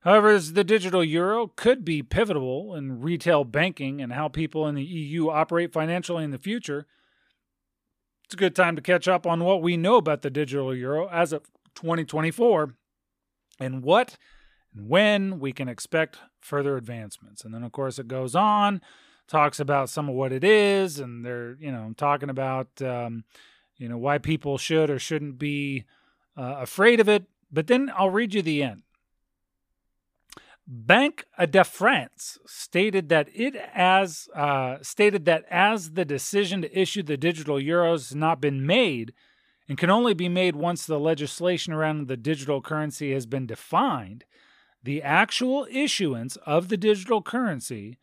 However, 0.00 0.38
the 0.38 0.64
digital 0.64 1.02
euro 1.02 1.46
could 1.46 1.84
be 1.84 2.02
pivotal 2.02 2.74
in 2.74 3.00
retail 3.00 3.44
banking 3.44 4.02
and 4.02 4.12
how 4.12 4.28
people 4.28 4.66
in 4.66 4.74
the 4.74 4.84
EU 4.84 5.30
operate 5.30 5.72
financially 5.72 6.24
in 6.24 6.30
the 6.30 6.38
future. 6.38 6.86
It's 8.24 8.34
a 8.34 8.38
good 8.38 8.54
time 8.54 8.76
to 8.76 8.82
catch 8.82 9.08
up 9.08 9.26
on 9.26 9.44
what 9.44 9.62
we 9.62 9.78
know 9.78 9.96
about 9.96 10.22
the 10.22 10.30
digital 10.30 10.74
euro 10.74 11.08
as 11.08 11.32
of 11.32 11.44
2024 11.74 12.74
and 13.58 13.82
what 13.82 14.16
and 14.74 14.88
when 14.88 15.38
we 15.40 15.52
can 15.52 15.68
expect 15.68 16.18
further 16.40 16.76
advancements. 16.76 17.44
And 17.44 17.54
then, 17.54 17.62
of 17.62 17.72
course, 17.72 17.98
it 17.98 18.08
goes 18.08 18.34
on, 18.34 18.80
talks 19.28 19.60
about 19.60 19.88
some 19.88 20.08
of 20.08 20.14
what 20.14 20.32
it 20.32 20.44
is, 20.44 20.98
and 20.98 21.24
they're, 21.24 21.56
you 21.60 21.72
know, 21.72 21.94
talking 21.96 22.28
about, 22.28 22.68
um, 22.82 23.24
you 23.76 23.88
know, 23.88 23.98
why 23.98 24.18
people 24.18 24.58
should 24.58 24.90
or 24.90 24.98
shouldn't 24.98 25.38
be 25.38 25.84
uh, 26.36 26.56
afraid 26.58 27.00
of 27.00 27.08
it. 27.08 27.24
But 27.50 27.66
then 27.66 27.90
I'll 27.96 28.10
read 28.10 28.34
you 28.34 28.42
the 28.42 28.62
end. 28.62 28.82
Banque 30.66 31.24
de 31.50 31.62
France 31.62 32.38
stated 32.46 33.10
that 33.10 33.28
it 33.34 33.54
as 33.74 34.28
uh, 34.34 34.78
stated 34.80 35.26
that 35.26 35.44
as 35.50 35.90
the 35.92 36.06
decision 36.06 36.62
to 36.62 36.78
issue 36.78 37.02
the 37.02 37.18
digital 37.18 37.56
euros 37.56 38.08
has 38.08 38.14
not 38.14 38.40
been 38.40 38.66
made 38.66 39.12
and 39.68 39.76
can 39.76 39.90
only 39.90 40.14
be 40.14 40.28
made 40.28 40.56
once 40.56 40.86
the 40.86 40.98
legislation 40.98 41.74
around 41.74 42.08
the 42.08 42.16
digital 42.16 42.62
currency 42.62 43.12
has 43.12 43.26
been 43.26 43.46
defined, 43.46 44.24
the 44.84 45.02
actual 45.02 45.66
issuance 45.70 46.36
of 46.44 46.68
the 46.68 46.76
digital 46.76 47.22
currency 47.22 47.98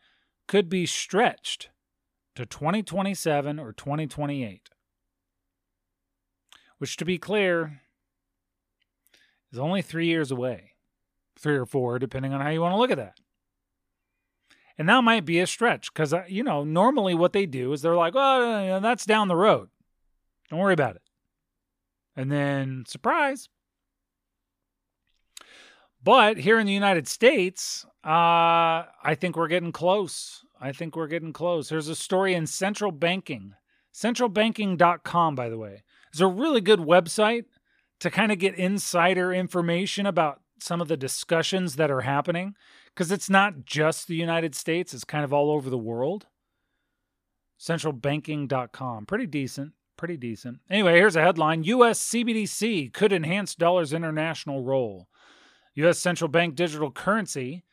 could 0.48 0.68
be 0.68 0.84
stretched 0.84 1.70
to 2.34 2.44
2027 2.44 3.60
or 3.60 3.72
2028. 3.72 4.68
Which, 6.78 6.96
to 6.96 7.04
be 7.04 7.18
clear, 7.18 7.82
is 9.52 9.60
only 9.60 9.80
three 9.80 10.06
years 10.06 10.32
away. 10.32 10.72
Three 11.38 11.56
or 11.56 11.66
four, 11.66 12.00
depending 12.00 12.32
on 12.34 12.40
how 12.40 12.48
you 12.48 12.60
want 12.60 12.72
to 12.72 12.78
look 12.78 12.90
at 12.90 12.98
that. 12.98 13.18
And 14.76 14.88
that 14.88 15.04
might 15.04 15.24
be 15.24 15.38
a 15.38 15.46
stretch 15.46 15.92
because, 15.92 16.12
uh, 16.12 16.24
you 16.26 16.42
know, 16.42 16.64
normally 16.64 17.14
what 17.14 17.32
they 17.32 17.46
do 17.46 17.72
is 17.72 17.82
they're 17.82 17.94
like, 17.94 18.14
oh, 18.16 18.80
that's 18.80 19.06
down 19.06 19.28
the 19.28 19.36
road. 19.36 19.68
Don't 20.50 20.58
worry 20.58 20.74
about 20.74 20.96
it. 20.96 21.02
And 22.16 22.32
then, 22.32 22.84
surprise, 22.88 23.48
but 26.04 26.38
here 26.38 26.58
in 26.58 26.66
the 26.66 26.72
United 26.72 27.06
States, 27.08 27.86
uh, 28.04 28.86
I 29.04 29.16
think 29.18 29.36
we're 29.36 29.48
getting 29.48 29.72
close. 29.72 30.44
I 30.60 30.72
think 30.72 30.96
we're 30.96 31.06
getting 31.08 31.32
close. 31.32 31.68
There's 31.68 31.88
a 31.88 31.96
story 31.96 32.34
in 32.34 32.46
Central 32.46 32.92
Banking, 32.92 33.54
centralbanking.com, 33.94 35.34
by 35.34 35.48
the 35.48 35.58
way. 35.58 35.82
It's 36.10 36.20
a 36.20 36.26
really 36.26 36.60
good 36.60 36.80
website 36.80 37.44
to 38.00 38.10
kind 38.10 38.32
of 38.32 38.38
get 38.38 38.54
insider 38.56 39.32
information 39.32 40.06
about 40.06 40.40
some 40.58 40.80
of 40.80 40.88
the 40.88 40.96
discussions 40.96 41.76
that 41.76 41.90
are 41.90 42.02
happening 42.02 42.54
because 42.94 43.10
it's 43.10 43.30
not 43.30 43.64
just 43.64 44.06
the 44.06 44.16
United 44.16 44.54
States, 44.54 44.92
it's 44.92 45.04
kind 45.04 45.24
of 45.24 45.32
all 45.32 45.50
over 45.50 45.70
the 45.70 45.78
world. 45.78 46.26
Centralbanking.com. 47.58 49.06
Pretty 49.06 49.26
decent. 49.26 49.72
Pretty 49.96 50.16
decent. 50.16 50.58
Anyway, 50.68 50.96
here's 50.96 51.16
a 51.16 51.22
headline 51.22 51.64
US 51.64 52.00
CBDC 52.00 52.92
could 52.92 53.12
enhance 53.12 53.54
dollar's 53.54 53.92
international 53.92 54.62
role. 54.62 55.08
U.S. 55.74 55.98
central 55.98 56.28
bank 56.28 56.54
digital 56.54 56.90
currency 56.90 57.64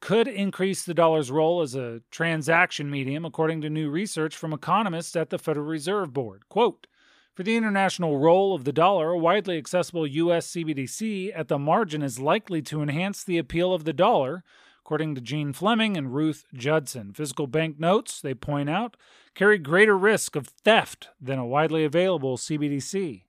could 0.00 0.26
increase 0.26 0.84
the 0.84 0.94
dollar's 0.94 1.30
role 1.30 1.62
as 1.62 1.74
a 1.74 2.00
transaction 2.10 2.90
medium, 2.90 3.24
according 3.24 3.60
to 3.60 3.70
new 3.70 3.88
research 3.88 4.36
from 4.36 4.52
economists 4.52 5.14
at 5.14 5.30
the 5.30 5.38
Federal 5.38 5.66
Reserve 5.66 6.12
Board. 6.12 6.48
Quote, 6.48 6.86
for 7.34 7.44
the 7.44 7.56
international 7.56 8.18
role 8.18 8.54
of 8.54 8.64
the 8.64 8.72
dollar, 8.72 9.10
a 9.10 9.18
widely 9.18 9.56
accessible 9.56 10.06
U.S. 10.06 10.48
CBDC 10.48 11.32
at 11.34 11.48
the 11.48 11.58
margin 11.58 12.02
is 12.02 12.18
likely 12.18 12.60
to 12.62 12.82
enhance 12.82 13.24
the 13.24 13.38
appeal 13.38 13.72
of 13.72 13.84
the 13.84 13.94
dollar, 13.94 14.44
according 14.80 15.14
to 15.14 15.20
Gene 15.20 15.54
Fleming 15.54 15.96
and 15.96 16.14
Ruth 16.14 16.44
Judson. 16.52 17.14
Physical 17.14 17.46
bank 17.46 17.78
notes, 17.78 18.20
they 18.20 18.34
point 18.34 18.68
out, 18.68 18.96
carry 19.34 19.56
greater 19.56 19.96
risk 19.96 20.36
of 20.36 20.48
theft 20.48 21.08
than 21.20 21.38
a 21.38 21.46
widely 21.46 21.84
available 21.84 22.36
CBDC. 22.36 23.22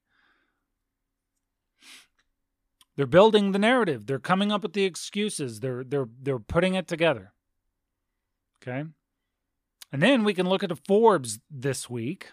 They're 2.96 3.06
building 3.06 3.52
the 3.52 3.60
narrative. 3.60 4.06
They're 4.06 4.20
coming 4.20 4.52
up 4.52 4.64
with 4.64 4.74
the 4.74 4.84
excuses. 4.84 5.60
They're 5.60 5.84
they're 5.84 6.08
they're 6.22 6.40
putting 6.40 6.76
it 6.76 6.88
together. 6.88 7.34
Okay? 8.62 8.84
And 9.92 10.02
then 10.02 10.24
we 10.24 10.34
can 10.34 10.48
look 10.48 10.64
at 10.64 10.70
the 10.70 10.76
Forbes 10.76 11.40
this 11.50 11.90
week. 11.90 12.30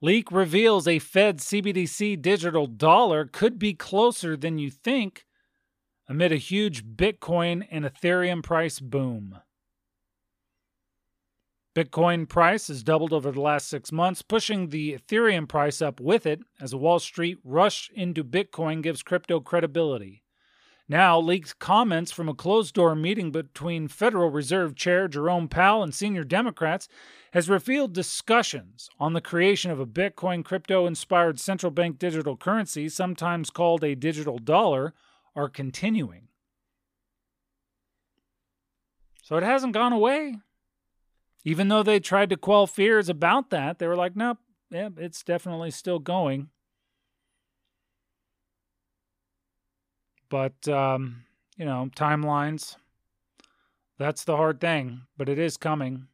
Leak 0.00 0.32
reveals 0.32 0.88
a 0.88 0.98
Fed 0.98 1.38
CBDC 1.38 2.20
digital 2.20 2.66
dollar 2.66 3.24
could 3.24 3.58
be 3.58 3.72
closer 3.72 4.36
than 4.36 4.58
you 4.58 4.70
think 4.70 5.24
amid 6.08 6.32
a 6.32 6.36
huge 6.36 6.84
Bitcoin 6.84 7.66
and 7.70 7.84
Ethereum 7.84 8.42
price 8.42 8.80
boom. 8.80 9.38
Bitcoin 11.74 12.28
price 12.28 12.68
has 12.68 12.82
doubled 12.82 13.14
over 13.14 13.32
the 13.32 13.40
last 13.40 13.66
six 13.66 13.90
months, 13.90 14.20
pushing 14.20 14.68
the 14.68 14.92
Ethereum 14.92 15.48
price 15.48 15.80
up 15.80 16.00
with 16.00 16.26
it 16.26 16.40
as 16.60 16.74
a 16.74 16.78
Wall 16.78 16.98
Street 16.98 17.38
rush 17.42 17.90
into 17.94 18.22
Bitcoin 18.22 18.82
gives 18.82 19.02
crypto 19.02 19.40
credibility. 19.40 20.22
Now, 20.86 21.18
leaked 21.18 21.58
comments 21.58 22.12
from 22.12 22.28
a 22.28 22.34
closed 22.34 22.74
door 22.74 22.94
meeting 22.94 23.30
between 23.30 23.88
Federal 23.88 24.28
Reserve 24.28 24.74
Chair 24.76 25.08
Jerome 25.08 25.48
Powell 25.48 25.82
and 25.82 25.94
senior 25.94 26.24
Democrats 26.24 26.88
has 27.32 27.48
revealed 27.48 27.94
discussions 27.94 28.90
on 28.98 29.14
the 29.14 29.22
creation 29.22 29.70
of 29.70 29.80
a 29.80 29.86
Bitcoin 29.86 30.44
crypto 30.44 30.84
inspired 30.84 31.40
central 31.40 31.70
bank 31.70 31.98
digital 31.98 32.36
currency, 32.36 32.90
sometimes 32.90 33.48
called 33.48 33.82
a 33.82 33.94
digital 33.94 34.38
dollar, 34.38 34.92
are 35.34 35.48
continuing. 35.48 36.28
So 39.22 39.36
it 39.38 39.42
hasn't 39.42 39.72
gone 39.72 39.94
away. 39.94 40.34
Even 41.44 41.68
though 41.68 41.82
they 41.82 41.98
tried 41.98 42.30
to 42.30 42.36
quell 42.36 42.66
fears 42.66 43.08
about 43.08 43.50
that, 43.50 43.78
they 43.78 43.86
were 43.86 43.96
like, 43.96 44.14
nope, 44.14 44.38
yeah, 44.70 44.90
it's 44.96 45.22
definitely 45.22 45.70
still 45.70 45.98
going. 45.98 46.48
But, 50.28 50.66
um, 50.68 51.24
you 51.56 51.64
know, 51.64 51.90
timelines, 51.94 52.76
that's 53.98 54.24
the 54.24 54.36
hard 54.36 54.60
thing, 54.60 55.02
but 55.16 55.28
it 55.28 55.38
is 55.38 55.56
coming. 55.56 56.06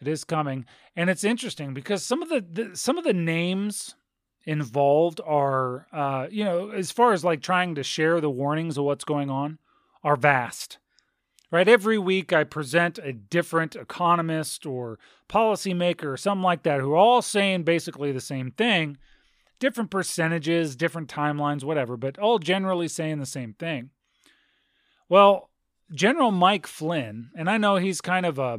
It 0.00 0.08
is 0.08 0.24
coming. 0.24 0.66
And 0.94 1.08
it's 1.08 1.24
interesting 1.24 1.72
because 1.72 2.02
some 2.02 2.22
of 2.22 2.28
the, 2.28 2.40
the 2.40 2.76
some 2.76 2.98
of 2.98 3.04
the 3.04 3.14
names 3.14 3.94
involved 4.44 5.20
are 5.24 5.86
uh, 5.92 6.26
you 6.30 6.44
know, 6.44 6.70
as 6.70 6.90
far 6.90 7.12
as 7.12 7.24
like 7.24 7.42
trying 7.42 7.74
to 7.76 7.82
share 7.82 8.20
the 8.20 8.30
warnings 8.30 8.76
of 8.76 8.84
what's 8.84 9.04
going 9.04 9.30
on, 9.30 9.58
are 10.02 10.16
vast 10.16 10.78
right? 11.50 11.68
Every 11.68 11.98
week 11.98 12.32
I 12.32 12.44
present 12.44 12.98
a 12.98 13.12
different 13.12 13.76
economist 13.76 14.66
or 14.66 14.98
policymaker 15.28 16.04
or 16.04 16.16
something 16.16 16.42
like 16.42 16.62
that 16.64 16.80
who 16.80 16.92
are 16.92 16.96
all 16.96 17.22
saying 17.22 17.62
basically 17.62 18.12
the 18.12 18.20
same 18.20 18.50
thing, 18.50 18.96
different 19.58 19.90
percentages, 19.90 20.76
different 20.76 21.08
timelines, 21.08 21.64
whatever, 21.64 21.96
but 21.96 22.18
all 22.18 22.38
generally 22.38 22.88
saying 22.88 23.18
the 23.18 23.26
same 23.26 23.54
thing. 23.54 23.90
Well, 25.08 25.50
General 25.94 26.32
Mike 26.32 26.66
Flynn, 26.66 27.30
and 27.36 27.48
I 27.48 27.58
know 27.58 27.76
he's 27.76 28.00
kind 28.00 28.26
of 28.26 28.38
a 28.38 28.58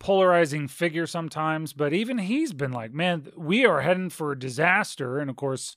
polarizing 0.00 0.66
figure 0.66 1.06
sometimes, 1.06 1.72
but 1.72 1.92
even 1.92 2.18
he's 2.18 2.52
been 2.52 2.72
like, 2.72 2.92
man, 2.92 3.28
we 3.36 3.64
are 3.64 3.82
heading 3.82 4.10
for 4.10 4.32
a 4.32 4.38
disaster. 4.38 5.20
And 5.20 5.30
of 5.30 5.36
course, 5.36 5.76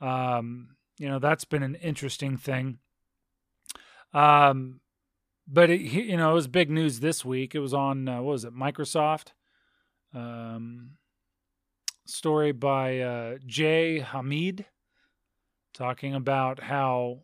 um, 0.00 0.76
you 0.98 1.08
know, 1.08 1.18
that's 1.18 1.44
been 1.44 1.64
an 1.64 1.74
interesting 1.74 2.36
thing. 2.36 2.78
Um, 4.14 4.80
but 5.46 5.70
it, 5.70 5.80
you 5.80 6.16
know, 6.16 6.30
it 6.32 6.34
was 6.34 6.48
big 6.48 6.70
news 6.70 7.00
this 7.00 7.24
week. 7.24 7.54
It 7.54 7.60
was 7.60 7.74
on 7.74 8.08
uh, 8.08 8.16
what 8.16 8.32
was 8.32 8.44
it, 8.44 8.54
Microsoft? 8.54 9.28
Um, 10.14 10.92
story 12.06 12.52
by 12.52 13.00
uh, 13.00 13.38
Jay 13.46 14.00
Hamid 14.00 14.66
talking 15.74 16.14
about 16.14 16.64
how. 16.64 17.20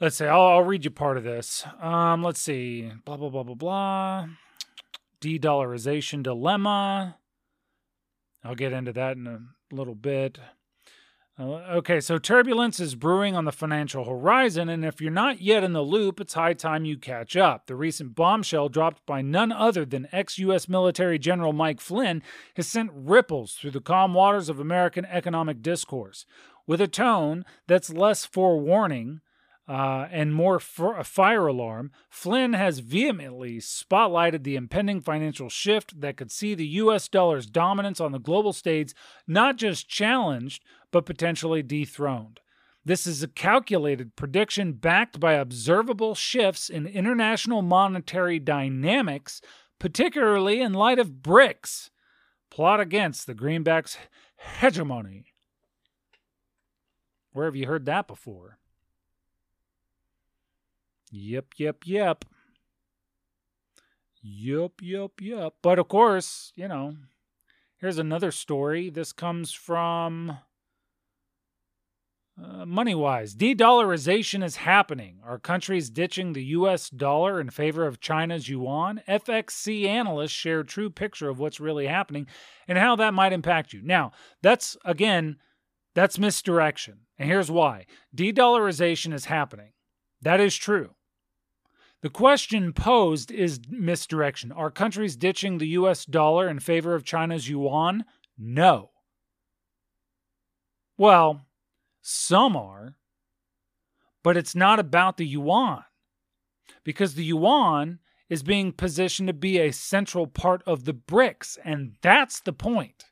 Let's 0.00 0.16
say 0.16 0.26
I'll, 0.26 0.46
I'll 0.46 0.64
read 0.64 0.84
you 0.84 0.90
part 0.90 1.16
of 1.16 1.22
this. 1.22 1.64
Um, 1.80 2.24
let's 2.24 2.40
see, 2.40 2.90
blah 3.04 3.16
blah 3.16 3.28
blah 3.28 3.44
blah 3.44 3.54
blah. 3.54 4.26
De-dollarization 5.20 6.24
dilemma. 6.24 7.18
I'll 8.42 8.56
get 8.56 8.72
into 8.72 8.92
that 8.94 9.16
in 9.16 9.28
a 9.28 9.40
little 9.74 9.94
bit. 9.94 10.40
Uh, 11.42 11.56
okay, 11.72 11.98
so 11.98 12.18
turbulence 12.18 12.78
is 12.78 12.94
brewing 12.94 13.34
on 13.34 13.44
the 13.44 13.50
financial 13.50 14.04
horizon, 14.04 14.68
and 14.68 14.84
if 14.84 15.00
you're 15.00 15.10
not 15.10 15.40
yet 15.40 15.64
in 15.64 15.72
the 15.72 15.82
loop, 15.82 16.20
it's 16.20 16.34
high 16.34 16.52
time 16.52 16.84
you 16.84 16.96
catch 16.96 17.36
up. 17.36 17.66
The 17.66 17.74
recent 17.74 18.14
bombshell 18.14 18.68
dropped 18.68 19.04
by 19.06 19.22
none 19.22 19.50
other 19.50 19.84
than 19.84 20.06
ex 20.12 20.38
U.S. 20.38 20.68
military 20.68 21.18
General 21.18 21.52
Mike 21.52 21.80
Flynn 21.80 22.22
has 22.54 22.68
sent 22.68 22.92
ripples 22.94 23.54
through 23.54 23.72
the 23.72 23.80
calm 23.80 24.14
waters 24.14 24.48
of 24.48 24.60
American 24.60 25.04
economic 25.06 25.62
discourse. 25.62 26.26
With 26.64 26.80
a 26.80 26.86
tone 26.86 27.44
that's 27.66 27.90
less 27.90 28.24
forewarning 28.24 29.20
uh, 29.68 30.06
and 30.12 30.34
more 30.34 30.56
a 30.56 31.04
fire 31.04 31.46
alarm, 31.46 31.90
Flynn 32.08 32.52
has 32.52 32.80
vehemently 32.80 33.58
spotlighted 33.58 34.44
the 34.44 34.56
impending 34.56 35.00
financial 35.00 35.48
shift 35.48 36.00
that 36.00 36.16
could 36.16 36.30
see 36.30 36.54
the 36.54 36.66
U.S. 36.66 37.08
dollar's 37.08 37.46
dominance 37.46 38.00
on 38.00 38.12
the 38.12 38.18
global 38.18 38.52
stage 38.52 38.92
not 39.26 39.56
just 39.56 39.88
challenged, 39.88 40.62
but 40.92 41.06
potentially 41.06 41.62
dethroned. 41.62 42.38
This 42.84 43.06
is 43.06 43.22
a 43.22 43.28
calculated 43.28 44.14
prediction 44.16 44.72
backed 44.74 45.18
by 45.18 45.34
observable 45.34 46.14
shifts 46.14 46.68
in 46.68 46.86
international 46.86 47.62
monetary 47.62 48.38
dynamics, 48.38 49.40
particularly 49.78 50.60
in 50.60 50.72
light 50.72 50.98
of 50.98 51.22
BRICS. 51.22 51.90
Plot 52.50 52.80
against 52.80 53.26
the 53.26 53.34
greenback's 53.34 53.96
hegemony. 54.36 55.24
Where 57.32 57.46
have 57.46 57.56
you 57.56 57.66
heard 57.66 57.86
that 57.86 58.06
before? 58.06 58.58
Yep, 61.10 61.46
yep, 61.56 61.76
yep. 61.84 62.24
Yep, 64.22 64.72
yep, 64.82 65.10
yep. 65.20 65.54
But 65.62 65.78
of 65.78 65.88
course, 65.88 66.52
you 66.56 66.68
know, 66.68 66.96
here's 67.78 67.98
another 67.98 68.30
story. 68.30 68.90
This 68.90 69.12
comes 69.12 69.52
from 69.52 70.38
uh, 72.40 72.64
Moneywise. 72.64 73.36
De 73.36 73.54
dollarization 73.54 74.42
is 74.42 74.56
happening. 74.56 75.20
Are 75.24 75.38
countries 75.38 75.90
ditching 75.90 76.32
the 76.32 76.44
US 76.44 76.88
dollar 76.88 77.40
in 77.40 77.50
favor 77.50 77.86
of 77.86 78.00
China's 78.00 78.48
yuan. 78.48 79.02
FXC 79.08 79.86
analysts 79.86 80.30
share 80.30 80.62
true 80.62 80.90
picture 80.90 81.28
of 81.28 81.38
what's 81.38 81.60
really 81.60 81.86
happening 81.86 82.26
and 82.66 82.78
how 82.78 82.96
that 82.96 83.14
might 83.14 83.32
impact 83.32 83.72
you. 83.72 83.82
Now, 83.82 84.12
that's 84.42 84.76
again, 84.84 85.36
that's 85.94 86.18
misdirection. 86.18 87.00
And 87.18 87.28
here's 87.28 87.50
why 87.50 87.86
de 88.14 88.32
dollarization 88.32 89.12
is 89.12 89.26
happening. 89.26 89.72
That 90.22 90.40
is 90.40 90.56
true. 90.56 90.94
The 92.00 92.10
question 92.10 92.72
posed 92.72 93.30
is 93.30 93.60
misdirection. 93.68 94.50
Are 94.50 94.70
countries 94.70 95.16
ditching 95.16 95.58
the 95.58 95.68
US 95.68 96.04
dollar 96.04 96.48
in 96.48 96.58
favor 96.58 96.94
of 96.94 97.04
China's 97.04 97.48
yuan? 97.48 98.04
No. 98.38 98.90
Well, 100.96 101.42
some 102.02 102.56
are, 102.56 102.96
but 104.22 104.36
it's 104.36 104.54
not 104.54 104.78
about 104.78 105.16
the 105.16 105.26
yuan 105.26 105.84
because 106.84 107.14
the 107.14 107.24
yuan 107.24 107.98
is 108.28 108.42
being 108.42 108.72
positioned 108.72 109.28
to 109.28 109.32
be 109.32 109.58
a 109.58 109.72
central 109.72 110.26
part 110.26 110.62
of 110.66 110.84
the 110.84 110.94
BRICS, 110.94 111.58
and 111.64 111.96
that's 112.02 112.40
the 112.40 112.52
point. 112.52 113.04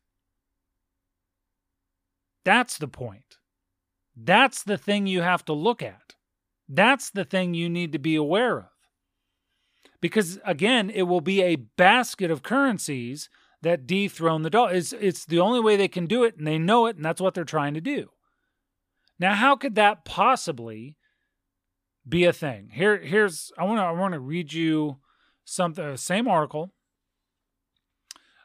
That's 2.44 2.78
the 2.78 2.88
point. 2.88 3.38
That's 4.16 4.62
the 4.62 4.78
thing 4.78 5.06
you 5.06 5.22
have 5.22 5.44
to 5.46 5.52
look 5.52 5.82
at. 5.82 6.14
That's 6.68 7.10
the 7.10 7.24
thing 7.24 7.54
you 7.54 7.68
need 7.68 7.92
to 7.92 7.98
be 7.98 8.14
aware 8.14 8.58
of 8.58 8.70
because 10.00 10.38
again, 10.44 10.90
it 10.90 11.02
will 11.02 11.20
be 11.20 11.42
a 11.42 11.56
basket 11.56 12.30
of 12.30 12.42
currencies 12.42 13.28
that 13.62 13.86
dethrone 13.86 14.42
the 14.42 14.50
dollar. 14.50 14.72
It's, 14.72 14.92
it's 14.94 15.24
the 15.24 15.40
only 15.40 15.60
way 15.60 15.76
they 15.76 15.88
can 15.88 16.06
do 16.06 16.24
it, 16.24 16.36
and 16.36 16.46
they 16.46 16.58
know 16.58 16.86
it, 16.86 16.96
and 16.96 17.04
that's 17.04 17.20
what 17.20 17.34
they're 17.34 17.44
trying 17.44 17.74
to 17.74 17.80
do. 17.80 18.10
Now, 19.20 19.34
how 19.34 19.54
could 19.54 19.74
that 19.74 20.06
possibly 20.06 20.96
be 22.08 22.24
a 22.24 22.32
thing? 22.32 22.70
Here, 22.72 22.96
here's 22.98 23.52
I 23.58 23.64
want 23.64 23.78
to 23.78 23.82
I 23.82 23.92
want 23.92 24.14
to 24.14 24.20
read 24.20 24.52
you 24.52 24.96
something. 25.44 25.84
Uh, 25.84 25.96
same 25.96 26.26
article 26.26 26.72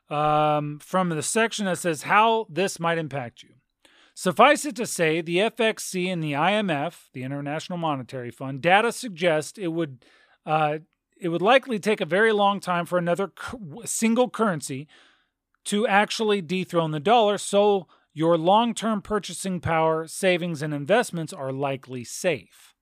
um, 0.09 0.79
from 0.79 1.09
the 1.09 1.23
section 1.23 1.65
that 1.65 1.77
says 1.77 2.03
how 2.03 2.45
this 2.49 2.79
might 2.79 2.97
impact 2.97 3.41
you. 3.41 3.51
Suffice 4.13 4.65
it 4.65 4.75
to 4.77 4.85
say, 4.85 5.19
the 5.19 5.37
FXC 5.37 6.07
and 6.07 6.23
the 6.23 6.33
IMF, 6.33 7.09
the 7.13 7.23
International 7.23 7.77
Monetary 7.77 8.31
Fund, 8.31 8.61
data 8.61 8.91
suggest 8.91 9.57
it 9.57 9.69
would 9.69 10.05
uh, 10.45 10.79
it 11.17 11.29
would 11.29 11.41
likely 11.41 11.79
take 11.79 12.01
a 12.01 12.05
very 12.05 12.33
long 12.33 12.59
time 12.59 12.85
for 12.85 12.97
another 12.97 13.31
single 13.85 14.29
currency 14.29 14.87
to 15.63 15.87
actually 15.87 16.41
dethrone 16.41 16.91
the 16.91 16.99
dollar. 16.99 17.37
So 17.37 17.87
your 18.15 18.37
long 18.37 18.73
term 18.73 19.01
purchasing 19.01 19.59
power, 19.59 20.07
savings, 20.07 20.61
and 20.61 20.73
investments 20.73 21.33
are 21.33 21.51
likely 21.51 22.05
safe. 22.05 22.73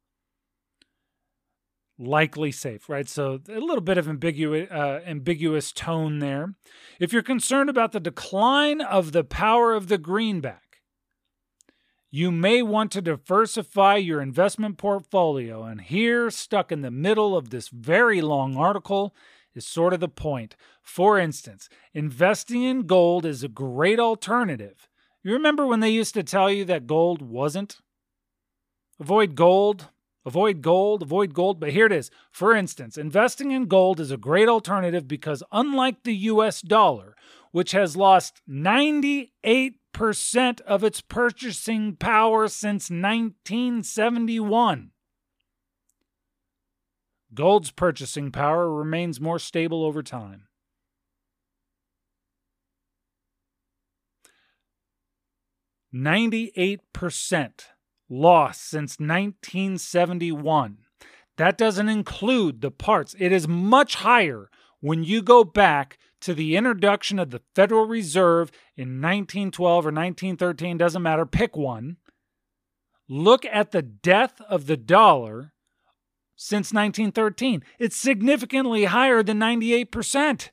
Likely 1.97 2.51
safe, 2.51 2.87
right? 2.87 3.09
So 3.09 3.39
a 3.49 3.59
little 3.59 3.81
bit 3.81 3.97
of 3.97 4.07
ambiguous, 4.07 4.69
uh, 4.69 5.01
ambiguous 5.05 5.71
tone 5.71 6.19
there. 6.19 6.53
If 6.99 7.11
you're 7.11 7.23
concerned 7.23 7.69
about 7.69 7.93
the 7.93 7.99
decline 7.99 8.79
of 8.79 9.11
the 9.11 9.23
power 9.23 9.73
of 9.73 9.87
the 9.87 9.97
greenback, 9.97 10.81
you 12.11 12.31
may 12.31 12.61
want 12.61 12.91
to 12.91 13.01
diversify 13.01 13.95
your 13.95 14.21
investment 14.21 14.77
portfolio. 14.77 15.63
And 15.63 15.81
here, 15.81 16.29
stuck 16.29 16.71
in 16.71 16.81
the 16.81 16.91
middle 16.91 17.35
of 17.35 17.49
this 17.49 17.69
very 17.69 18.21
long 18.21 18.55
article, 18.55 19.15
is 19.55 19.65
sort 19.65 19.93
of 19.93 19.99
the 19.99 20.07
point. 20.07 20.55
For 20.83 21.17
instance, 21.17 21.69
investing 21.91 22.61
in 22.61 22.85
gold 22.85 23.25
is 23.25 23.43
a 23.43 23.47
great 23.47 23.99
alternative. 23.99 24.87
You 25.23 25.33
remember 25.33 25.65
when 25.65 25.79
they 25.79 25.89
used 25.89 26.13
to 26.15 26.23
tell 26.23 26.51
you 26.51 26.65
that 26.65 26.85
gold 26.85 27.21
wasn't? 27.21 27.77
Avoid 28.99 29.35
gold, 29.35 29.87
avoid 30.25 30.61
gold, 30.61 31.01
avoid 31.01 31.33
gold. 31.33 31.61
But 31.61 31.71
here 31.71 31.85
it 31.85 31.93
is. 31.93 32.11
For 32.29 32.53
instance, 32.53 32.97
investing 32.97 33.51
in 33.51 33.67
gold 33.67 34.01
is 34.01 34.11
a 34.11 34.17
great 34.17 34.49
alternative 34.49 35.07
because, 35.07 35.41
unlike 35.51 36.03
the 36.03 36.15
US 36.15 36.61
dollar, 36.61 37.15
which 37.51 37.71
has 37.71 37.95
lost 37.95 38.41
98 38.47 39.79
percent 39.93 40.59
of 40.61 40.83
its 40.83 40.99
purchasing 40.99 41.95
power 41.95 42.49
since 42.49 42.89
1971. 42.89 44.89
Gold's 47.33 47.71
purchasing 47.71 48.31
power 48.31 48.69
remains 48.71 49.21
more 49.21 49.39
stable 49.39 49.85
over 49.85 50.03
time. 50.03 50.47
Ninety-eight 55.93 56.81
percent 56.91 57.67
loss 58.09 58.59
since 58.59 58.99
1971. 58.99 60.79
That 61.37 61.57
doesn't 61.57 61.89
include 61.89 62.61
the 62.61 62.71
parts. 62.71 63.15
It 63.17 63.31
is 63.31 63.47
much 63.47 63.95
higher 63.95 64.49
when 64.81 65.03
you 65.03 65.21
go 65.21 65.43
back 65.43 65.97
to 66.21 66.33
the 66.33 66.55
introduction 66.55 67.19
of 67.19 67.29
the 67.31 67.41
Federal 67.55 67.85
Reserve 67.85 68.51
in 68.75 69.01
1912 69.01 69.85
or 69.85 69.91
1913, 69.91 70.77
doesn't 70.77 71.01
matter, 71.01 71.25
pick 71.25 71.55
one. 71.55 71.97
Look 73.09 73.45
at 73.45 73.71
the 73.71 73.81
death 73.81 74.39
of 74.41 74.65
the 74.67 74.77
dollar 74.77 75.53
since 76.35 76.73
1913. 76.73 77.63
It's 77.77 77.95
significantly 77.95 78.85
higher 78.85 79.21
than 79.21 79.39
98%. 79.39 80.49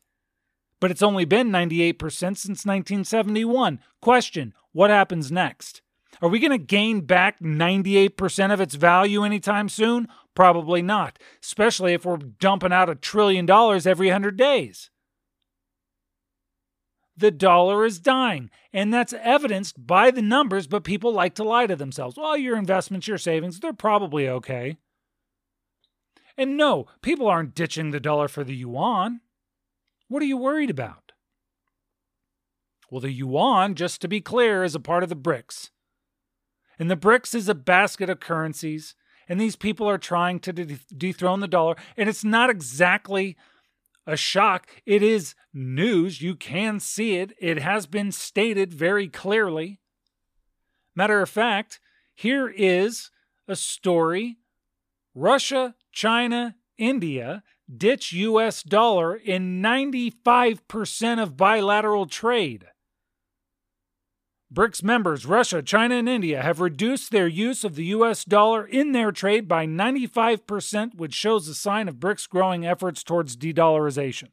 But 0.80 0.90
it's 0.90 1.02
only 1.02 1.24
been 1.24 1.50
98% 1.50 1.98
since 1.98 2.64
1971. 2.64 3.80
Question 4.00 4.54
What 4.72 4.90
happens 4.90 5.30
next? 5.30 5.82
Are 6.22 6.28
we 6.28 6.38
going 6.38 6.50
to 6.50 6.58
gain 6.58 7.02
back 7.02 7.40
98% 7.40 8.52
of 8.52 8.60
its 8.60 8.74
value 8.74 9.22
anytime 9.22 9.68
soon? 9.68 10.08
Probably 10.34 10.82
not, 10.82 11.18
especially 11.42 11.92
if 11.92 12.04
we're 12.04 12.16
dumping 12.16 12.72
out 12.72 12.90
a 12.90 12.94
trillion 12.94 13.46
dollars 13.46 13.86
every 13.86 14.08
100 14.08 14.36
days 14.36 14.90
the 17.20 17.30
dollar 17.30 17.84
is 17.84 18.00
dying. 18.00 18.50
And 18.72 18.92
that's 18.92 19.12
evidenced 19.12 19.86
by 19.86 20.10
the 20.10 20.22
numbers, 20.22 20.66
but 20.66 20.84
people 20.84 21.12
like 21.12 21.34
to 21.36 21.44
lie 21.44 21.66
to 21.66 21.76
themselves. 21.76 22.16
Well, 22.16 22.36
your 22.36 22.56
investments, 22.56 23.06
your 23.06 23.18
savings, 23.18 23.60
they're 23.60 23.72
probably 23.72 24.28
okay. 24.28 24.78
And 26.36 26.56
no, 26.56 26.86
people 27.02 27.28
aren't 27.28 27.54
ditching 27.54 27.90
the 27.90 28.00
dollar 28.00 28.28
for 28.28 28.44
the 28.44 28.54
yuan. 28.54 29.20
What 30.10 30.24
are 30.24 30.26
you 30.26 30.36
worried 30.36 30.70
about? 30.70 31.12
Well, 32.90 33.00
the 33.00 33.12
yuan, 33.12 33.76
just 33.76 34.00
to 34.00 34.08
be 34.08 34.20
clear, 34.20 34.64
is 34.64 34.74
a 34.74 34.80
part 34.80 35.04
of 35.04 35.08
the 35.08 35.14
BRICS. 35.14 35.70
And 36.80 36.90
the 36.90 36.96
BRICS 36.96 37.32
is 37.36 37.48
a 37.48 37.54
basket 37.54 38.10
of 38.10 38.18
currencies, 38.18 38.96
and 39.28 39.40
these 39.40 39.54
people 39.54 39.88
are 39.88 39.98
trying 39.98 40.40
to 40.40 40.52
de- 40.52 40.80
dethrone 40.96 41.38
the 41.38 41.46
dollar. 41.46 41.76
And 41.96 42.08
it's 42.08 42.24
not 42.24 42.50
exactly 42.50 43.36
a 44.04 44.16
shock. 44.16 44.82
It 44.84 45.00
is 45.00 45.36
news. 45.54 46.20
You 46.20 46.34
can 46.34 46.80
see 46.80 47.14
it. 47.18 47.32
It 47.40 47.60
has 47.60 47.86
been 47.86 48.10
stated 48.10 48.74
very 48.74 49.06
clearly. 49.06 49.78
Matter 50.96 51.22
of 51.22 51.30
fact, 51.30 51.78
here 52.16 52.48
is 52.48 53.12
a 53.46 53.54
story 53.54 54.38
Russia, 55.14 55.76
China, 55.92 56.56
India 56.78 57.44
ditch 57.76 58.12
US 58.12 58.62
dollar 58.62 59.14
in 59.14 59.62
95% 59.62 61.22
of 61.22 61.36
bilateral 61.36 62.06
trade. 62.06 62.66
BRICS 64.52 64.82
members 64.82 65.26
Russia, 65.26 65.62
China, 65.62 65.94
and 65.94 66.08
India 66.08 66.42
have 66.42 66.60
reduced 66.60 67.12
their 67.12 67.28
use 67.28 67.62
of 67.62 67.76
the 67.76 67.84
US 67.86 68.24
dollar 68.24 68.66
in 68.66 68.90
their 68.92 69.12
trade 69.12 69.46
by 69.46 69.64
95%, 69.64 70.96
which 70.96 71.14
shows 71.14 71.46
a 71.46 71.54
sign 71.54 71.88
of 71.88 72.00
BRICS' 72.00 72.28
growing 72.28 72.66
efforts 72.66 73.04
towards 73.04 73.36
de 73.36 73.54
dollarization. 73.54 74.28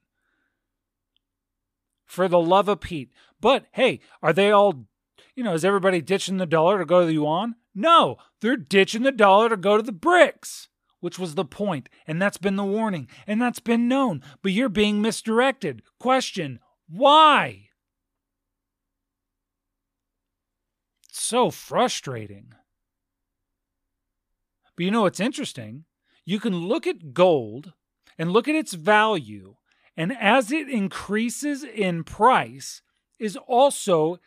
For 2.07 2.27
the 2.27 2.39
love 2.39 2.67
of 2.67 2.81
Pete. 2.81 3.11
But 3.39 3.65
hey, 3.73 3.99
are 4.23 4.33
they 4.33 4.49
all, 4.49 4.87
you 5.35 5.43
know, 5.43 5.53
is 5.53 5.63
everybody 5.63 6.01
ditching 6.01 6.37
the 6.37 6.47
dollar 6.47 6.79
to 6.79 6.85
go 6.85 7.01
to 7.01 7.05
the 7.05 7.13
yuan? 7.13 7.55
No, 7.75 8.17
they're 8.41 8.57
ditching 8.57 9.03
the 9.03 9.11
dollar 9.11 9.49
to 9.49 9.57
go 9.57 9.77
to 9.77 9.83
the 9.83 9.93
BRICS, 9.93 10.67
which 10.99 11.19
was 11.19 11.35
the 11.35 11.45
point, 11.45 11.89
and 12.05 12.21
that's 12.21 12.37
been 12.37 12.55
the 12.55 12.63
warning, 12.63 13.07
and 13.25 13.41
that's 13.41 13.59
been 13.59 13.87
known. 13.87 14.21
But 14.41 14.51
you're 14.51 14.69
being 14.69 15.01
misdirected. 15.01 15.81
Question 15.99 16.59
why? 16.89 17.67
so 21.27 21.51
frustrating. 21.51 22.53
But 24.75 24.85
you 24.85 24.91
know 24.91 25.03
what's 25.03 25.19
interesting? 25.19 25.85
You 26.25 26.39
can 26.39 26.55
look 26.55 26.87
at 26.87 27.13
gold 27.13 27.73
and 28.17 28.31
look 28.31 28.47
at 28.47 28.55
its 28.55 28.73
value, 28.73 29.55
and 29.95 30.15
as 30.17 30.51
it 30.51 30.69
increases 30.69 31.63
in 31.63 32.03
price, 32.03 32.81
is 33.19 33.35
also 33.47 34.19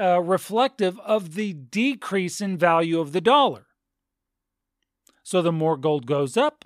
uh, 0.00 0.20
reflective 0.20 0.98
of 1.00 1.34
the 1.34 1.52
decrease 1.52 2.40
in 2.40 2.56
value 2.56 3.00
of 3.00 3.12
the 3.12 3.20
dollar. 3.20 3.66
So 5.28 5.42
the 5.42 5.52
more 5.52 5.76
gold 5.76 6.06
goes 6.06 6.38
up, 6.38 6.64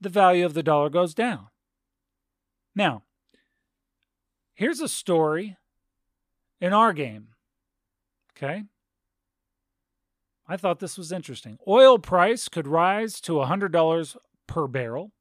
the 0.00 0.08
value 0.08 0.46
of 0.46 0.54
the 0.54 0.62
dollar 0.62 0.88
goes 0.88 1.12
down. 1.12 1.48
Now, 2.74 3.02
here's 4.54 4.80
a 4.80 4.88
story 4.88 5.58
in 6.58 6.72
Argaam. 6.72 7.24
Okay? 8.34 8.62
I 10.46 10.56
thought 10.56 10.78
this 10.78 10.96
was 10.96 11.12
interesting. 11.12 11.58
Oil 11.68 11.98
price 11.98 12.48
could 12.48 12.66
rise 12.66 13.20
to 13.20 13.32
$100 13.32 14.16
per 14.46 14.66
barrel. 14.66 15.12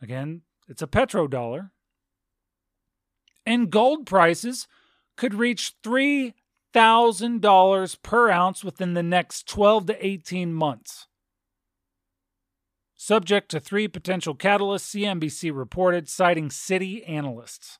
Again, 0.00 0.42
it's 0.68 0.82
a 0.82 0.86
petrodollar. 0.86 1.70
And 3.44 3.68
gold 3.68 4.06
prices 4.06 4.68
could 5.16 5.34
reach 5.34 5.74
$3,000 5.82 8.02
per 8.02 8.30
ounce 8.30 8.62
within 8.62 8.94
the 8.94 9.02
next 9.02 9.48
12 9.48 9.86
to 9.86 10.06
18 10.06 10.54
months. 10.54 11.08
Subject 13.06 13.50
to 13.50 13.60
three 13.60 13.86
potential 13.86 14.34
catalysts, 14.34 14.96
CNBC 14.96 15.54
reported, 15.54 16.08
citing 16.08 16.48
Citi 16.48 17.06
analysts. 17.06 17.78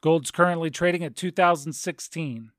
Gold's 0.00 0.32
currently 0.32 0.70
trading 0.70 1.04
at 1.04 1.14
2016 1.14 2.50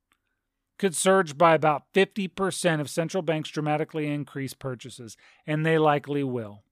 could 0.79 0.95
surge 0.95 1.37
by 1.37 1.53
about 1.53 1.91
50% 1.93 2.79
if 2.79 2.87
central 2.87 3.21
banks 3.21 3.49
dramatically 3.49 4.07
increase 4.07 4.53
purchases, 4.53 5.17
and 5.45 5.65
they 5.65 5.77
likely 5.77 6.23
will, 6.23 6.63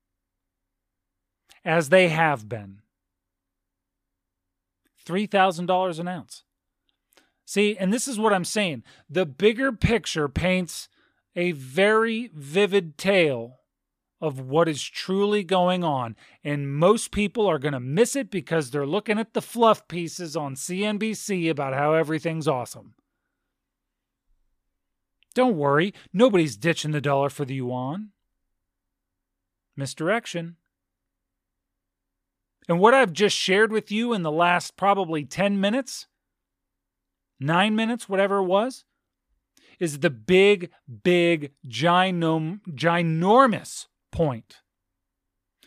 as 1.65 1.89
they 1.89 2.07
have 2.07 2.47
been. 2.47 2.79
$3,000 5.05 5.99
an 5.99 6.07
ounce. 6.07 6.43
See, 7.43 7.75
and 7.77 7.91
this 7.91 8.07
is 8.07 8.17
what 8.17 8.31
I'm 8.31 8.45
saying. 8.45 8.83
The 9.09 9.25
bigger 9.25 9.73
picture 9.73 10.29
paints 10.29 10.87
a 11.35 11.51
very 11.51 12.31
vivid 12.33 12.97
tale 12.97 13.59
of 14.21 14.39
what 14.39 14.67
is 14.67 14.83
truly 14.83 15.43
going 15.43 15.83
on. 15.83 16.15
And 16.43 16.73
most 16.73 17.11
people 17.11 17.47
are 17.47 17.59
going 17.59 17.73
to 17.73 17.79
miss 17.79 18.15
it 18.15 18.29
because 18.29 18.71
they're 18.71 18.85
looking 18.85 19.19
at 19.19 19.33
the 19.33 19.41
fluff 19.41 19.87
pieces 19.87 20.35
on 20.35 20.55
CNBC 20.55 21.49
about 21.49 21.73
how 21.73 21.93
everything's 21.93 22.47
awesome. 22.47 22.93
Don't 25.33 25.57
worry, 25.57 25.93
nobody's 26.13 26.55
ditching 26.55 26.91
the 26.91 27.01
dollar 27.01 27.29
for 27.29 27.43
the 27.43 27.55
yuan. 27.55 28.11
Misdirection. 29.75 30.55
And 32.69 32.79
what 32.79 32.93
I've 32.93 33.13
just 33.13 33.35
shared 33.35 33.71
with 33.71 33.91
you 33.91 34.13
in 34.13 34.23
the 34.23 34.31
last 34.31 34.77
probably 34.77 35.25
10 35.25 35.59
minutes 35.59 36.07
nine 37.39 37.75
minutes, 37.75 38.07
whatever 38.09 38.37
it 38.37 38.45
was, 38.45 38.85
is 39.79 39.99
the 39.99 40.09
big, 40.09 40.71
big, 41.03 41.51
ginom- 41.67 42.61
ginormous 42.69 43.87
point. 44.15 44.61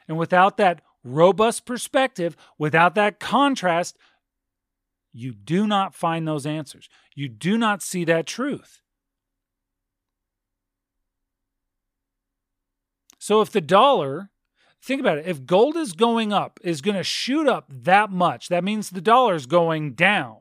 And 0.08 0.16
without 0.16 0.56
that 0.56 0.80
robust 1.04 1.66
perspective, 1.66 2.36
without 2.58 2.94
that 2.94 3.20
contrast, 3.20 3.96
you 5.12 5.32
do 5.32 5.66
not 5.66 5.94
find 5.94 6.26
those 6.26 6.46
answers. 6.46 6.88
You 7.14 7.28
do 7.28 7.58
not 7.58 7.82
see 7.82 8.04
that 8.04 8.26
truth. 8.26 8.80
So 13.18 13.40
if 13.40 13.50
the 13.50 13.60
dollar, 13.60 14.30
think 14.82 15.00
about 15.00 15.18
it, 15.18 15.26
if 15.26 15.44
gold 15.44 15.76
is 15.76 15.92
going 15.92 16.32
up, 16.32 16.58
is 16.62 16.80
going 16.80 16.96
to 16.96 17.02
shoot 17.02 17.46
up 17.48 17.66
that 17.70 18.10
much, 18.10 18.48
that 18.48 18.64
means 18.64 18.90
the 18.90 19.00
dollar 19.00 19.34
is 19.34 19.46
going 19.46 19.92
down. 19.92 20.38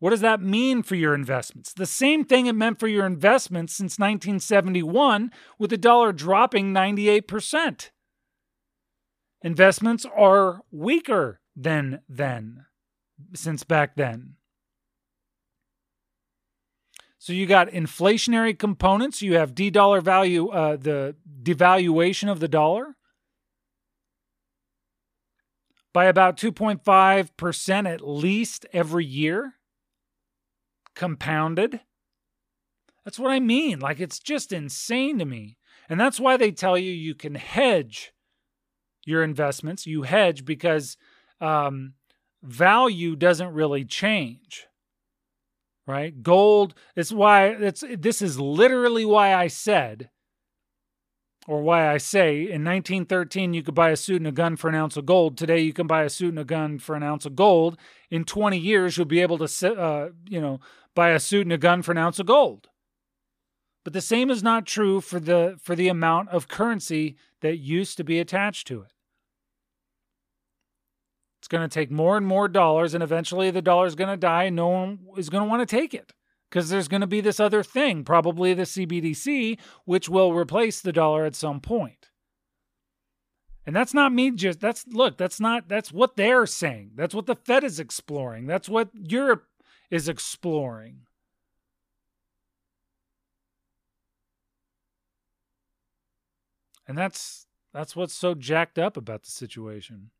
What 0.00 0.10
does 0.10 0.20
that 0.20 0.40
mean 0.40 0.82
for 0.82 0.94
your 0.94 1.14
investments? 1.14 1.72
The 1.72 1.86
same 1.86 2.24
thing 2.24 2.46
it 2.46 2.54
meant 2.54 2.78
for 2.78 2.86
your 2.86 3.04
investments 3.04 3.74
since 3.74 3.98
1971, 3.98 5.32
with 5.58 5.70
the 5.70 5.76
dollar 5.76 6.12
dropping 6.12 6.72
98%. 6.72 7.90
Investments 9.42 10.06
are 10.16 10.60
weaker 10.70 11.40
than 11.56 12.00
then, 12.08 12.66
since 13.34 13.64
back 13.64 13.96
then. 13.96 14.34
So 17.18 17.32
you 17.32 17.46
got 17.46 17.68
inflationary 17.68 18.56
components. 18.56 19.20
You 19.20 19.34
have 19.34 19.54
d 19.54 19.70
dollar 19.70 20.00
value, 20.00 20.48
uh, 20.48 20.76
the 20.76 21.16
devaluation 21.42 22.30
of 22.30 22.40
the 22.40 22.48
dollar 22.48 22.96
by 25.92 26.04
about 26.04 26.36
2.5% 26.36 27.92
at 27.92 28.06
least 28.06 28.66
every 28.72 29.04
year, 29.04 29.54
compounded. 30.98 31.80
That's 33.04 33.18
what 33.18 33.30
I 33.30 33.40
mean. 33.40 33.78
Like, 33.78 34.00
it's 34.00 34.18
just 34.18 34.52
insane 34.52 35.18
to 35.20 35.24
me. 35.24 35.56
And 35.88 35.98
that's 35.98 36.20
why 36.20 36.36
they 36.36 36.50
tell 36.50 36.76
you 36.76 36.92
you 36.92 37.14
can 37.14 37.36
hedge 37.36 38.12
your 39.06 39.22
investments. 39.22 39.86
You 39.86 40.02
hedge 40.02 40.44
because 40.44 40.98
um, 41.40 41.94
value 42.42 43.16
doesn't 43.16 43.54
really 43.54 43.86
change 43.86 44.68
right? 45.88 46.22
Gold. 46.22 46.74
It's 46.94 47.10
why 47.10 47.46
it's 47.46 47.82
this 47.98 48.20
is 48.20 48.38
literally 48.38 49.06
why 49.06 49.34
I 49.34 49.48
said, 49.48 50.10
or 51.48 51.62
why 51.62 51.90
I 51.90 51.96
say, 51.96 52.40
in 52.40 52.62
1913 52.62 53.54
you 53.54 53.62
could 53.62 53.74
buy 53.74 53.88
a 53.88 53.96
suit 53.96 54.18
and 54.18 54.26
a 54.26 54.32
gun 54.32 54.56
for 54.56 54.68
an 54.68 54.74
ounce 54.74 54.98
of 54.98 55.06
gold. 55.06 55.38
Today 55.38 55.60
you 55.60 55.72
can 55.72 55.86
buy 55.86 56.02
a 56.02 56.10
suit 56.10 56.28
and 56.28 56.38
a 56.38 56.44
gun 56.44 56.78
for 56.78 56.94
an 56.94 57.02
ounce 57.02 57.24
of 57.24 57.34
gold. 57.34 57.78
In 58.10 58.24
20 58.24 58.58
years 58.58 58.96
you'll 58.98 59.06
be 59.06 59.22
able 59.22 59.38
to, 59.38 59.74
uh, 59.74 60.10
you 60.28 60.42
know, 60.42 60.60
buy 60.94 61.08
a 61.08 61.18
suit 61.18 61.46
and 61.46 61.52
a 61.52 61.58
gun 61.58 61.80
for 61.80 61.92
an 61.92 61.98
ounce 61.98 62.18
of 62.18 62.26
gold. 62.26 62.68
But 63.82 63.94
the 63.94 64.02
same 64.02 64.30
is 64.30 64.42
not 64.42 64.66
true 64.66 65.00
for 65.00 65.18
the 65.18 65.56
for 65.62 65.74
the 65.74 65.88
amount 65.88 66.28
of 66.28 66.48
currency 66.48 67.16
that 67.40 67.56
used 67.56 67.96
to 67.96 68.04
be 68.04 68.20
attached 68.20 68.66
to 68.66 68.82
it. 68.82 68.92
It's 71.40 71.48
going 71.48 71.66
to 71.66 71.72
take 71.72 71.90
more 71.90 72.18
and 72.18 72.26
more 72.26 72.48
dollars, 72.48 72.92
and 72.92 73.02
eventually 73.02 73.50
the 73.50 73.62
dollar 73.62 73.86
is 73.86 73.94
going 73.94 74.10
to 74.10 74.18
die, 74.18 74.44
and 74.44 74.56
no 74.56 74.68
one 74.68 74.98
is 75.16 75.30
going 75.30 75.44
to 75.44 75.48
want 75.48 75.66
to 75.66 75.76
take 75.76 75.94
it 75.94 76.12
because 76.48 76.68
there's 76.68 76.88
going 76.88 77.00
to 77.00 77.06
be 77.06 77.20
this 77.20 77.40
other 77.40 77.62
thing, 77.62 78.04
probably 78.04 78.54
the 78.54 78.62
CBDC, 78.62 79.58
which 79.84 80.08
will 80.08 80.32
replace 80.32 80.80
the 80.80 80.92
dollar 80.92 81.24
at 81.24 81.34
some 81.34 81.60
point. 81.60 82.10
And 83.66 83.76
that's 83.76 83.92
not 83.92 84.14
me 84.14 84.30
just 84.30 84.60
that's 84.60 84.86
look, 84.88 85.18
that's 85.18 85.40
not 85.40 85.68
that's 85.68 85.92
what 85.92 86.16
they're 86.16 86.46
saying. 86.46 86.92
That's 86.94 87.14
what 87.14 87.26
the 87.26 87.34
Fed 87.36 87.64
is 87.64 87.78
exploring. 87.78 88.46
That's 88.46 88.66
what 88.66 88.88
Europe 88.94 89.44
is 89.90 90.08
exploring. 90.08 91.00
And 96.86 96.96
that's 96.96 97.46
that's 97.74 97.94
what's 97.94 98.14
so 98.14 98.34
jacked 98.34 98.78
up 98.78 98.96
about 98.96 99.24
the 99.24 99.30
situation. 99.30 100.12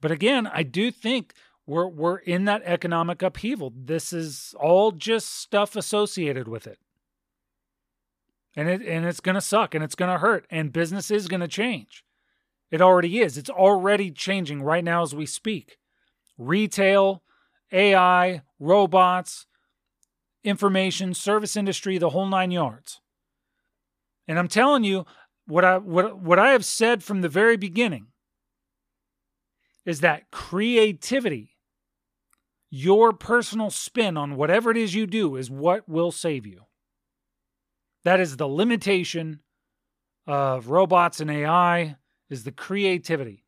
But 0.00 0.10
again, 0.10 0.48
I 0.48 0.64
do 0.64 0.90
think 0.90 1.34
we're 1.66 1.88
we're 1.88 2.18
in 2.18 2.44
that 2.44 2.62
economic 2.64 3.22
upheaval. 3.22 3.72
This 3.74 4.12
is 4.12 4.54
all 4.60 4.92
just 4.92 5.40
stuff 5.40 5.76
associated 5.76 6.48
with 6.48 6.66
it. 6.66 6.78
And 8.56 8.68
it 8.68 8.82
and 8.82 9.04
it's 9.06 9.20
going 9.20 9.34
to 9.34 9.40
suck 9.40 9.74
and 9.74 9.82
it's 9.82 9.94
going 9.94 10.12
to 10.12 10.18
hurt 10.18 10.46
and 10.50 10.72
business 10.72 11.10
is 11.10 11.28
going 11.28 11.40
to 11.40 11.48
change. 11.48 12.04
It 12.70 12.80
already 12.80 13.20
is. 13.20 13.38
It's 13.38 13.50
already 13.50 14.10
changing 14.10 14.62
right 14.62 14.84
now 14.84 15.02
as 15.02 15.14
we 15.14 15.26
speak. 15.26 15.78
Retail, 16.36 17.22
AI, 17.72 18.42
robots, 18.58 19.46
information, 20.42 21.14
service 21.14 21.56
industry, 21.56 21.98
the 21.98 22.10
whole 22.10 22.26
9 22.26 22.50
yards. 22.50 23.00
And 24.26 24.38
I'm 24.38 24.48
telling 24.48 24.84
you 24.84 25.06
what 25.46 25.64
I 25.64 25.78
what 25.78 26.18
what 26.18 26.38
I 26.38 26.50
have 26.50 26.64
said 26.64 27.02
from 27.02 27.20
the 27.20 27.28
very 27.28 27.56
beginning 27.56 28.08
is 29.84 30.00
that 30.00 30.30
creativity, 30.30 31.53
your 32.74 33.12
personal 33.12 33.70
spin 33.70 34.16
on 34.16 34.34
whatever 34.34 34.68
it 34.72 34.76
is 34.76 34.96
you 34.96 35.06
do, 35.06 35.36
is 35.36 35.48
what 35.48 35.88
will 35.88 36.10
save 36.10 36.44
you. 36.44 36.62
That 38.02 38.18
is 38.18 38.36
the 38.36 38.48
limitation 38.48 39.38
of 40.26 40.70
robots 40.70 41.20
and 41.20 41.30
AI 41.30 41.94
is 42.28 42.42
the 42.42 42.50
creativity. 42.50 43.44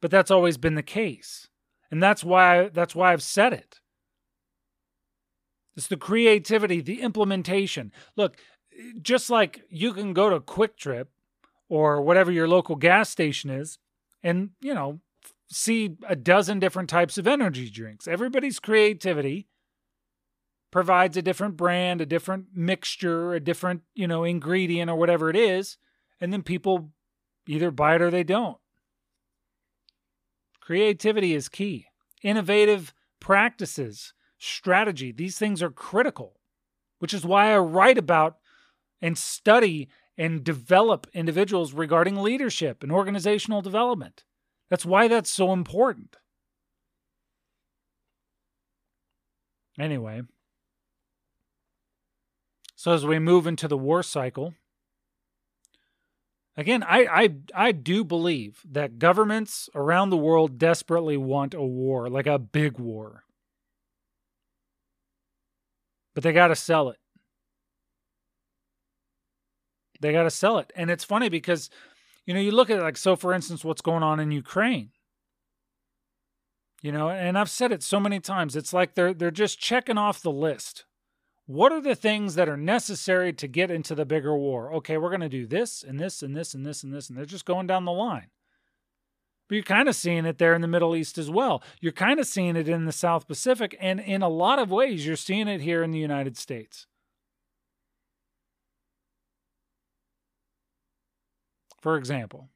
But 0.00 0.10
that's 0.10 0.30
always 0.30 0.56
been 0.56 0.76
the 0.76 0.82
case. 0.82 1.48
And 1.90 2.02
that's 2.02 2.24
why 2.24 2.70
that's 2.70 2.94
why 2.94 3.12
I've 3.12 3.22
said 3.22 3.52
it. 3.52 3.80
It's 5.76 5.88
the 5.88 5.98
creativity, 5.98 6.80
the 6.80 7.02
implementation. 7.02 7.92
Look, 8.16 8.38
just 9.02 9.28
like 9.28 9.60
you 9.68 9.92
can 9.92 10.14
go 10.14 10.30
to 10.30 10.40
QuikTrip 10.40 11.08
or 11.68 12.00
whatever 12.00 12.32
your 12.32 12.48
local 12.48 12.76
gas 12.76 13.10
station 13.10 13.50
is 13.50 13.78
and, 14.22 14.50
you 14.62 14.72
know, 14.72 15.00
see 15.50 15.96
a 16.06 16.16
dozen 16.16 16.58
different 16.58 16.88
types 16.88 17.18
of 17.18 17.26
energy 17.26 17.70
drinks. 17.70 18.06
Everybody's 18.06 18.58
creativity 18.58 19.48
provides 20.70 21.16
a 21.16 21.22
different 21.22 21.56
brand, 21.56 22.00
a 22.00 22.06
different 22.06 22.46
mixture, 22.54 23.34
a 23.34 23.40
different, 23.40 23.82
you 23.94 24.06
know, 24.06 24.24
ingredient 24.24 24.90
or 24.90 24.96
whatever 24.96 25.30
it 25.30 25.36
is, 25.36 25.78
and 26.20 26.32
then 26.32 26.42
people 26.42 26.90
either 27.46 27.70
buy 27.70 27.94
it 27.94 28.02
or 28.02 28.10
they 28.10 28.24
don't. 28.24 28.58
Creativity 30.60 31.34
is 31.34 31.48
key. 31.48 31.86
Innovative 32.22 32.92
practices, 33.20 34.12
strategy, 34.38 35.12
these 35.12 35.38
things 35.38 35.62
are 35.62 35.70
critical, 35.70 36.38
which 36.98 37.14
is 37.14 37.24
why 37.24 37.54
I 37.54 37.58
write 37.58 37.96
about 37.96 38.36
and 39.00 39.16
study 39.16 39.88
and 40.18 40.44
develop 40.44 41.06
individuals 41.14 41.72
regarding 41.72 42.16
leadership 42.16 42.82
and 42.82 42.92
organizational 42.92 43.62
development. 43.62 44.24
That's 44.70 44.84
why 44.84 45.08
that's 45.08 45.30
so 45.30 45.52
important. 45.52 46.16
Anyway, 49.78 50.22
so 52.74 52.92
as 52.92 53.06
we 53.06 53.18
move 53.18 53.46
into 53.46 53.68
the 53.68 53.78
war 53.78 54.02
cycle, 54.02 54.54
again, 56.56 56.82
I, 56.82 57.06
I 57.06 57.34
I 57.54 57.72
do 57.72 58.04
believe 58.04 58.62
that 58.68 58.98
governments 58.98 59.68
around 59.74 60.10
the 60.10 60.16
world 60.16 60.58
desperately 60.58 61.16
want 61.16 61.54
a 61.54 61.62
war, 61.62 62.08
like 62.10 62.26
a 62.26 62.38
big 62.40 62.78
war. 62.78 63.22
But 66.14 66.24
they 66.24 66.32
got 66.32 66.48
to 66.48 66.56
sell 66.56 66.88
it. 66.88 66.98
They 70.00 70.12
got 70.12 70.24
to 70.24 70.30
sell 70.30 70.58
it. 70.58 70.72
And 70.74 70.90
it's 70.90 71.04
funny 71.04 71.28
because, 71.28 71.70
you 72.28 72.34
know, 72.34 72.40
you 72.40 72.50
look 72.50 72.68
at 72.68 72.82
like, 72.82 72.98
so 72.98 73.16
for 73.16 73.32
instance, 73.32 73.64
what's 73.64 73.80
going 73.80 74.02
on 74.02 74.20
in 74.20 74.30
Ukraine. 74.30 74.90
You 76.82 76.92
know, 76.92 77.08
and 77.08 77.38
I've 77.38 77.48
said 77.48 77.72
it 77.72 77.82
so 77.82 77.98
many 77.98 78.20
times. 78.20 78.54
It's 78.54 78.74
like 78.74 78.94
they're 78.94 79.14
they're 79.14 79.30
just 79.30 79.58
checking 79.58 79.96
off 79.96 80.20
the 80.20 80.30
list. 80.30 80.84
What 81.46 81.72
are 81.72 81.80
the 81.80 81.94
things 81.94 82.34
that 82.34 82.46
are 82.46 82.58
necessary 82.58 83.32
to 83.32 83.48
get 83.48 83.70
into 83.70 83.94
the 83.94 84.04
bigger 84.04 84.36
war? 84.36 84.74
Okay, 84.74 84.98
we're 84.98 85.08
going 85.08 85.22
to 85.22 85.30
do 85.30 85.46
this 85.46 85.82
and 85.82 85.98
this 85.98 86.22
and 86.22 86.36
this 86.36 86.52
and 86.52 86.66
this 86.66 86.84
and 86.84 86.92
this 86.92 87.08
and 87.08 87.16
they're 87.16 87.24
just 87.24 87.46
going 87.46 87.66
down 87.66 87.86
the 87.86 87.92
line. 87.92 88.26
But 89.48 89.54
you're 89.54 89.64
kind 89.64 89.88
of 89.88 89.96
seeing 89.96 90.26
it 90.26 90.36
there 90.36 90.52
in 90.52 90.60
the 90.60 90.68
Middle 90.68 90.94
East 90.94 91.16
as 91.16 91.30
well. 91.30 91.62
You're 91.80 91.92
kind 91.92 92.20
of 92.20 92.26
seeing 92.26 92.56
it 92.56 92.68
in 92.68 92.84
the 92.84 92.92
South 92.92 93.26
Pacific 93.26 93.74
and 93.80 94.00
in 94.00 94.20
a 94.20 94.28
lot 94.28 94.58
of 94.58 94.70
ways 94.70 95.06
you're 95.06 95.16
seeing 95.16 95.48
it 95.48 95.62
here 95.62 95.82
in 95.82 95.92
the 95.92 95.98
United 95.98 96.36
States. 96.36 96.86
For 101.80 101.96
example, 101.96 102.48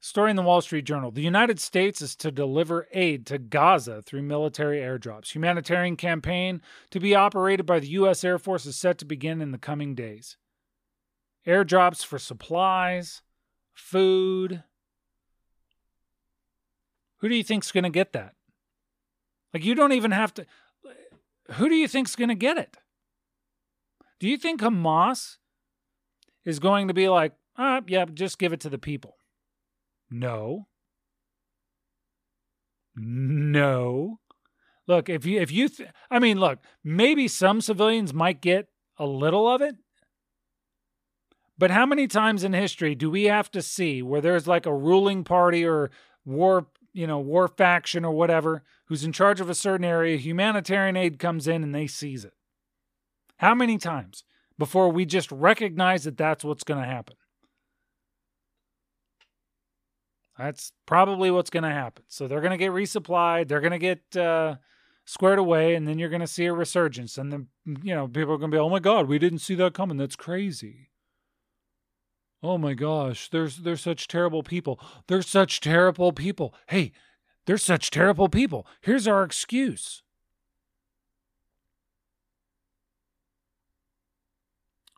story 0.00 0.30
in 0.30 0.36
the 0.36 0.42
Wall 0.42 0.60
Street 0.60 0.84
Journal 0.84 1.10
the 1.10 1.22
United 1.22 1.60
States 1.60 2.02
is 2.02 2.16
to 2.16 2.30
deliver 2.30 2.88
aid 2.92 3.26
to 3.26 3.38
Gaza 3.38 4.02
through 4.02 4.22
military 4.22 4.78
airdrops. 4.78 5.34
Humanitarian 5.34 5.96
campaign 5.96 6.60
to 6.90 7.00
be 7.00 7.14
operated 7.14 7.66
by 7.66 7.78
the 7.78 7.88
U.S. 7.88 8.24
Air 8.24 8.38
Force 8.38 8.66
is 8.66 8.76
set 8.76 8.98
to 8.98 9.04
begin 9.04 9.40
in 9.40 9.52
the 9.52 9.58
coming 9.58 9.94
days. 9.94 10.36
Airdrops 11.46 12.04
for 12.04 12.18
supplies, 12.18 13.22
food. 13.72 14.64
Who 17.18 17.28
do 17.28 17.34
you 17.34 17.44
think's 17.44 17.72
going 17.72 17.84
to 17.84 17.90
get 17.90 18.12
that? 18.12 18.34
Like 19.52 19.64
you 19.64 19.74
don't 19.74 19.92
even 19.92 20.10
have 20.10 20.34
to 20.34 20.46
who 21.52 21.68
do 21.68 21.74
you 21.74 21.88
think's 21.88 22.16
going 22.16 22.28
to 22.28 22.34
get 22.34 22.58
it? 22.58 22.76
Do 24.18 24.28
you 24.28 24.36
think 24.36 24.60
Hamas 24.60 25.36
is 26.44 26.58
going 26.58 26.88
to 26.88 26.94
be 26.94 27.08
like, 27.08 27.32
"Ah, 27.56 27.82
yeah, 27.86 28.04
just 28.06 28.38
give 28.38 28.52
it 28.52 28.60
to 28.60 28.70
the 28.70 28.78
people?" 28.78 29.16
No. 30.10 30.66
No. 32.96 34.20
Look, 34.86 35.08
if 35.08 35.24
you 35.24 35.40
if 35.40 35.50
you 35.50 35.68
th- 35.68 35.88
I 36.10 36.18
mean, 36.18 36.38
look, 36.38 36.58
maybe 36.82 37.26
some 37.28 37.60
civilians 37.60 38.12
might 38.12 38.40
get 38.40 38.68
a 38.98 39.06
little 39.06 39.48
of 39.48 39.62
it. 39.62 39.76
But 41.56 41.70
how 41.70 41.86
many 41.86 42.06
times 42.06 42.44
in 42.44 42.52
history 42.52 42.94
do 42.94 43.10
we 43.10 43.24
have 43.24 43.50
to 43.52 43.62
see 43.62 44.02
where 44.02 44.20
there's 44.20 44.46
like 44.46 44.66
a 44.66 44.74
ruling 44.74 45.24
party 45.24 45.64
or 45.64 45.90
war, 46.24 46.66
you 46.92 47.06
know, 47.06 47.20
war 47.20 47.48
faction 47.48 48.04
or 48.04 48.12
whatever 48.12 48.64
who's 48.86 49.04
in 49.04 49.12
charge 49.12 49.40
of 49.40 49.48
a 49.48 49.54
certain 49.54 49.84
area, 49.84 50.16
humanitarian 50.16 50.96
aid 50.96 51.18
comes 51.18 51.46
in 51.46 51.62
and 51.62 51.74
they 51.74 51.86
seize 51.86 52.24
it? 52.24 52.32
How 53.38 53.54
many 53.54 53.78
times 53.78 54.24
before 54.58 54.88
we 54.88 55.04
just 55.04 55.30
recognize 55.32 56.04
that 56.04 56.16
that's 56.16 56.44
what's 56.44 56.64
going 56.64 56.80
to 56.80 56.86
happen? 56.86 57.16
That's 60.38 60.72
probably 60.86 61.30
what's 61.30 61.50
going 61.50 61.62
to 61.62 61.70
happen. 61.70 62.04
So 62.08 62.26
they're 62.26 62.40
going 62.40 62.50
to 62.50 62.56
get 62.56 62.72
resupplied. 62.72 63.48
They're 63.48 63.60
going 63.60 63.72
to 63.72 63.78
get 63.78 64.16
uh, 64.16 64.56
squared 65.04 65.38
away, 65.38 65.74
and 65.74 65.86
then 65.86 65.98
you're 65.98 66.08
going 66.08 66.20
to 66.20 66.26
see 66.26 66.46
a 66.46 66.52
resurgence. 66.52 67.18
And 67.18 67.32
then, 67.32 67.46
you 67.64 67.94
know, 67.94 68.08
people 68.08 68.34
are 68.34 68.38
going 68.38 68.50
to 68.50 68.56
be, 68.56 68.60
oh 68.60 68.68
my 68.68 68.80
God, 68.80 69.08
we 69.08 69.18
didn't 69.18 69.38
see 69.40 69.54
that 69.56 69.74
coming. 69.74 69.96
That's 69.96 70.16
crazy. 70.16 70.90
Oh 72.44 72.58
my 72.58 72.74
gosh, 72.74 73.30
there's 73.30 73.58
they're 73.58 73.74
such 73.74 74.06
terrible 74.06 74.42
people. 74.42 74.78
They're 75.08 75.22
such 75.22 75.60
terrible 75.60 76.12
people. 76.12 76.54
Hey, 76.68 76.92
they're 77.46 77.56
such 77.56 77.90
terrible 77.90 78.28
people. 78.28 78.66
Here's 78.82 79.08
our 79.08 79.22
excuse. 79.22 80.03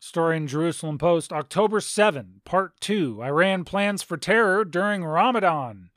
Story 0.07 0.37
in 0.37 0.47
Jerusalem 0.47 0.99
Post, 0.99 1.33
October 1.33 1.81
7, 1.81 2.41
Part 2.45 2.81
2. 2.81 3.25
Iran 3.25 3.65
plans 3.65 4.05
for 4.05 4.17
terror 4.17 4.65
during 4.65 5.05
Ramadan. 5.05 5.91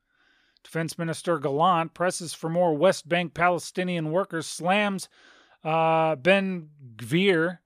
Defense 0.63 0.97
Minister 0.97 1.37
Gallant 1.37 1.93
presses 1.93 2.33
for 2.33 2.49
more 2.49 2.75
West 2.75 3.07
Bank 3.07 3.35
Palestinian 3.35 4.11
workers, 4.11 4.47
slams 4.47 5.09
uh, 5.63 6.15
Ben 6.15 6.69
Gvir 6.95 7.59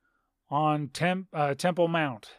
on 0.50 0.92
uh, 1.34 1.54
Temple 1.56 1.88
Mount. 1.88 2.32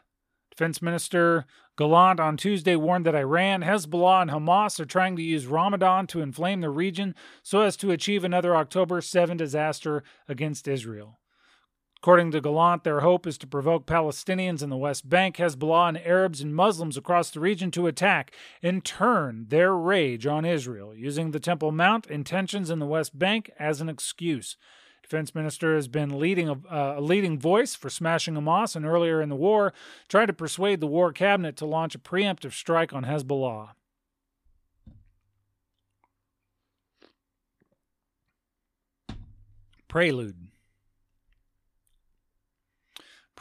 Defense 0.51 0.83
Minister 0.83 1.47
Gallant 1.79 2.21
on 2.21 2.37
Tuesday 2.37 2.77
warned 2.77 3.07
that 3.07 3.15
Iran, 3.15 3.63
Hezbollah, 3.63 4.21
and 4.21 4.31
Hamas 4.31 4.79
are 4.79 4.85
trying 4.85 5.17
to 5.17 5.23
use 5.23 5.47
Ramadan 5.47 6.07
to 6.09 6.21
inflame 6.21 6.61
the 6.61 6.69
region 6.69 7.15
so 7.43 7.63
as 7.63 7.75
to 7.79 7.91
achieve 7.91 8.23
another 8.23 8.55
October 8.55 9.01
7 9.01 9.39
disaster 9.39 10.05
against 10.29 10.69
Israel. 10.69 11.19
According 12.05 12.33
to 12.33 12.43
Gallant, 12.43 12.85
their 12.85 13.01
hope 13.01 13.27
is 13.27 13.39
to 13.39 13.47
provoke 13.47 13.87
Palestinians 13.87 14.63
in 14.63 14.69
the 14.69 14.77
West 14.77 15.09
Bank, 15.09 15.39
Hezbollah, 15.39 15.89
and 15.89 15.99
Arabs 16.07 16.43
and 16.43 16.55
Muslims 16.55 16.99
across 16.99 17.31
the 17.31 17.41
region 17.41 17.71
to 17.71 17.87
attack 17.87 18.31
and 18.63 18.85
turn 18.85 19.47
their 19.49 19.75
rage 19.75 20.27
on 20.27 20.45
Israel, 20.45 20.95
using 20.95 21.31
the 21.31 21.41
Temple 21.41 21.73
Mount 21.73 22.07
intentions 22.09 22.69
in 22.69 22.79
the 22.79 22.85
West 22.85 23.19
Bank 23.19 23.51
as 23.59 23.81
an 23.81 23.89
excuse. 23.89 24.59
Defense 25.03 25.35
Minister 25.35 25.75
has 25.75 25.89
been 25.89 26.19
leading 26.19 26.51
a, 26.51 26.59
uh, 26.71 26.97
a 26.99 27.01
leading 27.01 27.39
voice 27.39 27.75
for 27.75 27.89
smashing 27.89 28.35
Hamas, 28.35 28.77
and 28.77 28.85
earlier 28.85 29.23
in 29.23 29.31
the 29.31 29.35
war, 29.35 29.73
tried 30.07 30.27
to 30.27 30.35
persuade 30.35 30.81
the 30.81 30.87
war 30.87 31.11
cabinet 31.11 31.57
to 31.57 31.65
launch 31.65 31.95
a 31.95 31.99
preemptive 31.99 32.53
strike 32.53 32.93
on 32.93 33.05
Hezbollah. 33.07 33.71
Prelude. 39.89 40.49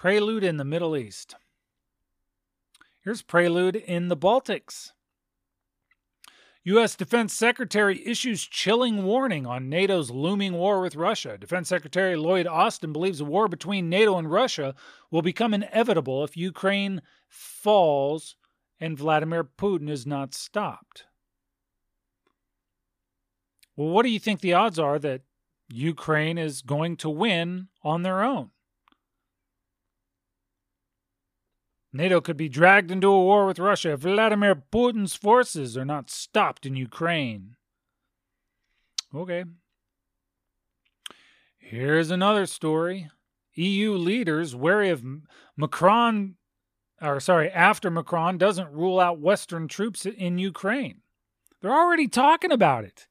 Prelude 0.04 0.44
in 0.44 0.58
the 0.58 0.66
Middle 0.66 0.98
East. 0.98 1.36
Here's 3.06 3.22
Prelude 3.22 3.78
in 3.78 4.10
the 4.10 4.18
Baltics. 4.18 4.92
U.S. 6.66 6.98
Defense 6.98 7.32
Secretary 7.32 8.06
issues 8.06 8.44
chilling 8.44 9.06
warning 9.06 9.46
on 9.46 9.70
NATO's 9.70 10.12
looming 10.12 10.56
war 10.56 10.82
with 10.82 10.98
Russia. 10.98 11.38
Defense 11.38 11.70
Secretary 11.70 12.18
Lloyd 12.18 12.46
Austin 12.46 12.92
believes 12.92 13.22
a 13.22 13.24
war 13.24 13.48
between 13.48 13.90
NATO 13.90 14.18
and 14.18 14.30
Russia 14.30 14.76
will 15.10 15.22
become 15.22 15.54
inevitable 15.54 16.26
if 16.26 16.36
Ukraine 16.36 17.02
falls 17.30 18.36
and 18.82 18.98
Vladimir 18.98 19.46
Putin 19.46 19.90
is 19.90 20.06
not 20.06 20.34
stopped. 20.34 21.06
Well, 23.78 23.88
what 23.88 24.04
do 24.04 24.10
you 24.10 24.20
think 24.20 24.42
the 24.42 24.52
odds 24.52 24.78
are 24.78 25.00
that 25.00 25.22
Ukraine 25.70 26.38
is 26.38 26.62
going 26.62 26.98
to 26.98 27.10
win 27.10 27.70
on 27.84 28.04
their 28.04 28.22
own? 28.22 28.50
NATO 31.96 32.20
could 32.20 32.38
be 32.38 32.50
dragged 32.50 32.90
into 32.90 33.08
a 33.08 33.22
war 33.22 33.46
with 33.46 33.60
Russia 33.60 33.94
if 33.94 34.00
Vladimir 34.00 34.56
Putin's 34.56 35.16
forces 35.16 35.78
are 35.78 35.86
not 35.86 36.10
stopped 36.10 36.66
in 36.66 36.76
Ukraine. 36.76 37.56
Okay. 39.14 39.46
Here's 41.60 42.10
another 42.10 42.48
story. 42.48 43.10
EU 43.54 43.92
leaders 43.94 44.56
wary 44.56 44.90
of 44.90 45.06
Macron, 45.56 46.36
or 47.00 47.20
sorry, 47.20 47.52
after 47.52 47.92
Macron 47.92 48.40
doesn't 48.40 48.72
rule 48.72 49.00
out 49.00 49.20
Western 49.20 49.68
troops 49.68 50.08
in 50.08 50.40
Ukraine. 50.40 51.02
They're 51.62 51.72
already 51.72 52.08
talking 52.08 52.52
about 52.52 52.86
it. 52.86 53.08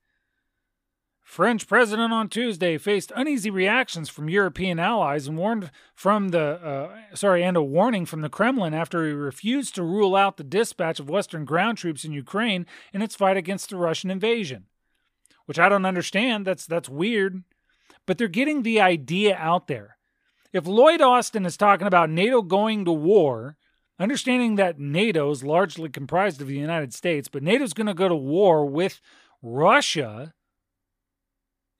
French 1.32 1.66
president 1.66 2.12
on 2.12 2.28
Tuesday 2.28 2.76
faced 2.76 3.10
uneasy 3.16 3.48
reactions 3.48 4.10
from 4.10 4.28
European 4.28 4.78
allies 4.78 5.26
and 5.26 5.38
warned 5.38 5.70
from 5.94 6.28
the 6.28 6.38
uh, 6.62 7.16
sorry 7.16 7.42
and 7.42 7.56
a 7.56 7.62
warning 7.62 8.04
from 8.04 8.20
the 8.20 8.28
Kremlin 8.28 8.74
after 8.74 9.06
he 9.06 9.12
refused 9.12 9.74
to 9.74 9.82
rule 9.82 10.14
out 10.14 10.36
the 10.36 10.44
dispatch 10.44 11.00
of 11.00 11.08
Western 11.08 11.46
ground 11.46 11.78
troops 11.78 12.04
in 12.04 12.12
Ukraine 12.12 12.66
in 12.92 13.00
its 13.00 13.16
fight 13.16 13.38
against 13.38 13.70
the 13.70 13.78
Russian 13.78 14.10
invasion. 14.10 14.66
Which 15.46 15.58
I 15.58 15.70
don't 15.70 15.86
understand. 15.86 16.46
That's 16.46 16.66
that's 16.66 16.90
weird, 16.90 17.44
but 18.04 18.18
they're 18.18 18.28
getting 18.28 18.62
the 18.62 18.82
idea 18.82 19.34
out 19.34 19.68
there. 19.68 19.96
If 20.52 20.66
Lloyd 20.66 21.00
Austin 21.00 21.46
is 21.46 21.56
talking 21.56 21.86
about 21.86 22.10
NATO 22.10 22.42
going 22.42 22.84
to 22.84 22.92
war, 22.92 23.56
understanding 23.98 24.56
that 24.56 24.78
NATO 24.78 25.30
is 25.30 25.42
largely 25.42 25.88
comprised 25.88 26.42
of 26.42 26.48
the 26.48 26.58
United 26.58 26.92
States, 26.92 27.28
but 27.28 27.42
NATO's 27.42 27.72
going 27.72 27.86
to 27.86 27.94
go 27.94 28.06
to 28.10 28.14
war 28.14 28.66
with 28.66 29.00
Russia 29.40 30.34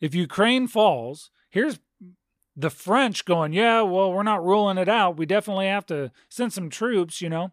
if 0.02 0.16
Ukraine 0.16 0.66
falls, 0.66 1.30
here's 1.48 1.78
the 2.56 2.70
French 2.70 3.24
going, 3.24 3.52
yeah, 3.52 3.80
well, 3.82 4.12
we're 4.12 4.24
not 4.24 4.44
ruling 4.44 4.76
it 4.76 4.88
out. 4.88 5.16
We 5.16 5.24
definitely 5.24 5.68
have 5.68 5.86
to 5.86 6.10
send 6.28 6.52
some 6.52 6.68
troops, 6.68 7.22
you 7.22 7.30
know, 7.30 7.52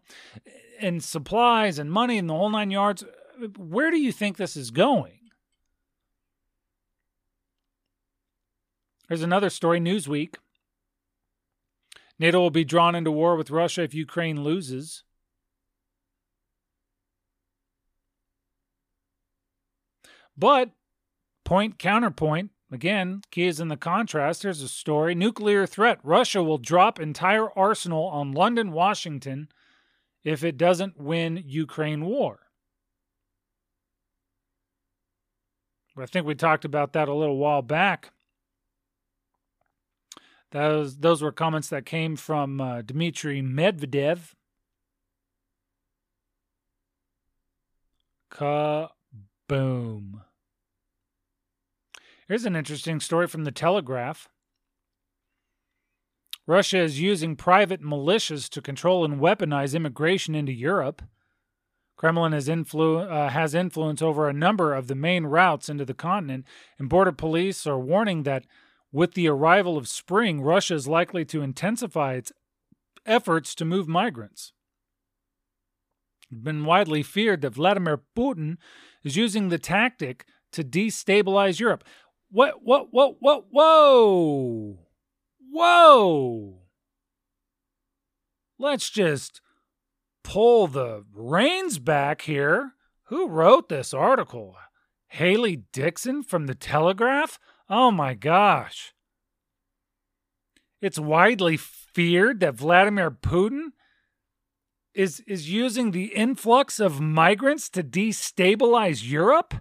and 0.80 1.02
supplies 1.02 1.78
and 1.78 1.90
money 1.90 2.18
and 2.18 2.28
the 2.28 2.34
whole 2.34 2.50
nine 2.50 2.72
yards. 2.72 3.04
Where 3.56 3.92
do 3.92 3.98
you 3.98 4.10
think 4.10 4.36
this 4.36 4.56
is 4.56 4.72
going? 4.72 5.12
Here's 9.08 9.22
another 9.22 9.48
story 9.48 9.80
Newsweek. 9.80 10.34
NATO 12.18 12.40
will 12.40 12.50
be 12.50 12.64
drawn 12.64 12.96
into 12.96 13.12
war 13.12 13.36
with 13.36 13.50
Russia 13.50 13.82
if 13.82 13.94
Ukraine 13.94 14.42
loses. 14.42 15.04
But 20.36 20.70
Point 21.50 21.80
counterpoint. 21.80 22.52
Again, 22.70 23.22
key 23.32 23.48
is 23.48 23.58
in 23.58 23.66
the 23.66 23.76
contrast. 23.76 24.44
Here's 24.44 24.62
a 24.62 24.68
story 24.68 25.16
Nuclear 25.16 25.66
threat. 25.66 25.98
Russia 26.04 26.44
will 26.44 26.58
drop 26.58 27.00
entire 27.00 27.50
arsenal 27.58 28.04
on 28.04 28.30
London, 28.30 28.70
Washington 28.70 29.48
if 30.22 30.44
it 30.44 30.56
doesn't 30.56 30.96
win 30.96 31.42
Ukraine 31.44 32.04
war. 32.04 32.38
I 35.98 36.06
think 36.06 36.24
we 36.24 36.36
talked 36.36 36.64
about 36.64 36.92
that 36.92 37.08
a 37.08 37.14
little 37.14 37.38
while 37.38 37.62
back. 37.62 38.12
Those 40.52 40.98
those 40.98 41.20
were 41.20 41.32
comments 41.32 41.66
that 41.70 41.84
came 41.84 42.14
from 42.14 42.60
uh, 42.60 42.82
Dmitry 42.82 43.42
Medvedev. 43.42 44.34
Kaboom. 48.30 50.20
Here's 52.30 52.46
an 52.46 52.54
interesting 52.54 53.00
story 53.00 53.26
from 53.26 53.42
the 53.42 53.50
Telegraph. 53.50 54.28
Russia 56.46 56.78
is 56.78 57.00
using 57.00 57.34
private 57.34 57.82
militias 57.82 58.48
to 58.50 58.62
control 58.62 59.04
and 59.04 59.20
weaponize 59.20 59.74
immigration 59.74 60.36
into 60.36 60.52
Europe. 60.52 61.02
Kremlin 61.96 62.30
has, 62.30 62.46
influ- 62.46 63.10
uh, 63.10 63.30
has 63.30 63.52
influence 63.52 64.00
over 64.00 64.28
a 64.28 64.32
number 64.32 64.74
of 64.74 64.86
the 64.86 64.94
main 64.94 65.24
routes 65.24 65.68
into 65.68 65.84
the 65.84 65.92
continent, 65.92 66.46
and 66.78 66.88
border 66.88 67.10
police 67.10 67.66
are 67.66 67.80
warning 67.80 68.22
that 68.22 68.44
with 68.92 69.14
the 69.14 69.26
arrival 69.26 69.76
of 69.76 69.88
spring, 69.88 70.40
Russia 70.40 70.74
is 70.74 70.86
likely 70.86 71.24
to 71.24 71.42
intensify 71.42 72.14
its 72.14 72.30
efforts 73.04 73.56
to 73.56 73.64
move 73.64 73.88
migrants. 73.88 74.52
It's 76.30 76.40
been 76.40 76.64
widely 76.64 77.02
feared 77.02 77.40
that 77.40 77.54
Vladimir 77.54 78.02
Putin 78.16 78.58
is 79.02 79.16
using 79.16 79.48
the 79.48 79.58
tactic 79.58 80.26
to 80.52 80.62
destabilize 80.62 81.58
Europe. 81.58 81.82
What, 82.30 82.62
what, 82.62 82.88
what, 82.92 83.16
what, 83.20 83.46
whoa! 83.50 84.78
Whoa! 85.50 86.58
Let's 88.58 88.90
just 88.90 89.40
pull 90.22 90.66
the 90.66 91.04
reins 91.12 91.78
back 91.78 92.22
here. 92.22 92.72
Who 93.04 93.28
wrote 93.28 93.68
this 93.68 93.92
article? 93.92 94.56
Hayley 95.08 95.64
Dixon 95.72 96.22
from 96.22 96.46
The 96.46 96.54
Telegraph? 96.54 97.40
Oh 97.68 97.90
my 97.90 98.14
gosh. 98.14 98.94
It's 100.80 100.98
widely 100.98 101.56
feared 101.56 102.40
that 102.40 102.54
Vladimir 102.54 103.10
Putin 103.10 103.70
is 104.94 105.20
is 105.26 105.50
using 105.50 105.90
the 105.90 106.06
influx 106.14 106.80
of 106.80 107.00
migrants 107.00 107.68
to 107.70 107.82
destabilize 107.82 109.08
Europe? 109.08 109.54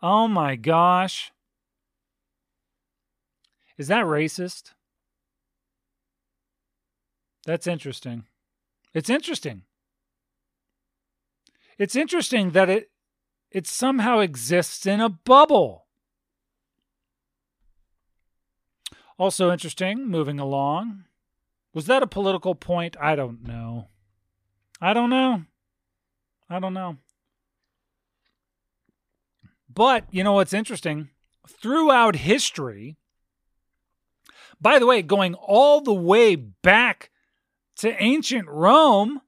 Oh 0.00 0.28
my 0.28 0.56
gosh. 0.56 1.31
Is 3.78 3.88
that 3.88 4.04
racist? 4.04 4.72
That's 7.44 7.66
interesting. 7.66 8.24
It's 8.94 9.10
interesting. 9.10 9.62
It's 11.78 11.96
interesting 11.96 12.50
that 12.50 12.68
it 12.68 12.90
it 13.50 13.66
somehow 13.66 14.20
exists 14.20 14.86
in 14.86 15.00
a 15.00 15.08
bubble. 15.08 15.86
Also 19.18 19.50
interesting, 19.50 20.08
moving 20.08 20.38
along. 20.38 21.04
Was 21.74 21.86
that 21.86 22.02
a 22.02 22.06
political 22.06 22.54
point? 22.54 22.96
I 23.00 23.14
don't 23.14 23.46
know. 23.46 23.88
I 24.80 24.94
don't 24.94 25.10
know. 25.10 25.44
I 26.48 26.58
don't 26.58 26.74
know. 26.74 26.98
But 29.68 30.04
you 30.10 30.22
know 30.22 30.32
what's 30.32 30.52
interesting? 30.52 31.10
Throughout 31.48 32.16
history, 32.16 32.98
by 34.62 34.78
the 34.78 34.86
way, 34.86 35.02
going 35.02 35.34
all 35.34 35.80
the 35.80 35.92
way 35.92 36.36
back 36.36 37.10
to 37.78 38.00
ancient 38.00 38.48
Rome, 38.48 39.20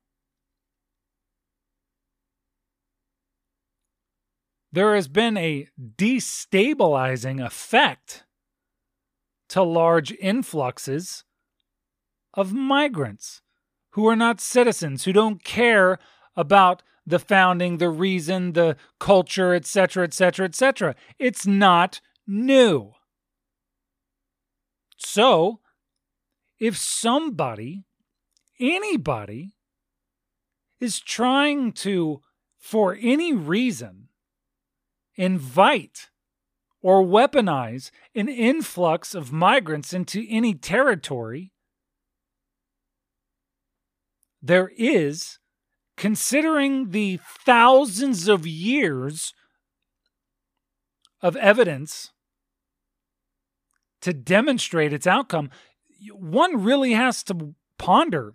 there 4.70 4.94
has 4.94 5.08
been 5.08 5.36
a 5.36 5.66
destabilizing 5.96 7.44
effect 7.44 8.24
to 9.48 9.62
large 9.62 10.12
influxes 10.12 11.24
of 12.34 12.52
migrants 12.52 13.42
who 13.90 14.06
are 14.06 14.16
not 14.16 14.40
citizens, 14.40 15.04
who 15.04 15.12
don't 15.12 15.42
care 15.42 15.98
about 16.36 16.82
the 17.06 17.18
founding, 17.18 17.78
the 17.78 17.90
reason, 17.90 18.52
the 18.52 18.76
culture, 18.98 19.52
etc., 19.52 20.04
etc., 20.04 20.46
etc. 20.46 20.94
It's 21.18 21.46
not 21.46 22.00
new. 22.26 22.93
So, 25.04 25.60
if 26.58 26.78
somebody, 26.78 27.84
anybody, 28.58 29.52
is 30.80 30.98
trying 30.98 31.72
to, 31.72 32.22
for 32.58 32.96
any 32.98 33.34
reason, 33.34 34.08
invite 35.14 36.08
or 36.80 37.04
weaponize 37.04 37.90
an 38.14 38.28
influx 38.28 39.14
of 39.14 39.30
migrants 39.30 39.92
into 39.92 40.26
any 40.28 40.54
territory, 40.54 41.52
there 44.42 44.72
is, 44.76 45.38
considering 45.98 46.90
the 46.92 47.20
thousands 47.44 48.26
of 48.26 48.46
years 48.46 49.34
of 51.20 51.36
evidence 51.36 52.10
to 54.04 54.12
demonstrate 54.12 54.92
its 54.92 55.06
outcome, 55.06 55.50
one 56.12 56.62
really 56.62 56.92
has 56.92 57.22
to 57.24 57.54
ponder 57.78 58.34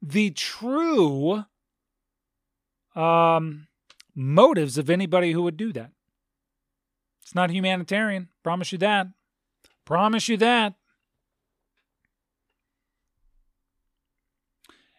the 0.00 0.30
true 0.30 1.44
um, 2.94 3.66
motives 4.14 4.78
of 4.78 4.88
anybody 4.88 5.32
who 5.32 5.42
would 5.42 5.56
do 5.56 5.72
that. 5.72 5.90
It's 7.20 7.34
not 7.34 7.50
humanitarian. 7.50 8.28
Promise 8.44 8.70
you 8.70 8.78
that. 8.78 9.08
Promise 9.84 10.28
you 10.28 10.36
that. 10.36 10.74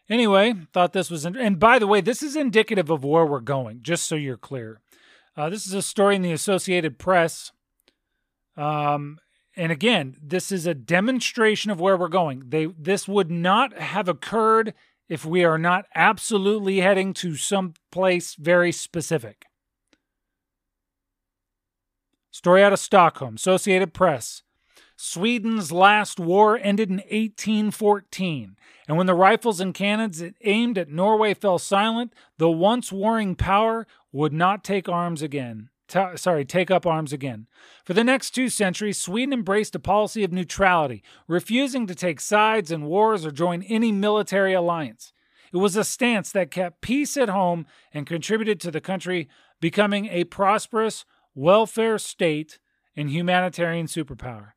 Anyway, 0.10 0.54
thought 0.74 0.92
this 0.92 1.10
was, 1.10 1.26
and 1.26 1.60
by 1.60 1.80
the 1.80 1.88
way, 1.88 2.02
this 2.02 2.22
is 2.22 2.36
indicative 2.36 2.90
of 2.90 3.06
where 3.06 3.26
we're 3.26 3.40
going, 3.40 3.80
just 3.84 4.06
so 4.06 4.16
you're 4.16 4.36
clear. 4.36 4.82
Uh, 5.38 5.50
this 5.50 5.66
is 5.66 5.74
a 5.74 5.82
story 5.82 6.18
in 6.18 6.24
the 6.24 6.34
Associated 6.34 7.00
Press. 7.00 7.54
Um, 8.58 9.20
and 9.60 9.74
again, 9.74 10.16
this 10.24 10.54
is 10.54 10.66
a 10.66 10.74
demonstration 10.74 11.70
of 11.70 11.82
where 11.82 11.98
we're 11.98 12.08
going. 12.08 12.44
They 12.48 12.68
this 12.68 13.10
would 13.10 13.30
not 13.30 13.78
have 13.78 14.08
occurred 14.08 14.74
if 15.10 15.26
we 15.26 15.44
are 15.44 15.58
not 15.58 15.86
absolutely 15.94 16.80
heading 16.80 17.14
to 17.16 17.36
some 17.36 17.74
place 17.92 18.36
very 18.36 18.72
specific. 18.72 19.48
Story 22.32 22.64
out 22.64 22.72
of 22.72 22.80
Stockholm, 22.80 23.36
Associated 23.36 23.94
Press. 23.94 24.44
Sweden's 24.96 25.74
last 25.74 26.22
war 26.22 26.58
ended 26.62 26.90
in 26.90 26.98
1814, 26.98 28.56
and 28.88 28.98
when 28.98 29.08
the 29.08 29.14
rifles 29.14 29.60
and 29.60 29.74
cannons 29.74 30.24
aimed 30.42 30.78
at 30.78 30.90
Norway 30.90 31.34
fell 31.34 31.60
silent, 31.60 32.14
the 32.38 32.50
once 32.50 32.92
warring 32.94 33.36
power 33.36 33.88
would 34.14 34.32
not 34.34 34.64
take 34.64 34.88
arms 34.88 35.22
again. 35.22 35.70
T- 35.90 36.18
sorry, 36.18 36.46
take 36.46 36.70
up 36.70 36.86
arms 36.86 37.12
again. 37.12 37.48
For 37.84 37.96
the 37.96 38.04
next 38.04 38.32
two 38.32 38.48
centuries, 38.50 39.02
Sweden 39.02 39.34
embraced 39.34 39.74
a 39.74 39.80
policy 39.80 40.24
of 40.24 40.32
neutrality, 40.32 41.04
refusing 41.28 41.88
to 41.88 41.96
take 41.96 42.22
sides 42.22 42.72
in 42.72 42.86
wars 42.86 43.26
or 43.26 43.32
join 43.32 43.64
any 43.64 43.92
military 43.92 44.54
alliance. 44.54 45.12
It 45.52 45.58
was 45.58 45.76
a 45.76 45.84
stance 45.84 46.32
that 46.32 46.52
kept 46.52 46.82
peace 46.82 47.18
at 47.18 47.30
home 47.30 47.66
and 47.92 48.06
contributed 48.06 48.62
to 48.62 48.72
the 48.72 48.80
country 48.80 49.28
becoming 49.60 50.06
a 50.06 50.26
prosperous 50.26 51.06
welfare 51.34 51.98
state 51.98 52.60
and 52.96 53.10
humanitarian 53.10 53.88
superpower. 53.88 54.52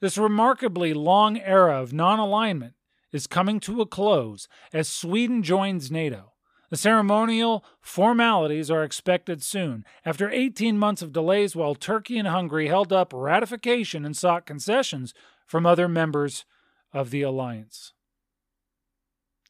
This 0.00 0.16
remarkably 0.16 0.94
long 0.94 1.38
era 1.38 1.80
of 1.80 1.92
non 1.92 2.18
alignment 2.18 2.72
is 3.12 3.26
coming 3.26 3.60
to 3.60 3.82
a 3.82 3.86
close 3.86 4.48
as 4.72 4.88
Sweden 4.88 5.42
joins 5.42 5.90
NATO. 5.90 6.32
The 6.70 6.76
ceremonial 6.76 7.64
formalities 7.80 8.70
are 8.70 8.84
expected 8.84 9.42
soon, 9.42 9.84
after 10.04 10.30
18 10.30 10.78
months 10.78 11.00
of 11.00 11.12
delays 11.12 11.56
while 11.56 11.74
Turkey 11.74 12.18
and 12.18 12.28
Hungary 12.28 12.68
held 12.68 12.92
up 12.92 13.12
ratification 13.14 14.04
and 14.04 14.16
sought 14.16 14.44
concessions 14.44 15.14
from 15.46 15.64
other 15.64 15.88
members 15.88 16.44
of 16.92 17.10
the 17.10 17.22
alliance. 17.22 17.94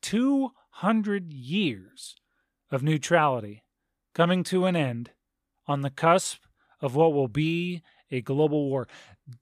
200 0.01 1.33
years 1.33 2.14
of 2.71 2.85
neutrality 2.85 3.64
coming 4.14 4.45
to 4.45 4.66
an 4.66 4.77
end 4.77 5.11
on 5.66 5.81
the 5.81 5.91
cusp 5.91 6.45
of 6.81 6.95
what 6.95 7.12
will 7.12 7.29
be 7.29 7.83
a 8.11 8.21
global 8.21 8.69
war. 8.69 8.87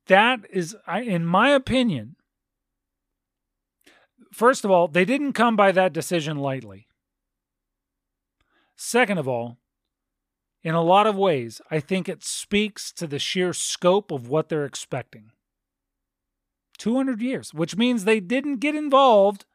That 0.07 0.41
is, 0.51 0.75
in 0.89 1.27
my 1.27 1.51
opinion, 1.51 2.17
first 4.33 4.65
of 4.65 4.71
all, 4.71 4.89
they 4.89 5.05
didn't 5.05 5.35
come 5.35 5.57
by 5.57 5.73
that 5.73 5.93
decision 5.93 6.39
lightly. 6.39 6.89
Second 8.77 9.19
of 9.19 9.27
all, 9.27 9.59
in 10.63 10.75
a 10.75 10.83
lot 10.83 11.07
of 11.07 11.17
ways, 11.17 11.61
I 11.71 11.81
think 11.81 12.09
it 12.09 12.25
speaks 12.25 12.93
to 12.93 13.07
the 13.07 13.19
sheer 13.19 13.53
scope 13.53 14.11
of 14.11 14.29
what 14.29 14.49
they're 14.49 14.65
expecting. 14.65 15.33
200 16.79 17.23
years, 17.23 17.55
which 17.55 17.77
means 17.77 18.05
they 18.05 18.21
didn't 18.21 18.59
get 18.59 18.75
involved, 18.75 19.47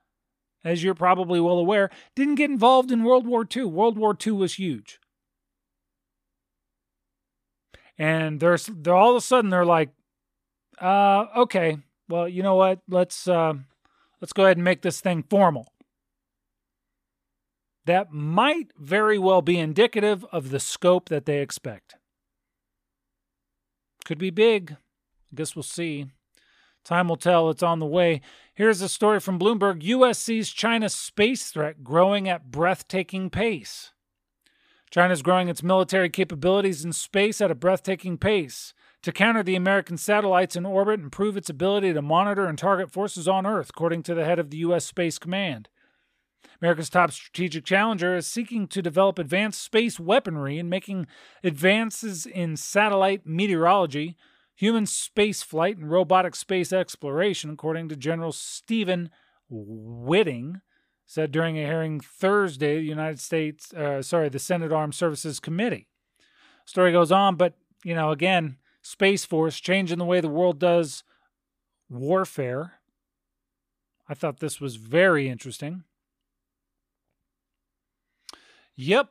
as 0.63 0.84
you're 0.84 0.95
probably 0.95 1.39
well 1.39 1.59
aware, 1.59 1.89
didn't 2.15 2.36
get 2.36 2.49
involved 2.49 2.91
in 2.91 3.03
World 3.03 3.28
War 3.28 3.45
II. 3.55 3.65
World 3.65 3.97
War 3.97 4.17
II 4.26 4.34
was 4.34 4.55
huge 4.55 4.99
and 8.01 8.39
they're, 8.39 8.57
they're 8.57 8.95
all 8.95 9.11
of 9.11 9.17
a 9.17 9.22
sudden 9.22 9.51
they're 9.51 9.63
like, 9.63 9.89
uh, 10.80 11.26
okay, 11.38 11.78
well, 12.09 12.28
you 12.28 12.41
know 12.41 12.55
what? 12.55 12.80
Let's 12.89 13.28
uh, 13.28 13.53
let's 14.19 14.34
go 14.34 14.45
ahead 14.45 14.57
and 14.57 14.63
make 14.63 14.82
this 14.82 14.99
thing 14.99 15.24
formal. 15.30 15.72
That 17.86 18.11
might 18.11 18.71
very 18.77 19.17
well 19.17 19.41
be 19.41 19.57
indicative 19.57 20.25
of 20.32 20.49
the 20.49 20.59
scope 20.59 21.09
that 21.09 21.25
they 21.25 21.41
expect. 21.41 21.95
Could 24.05 24.19
be 24.19 24.29
big. 24.29 24.77
I 25.32 25.36
guess 25.36 25.55
we'll 25.55 25.63
see. 25.63 26.07
Time 26.84 27.07
will 27.07 27.17
tell. 27.17 27.49
It's 27.49 27.63
on 27.63 27.79
the 27.79 27.86
way. 27.86 28.21
Here's 28.53 28.82
a 28.82 28.89
story 28.89 29.19
from 29.19 29.39
Bloomberg 29.39 29.84
U.S. 29.84 30.19
sees 30.19 30.49
China's 30.49 30.95
space 30.95 31.49
threat 31.49 31.84
growing 31.84 32.27
at 32.27 32.51
breathtaking 32.51 33.29
pace. 33.29 33.91
China 34.89 35.13
is 35.13 35.21
growing 35.21 35.47
its 35.47 35.63
military 35.63 36.09
capabilities 36.09 36.84
in 36.84 36.91
space 36.91 37.39
at 37.39 37.51
a 37.51 37.55
breathtaking 37.55 38.17
pace 38.17 38.73
to 39.03 39.11
counter 39.11 39.41
the 39.41 39.55
American 39.55 39.97
satellites 39.97 40.55
in 40.55 40.65
orbit 40.65 40.99
and 40.99 41.11
prove 41.11 41.38
its 41.38 41.49
ability 41.49 41.93
to 41.93 42.01
monitor 42.01 42.45
and 42.45 42.57
target 42.57 42.91
forces 42.91 43.27
on 43.27 43.45
Earth, 43.45 43.69
according 43.69 44.03
to 44.03 44.13
the 44.13 44.25
head 44.25 44.38
of 44.38 44.49
the 44.49 44.57
U.S. 44.57 44.86
Space 44.86 45.17
Command. 45.17 45.69
America's 46.62 46.89
top 46.89 47.12
strategic 47.12 47.66
challenger 47.66 48.16
is 48.16 48.28
seeking 48.28 48.68
to 48.68 48.82
develop 48.82 49.18
advanced 49.18 49.62
space 49.62 49.99
weaponry 49.99 50.59
and 50.59 50.70
making 50.70 51.07
advances 51.43 52.26
in 52.26 52.55
satellite 52.55 53.26
meteorology, 53.26 54.16
human 54.53 54.86
space 54.86 55.41
flight, 55.41 55.78
and 55.78 55.89
robotic 55.89 56.36
space 56.36 56.72
exploration, 56.72 57.49
according 57.49 57.89
to 57.89 57.95
General 57.95 58.32
Stephen 58.32 59.09
Whiting, 59.49 60.62
said 61.07 61.32
during 61.32 61.57
a 61.57 61.66
hearing 61.66 61.99
Thursday, 61.99 62.78
the 62.78 62.84
United 62.86 63.20
States, 63.20 63.74
uh, 63.74 64.03
sorry, 64.03 64.30
the 64.30 64.39
Senate 64.39 64.72
Armed 64.72 64.95
Services 64.95 65.39
Committee. 65.39 65.88
Story 66.66 66.91
goes 66.91 67.12
on, 67.12 67.36
but, 67.36 67.55
you 67.84 67.95
know, 67.95 68.12
again, 68.12 68.57
Space 68.84 69.26
Force 69.26 69.59
changing 69.59 69.97
the 69.97 70.05
way 70.05 70.22
the 70.22 70.30
world 70.30 70.59
does 70.59 71.03
warfare. 71.89 72.80
I 74.07 74.14
thought 74.14 74.39
this 74.39 74.62
was 74.62 74.76
very 74.76 75.28
interesting. 75.28 75.86
Yep. 78.76 79.09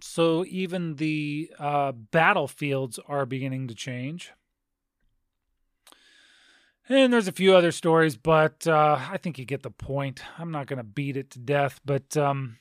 So 0.00 0.44
even 0.46 0.96
the 0.96 1.50
uh, 1.58 1.92
battlefields 1.92 2.98
are 3.08 3.26
beginning 3.26 3.68
to 3.68 3.74
change. 3.74 4.32
And 6.88 7.12
there's 7.12 7.28
a 7.28 7.32
few 7.32 7.54
other 7.54 7.72
stories, 7.72 8.16
but 8.16 8.66
uh, 8.66 8.98
I 9.10 9.18
think 9.18 9.38
you 9.38 9.44
get 9.44 9.62
the 9.62 9.70
point. 9.70 10.22
I'm 10.38 10.50
not 10.50 10.66
going 10.66 10.78
to 10.78 10.84
beat 10.84 11.18
it 11.18 11.30
to 11.32 11.38
death, 11.38 11.80
but 11.84 12.16
um, 12.16 12.56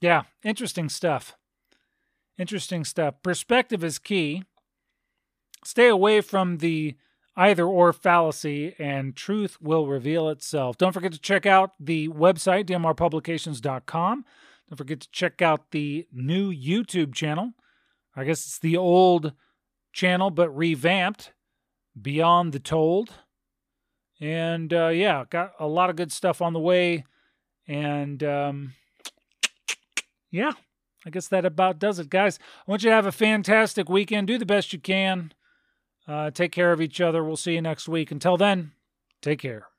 yeah, 0.00 0.24
interesting 0.44 0.90
stuff. 0.90 1.34
Interesting 2.36 2.84
stuff. 2.84 3.14
Perspective 3.22 3.82
is 3.82 3.98
key. 3.98 4.42
Stay 5.64 5.88
away 5.88 6.20
from 6.20 6.58
the 6.58 6.96
either 7.34 7.64
or 7.64 7.94
fallacy, 7.94 8.74
and 8.78 9.16
truth 9.16 9.56
will 9.60 9.86
reveal 9.86 10.28
itself. 10.28 10.76
Don't 10.76 10.92
forget 10.92 11.12
to 11.12 11.20
check 11.20 11.46
out 11.46 11.72
the 11.80 12.08
website, 12.08 12.66
dmrpublications.com. 12.66 14.24
Don't 14.72 14.78
forget 14.78 15.00
to 15.00 15.10
check 15.10 15.42
out 15.42 15.70
the 15.70 16.06
new 16.10 16.50
YouTube 16.50 17.12
channel. 17.12 17.52
I 18.16 18.24
guess 18.24 18.46
it's 18.46 18.58
the 18.58 18.78
old 18.78 19.34
channel, 19.92 20.30
but 20.30 20.48
revamped 20.48 21.34
Beyond 22.00 22.54
the 22.54 22.58
Told. 22.58 23.10
And 24.18 24.72
uh, 24.72 24.88
yeah, 24.88 25.24
got 25.28 25.52
a 25.60 25.66
lot 25.66 25.90
of 25.90 25.96
good 25.96 26.10
stuff 26.10 26.40
on 26.40 26.54
the 26.54 26.58
way. 26.58 27.04
And 27.68 28.24
um, 28.24 28.72
yeah, 30.30 30.52
I 31.04 31.10
guess 31.10 31.28
that 31.28 31.44
about 31.44 31.78
does 31.78 31.98
it, 31.98 32.08
guys. 32.08 32.38
I 32.66 32.70
want 32.70 32.82
you 32.82 32.88
to 32.88 32.96
have 32.96 33.04
a 33.04 33.12
fantastic 33.12 33.90
weekend. 33.90 34.26
Do 34.26 34.38
the 34.38 34.46
best 34.46 34.72
you 34.72 34.78
can. 34.78 35.34
Uh, 36.08 36.30
take 36.30 36.50
care 36.50 36.72
of 36.72 36.80
each 36.80 36.98
other. 36.98 37.22
We'll 37.22 37.36
see 37.36 37.52
you 37.52 37.60
next 37.60 37.90
week. 37.90 38.10
Until 38.10 38.38
then, 38.38 38.72
take 39.20 39.40
care. 39.40 39.71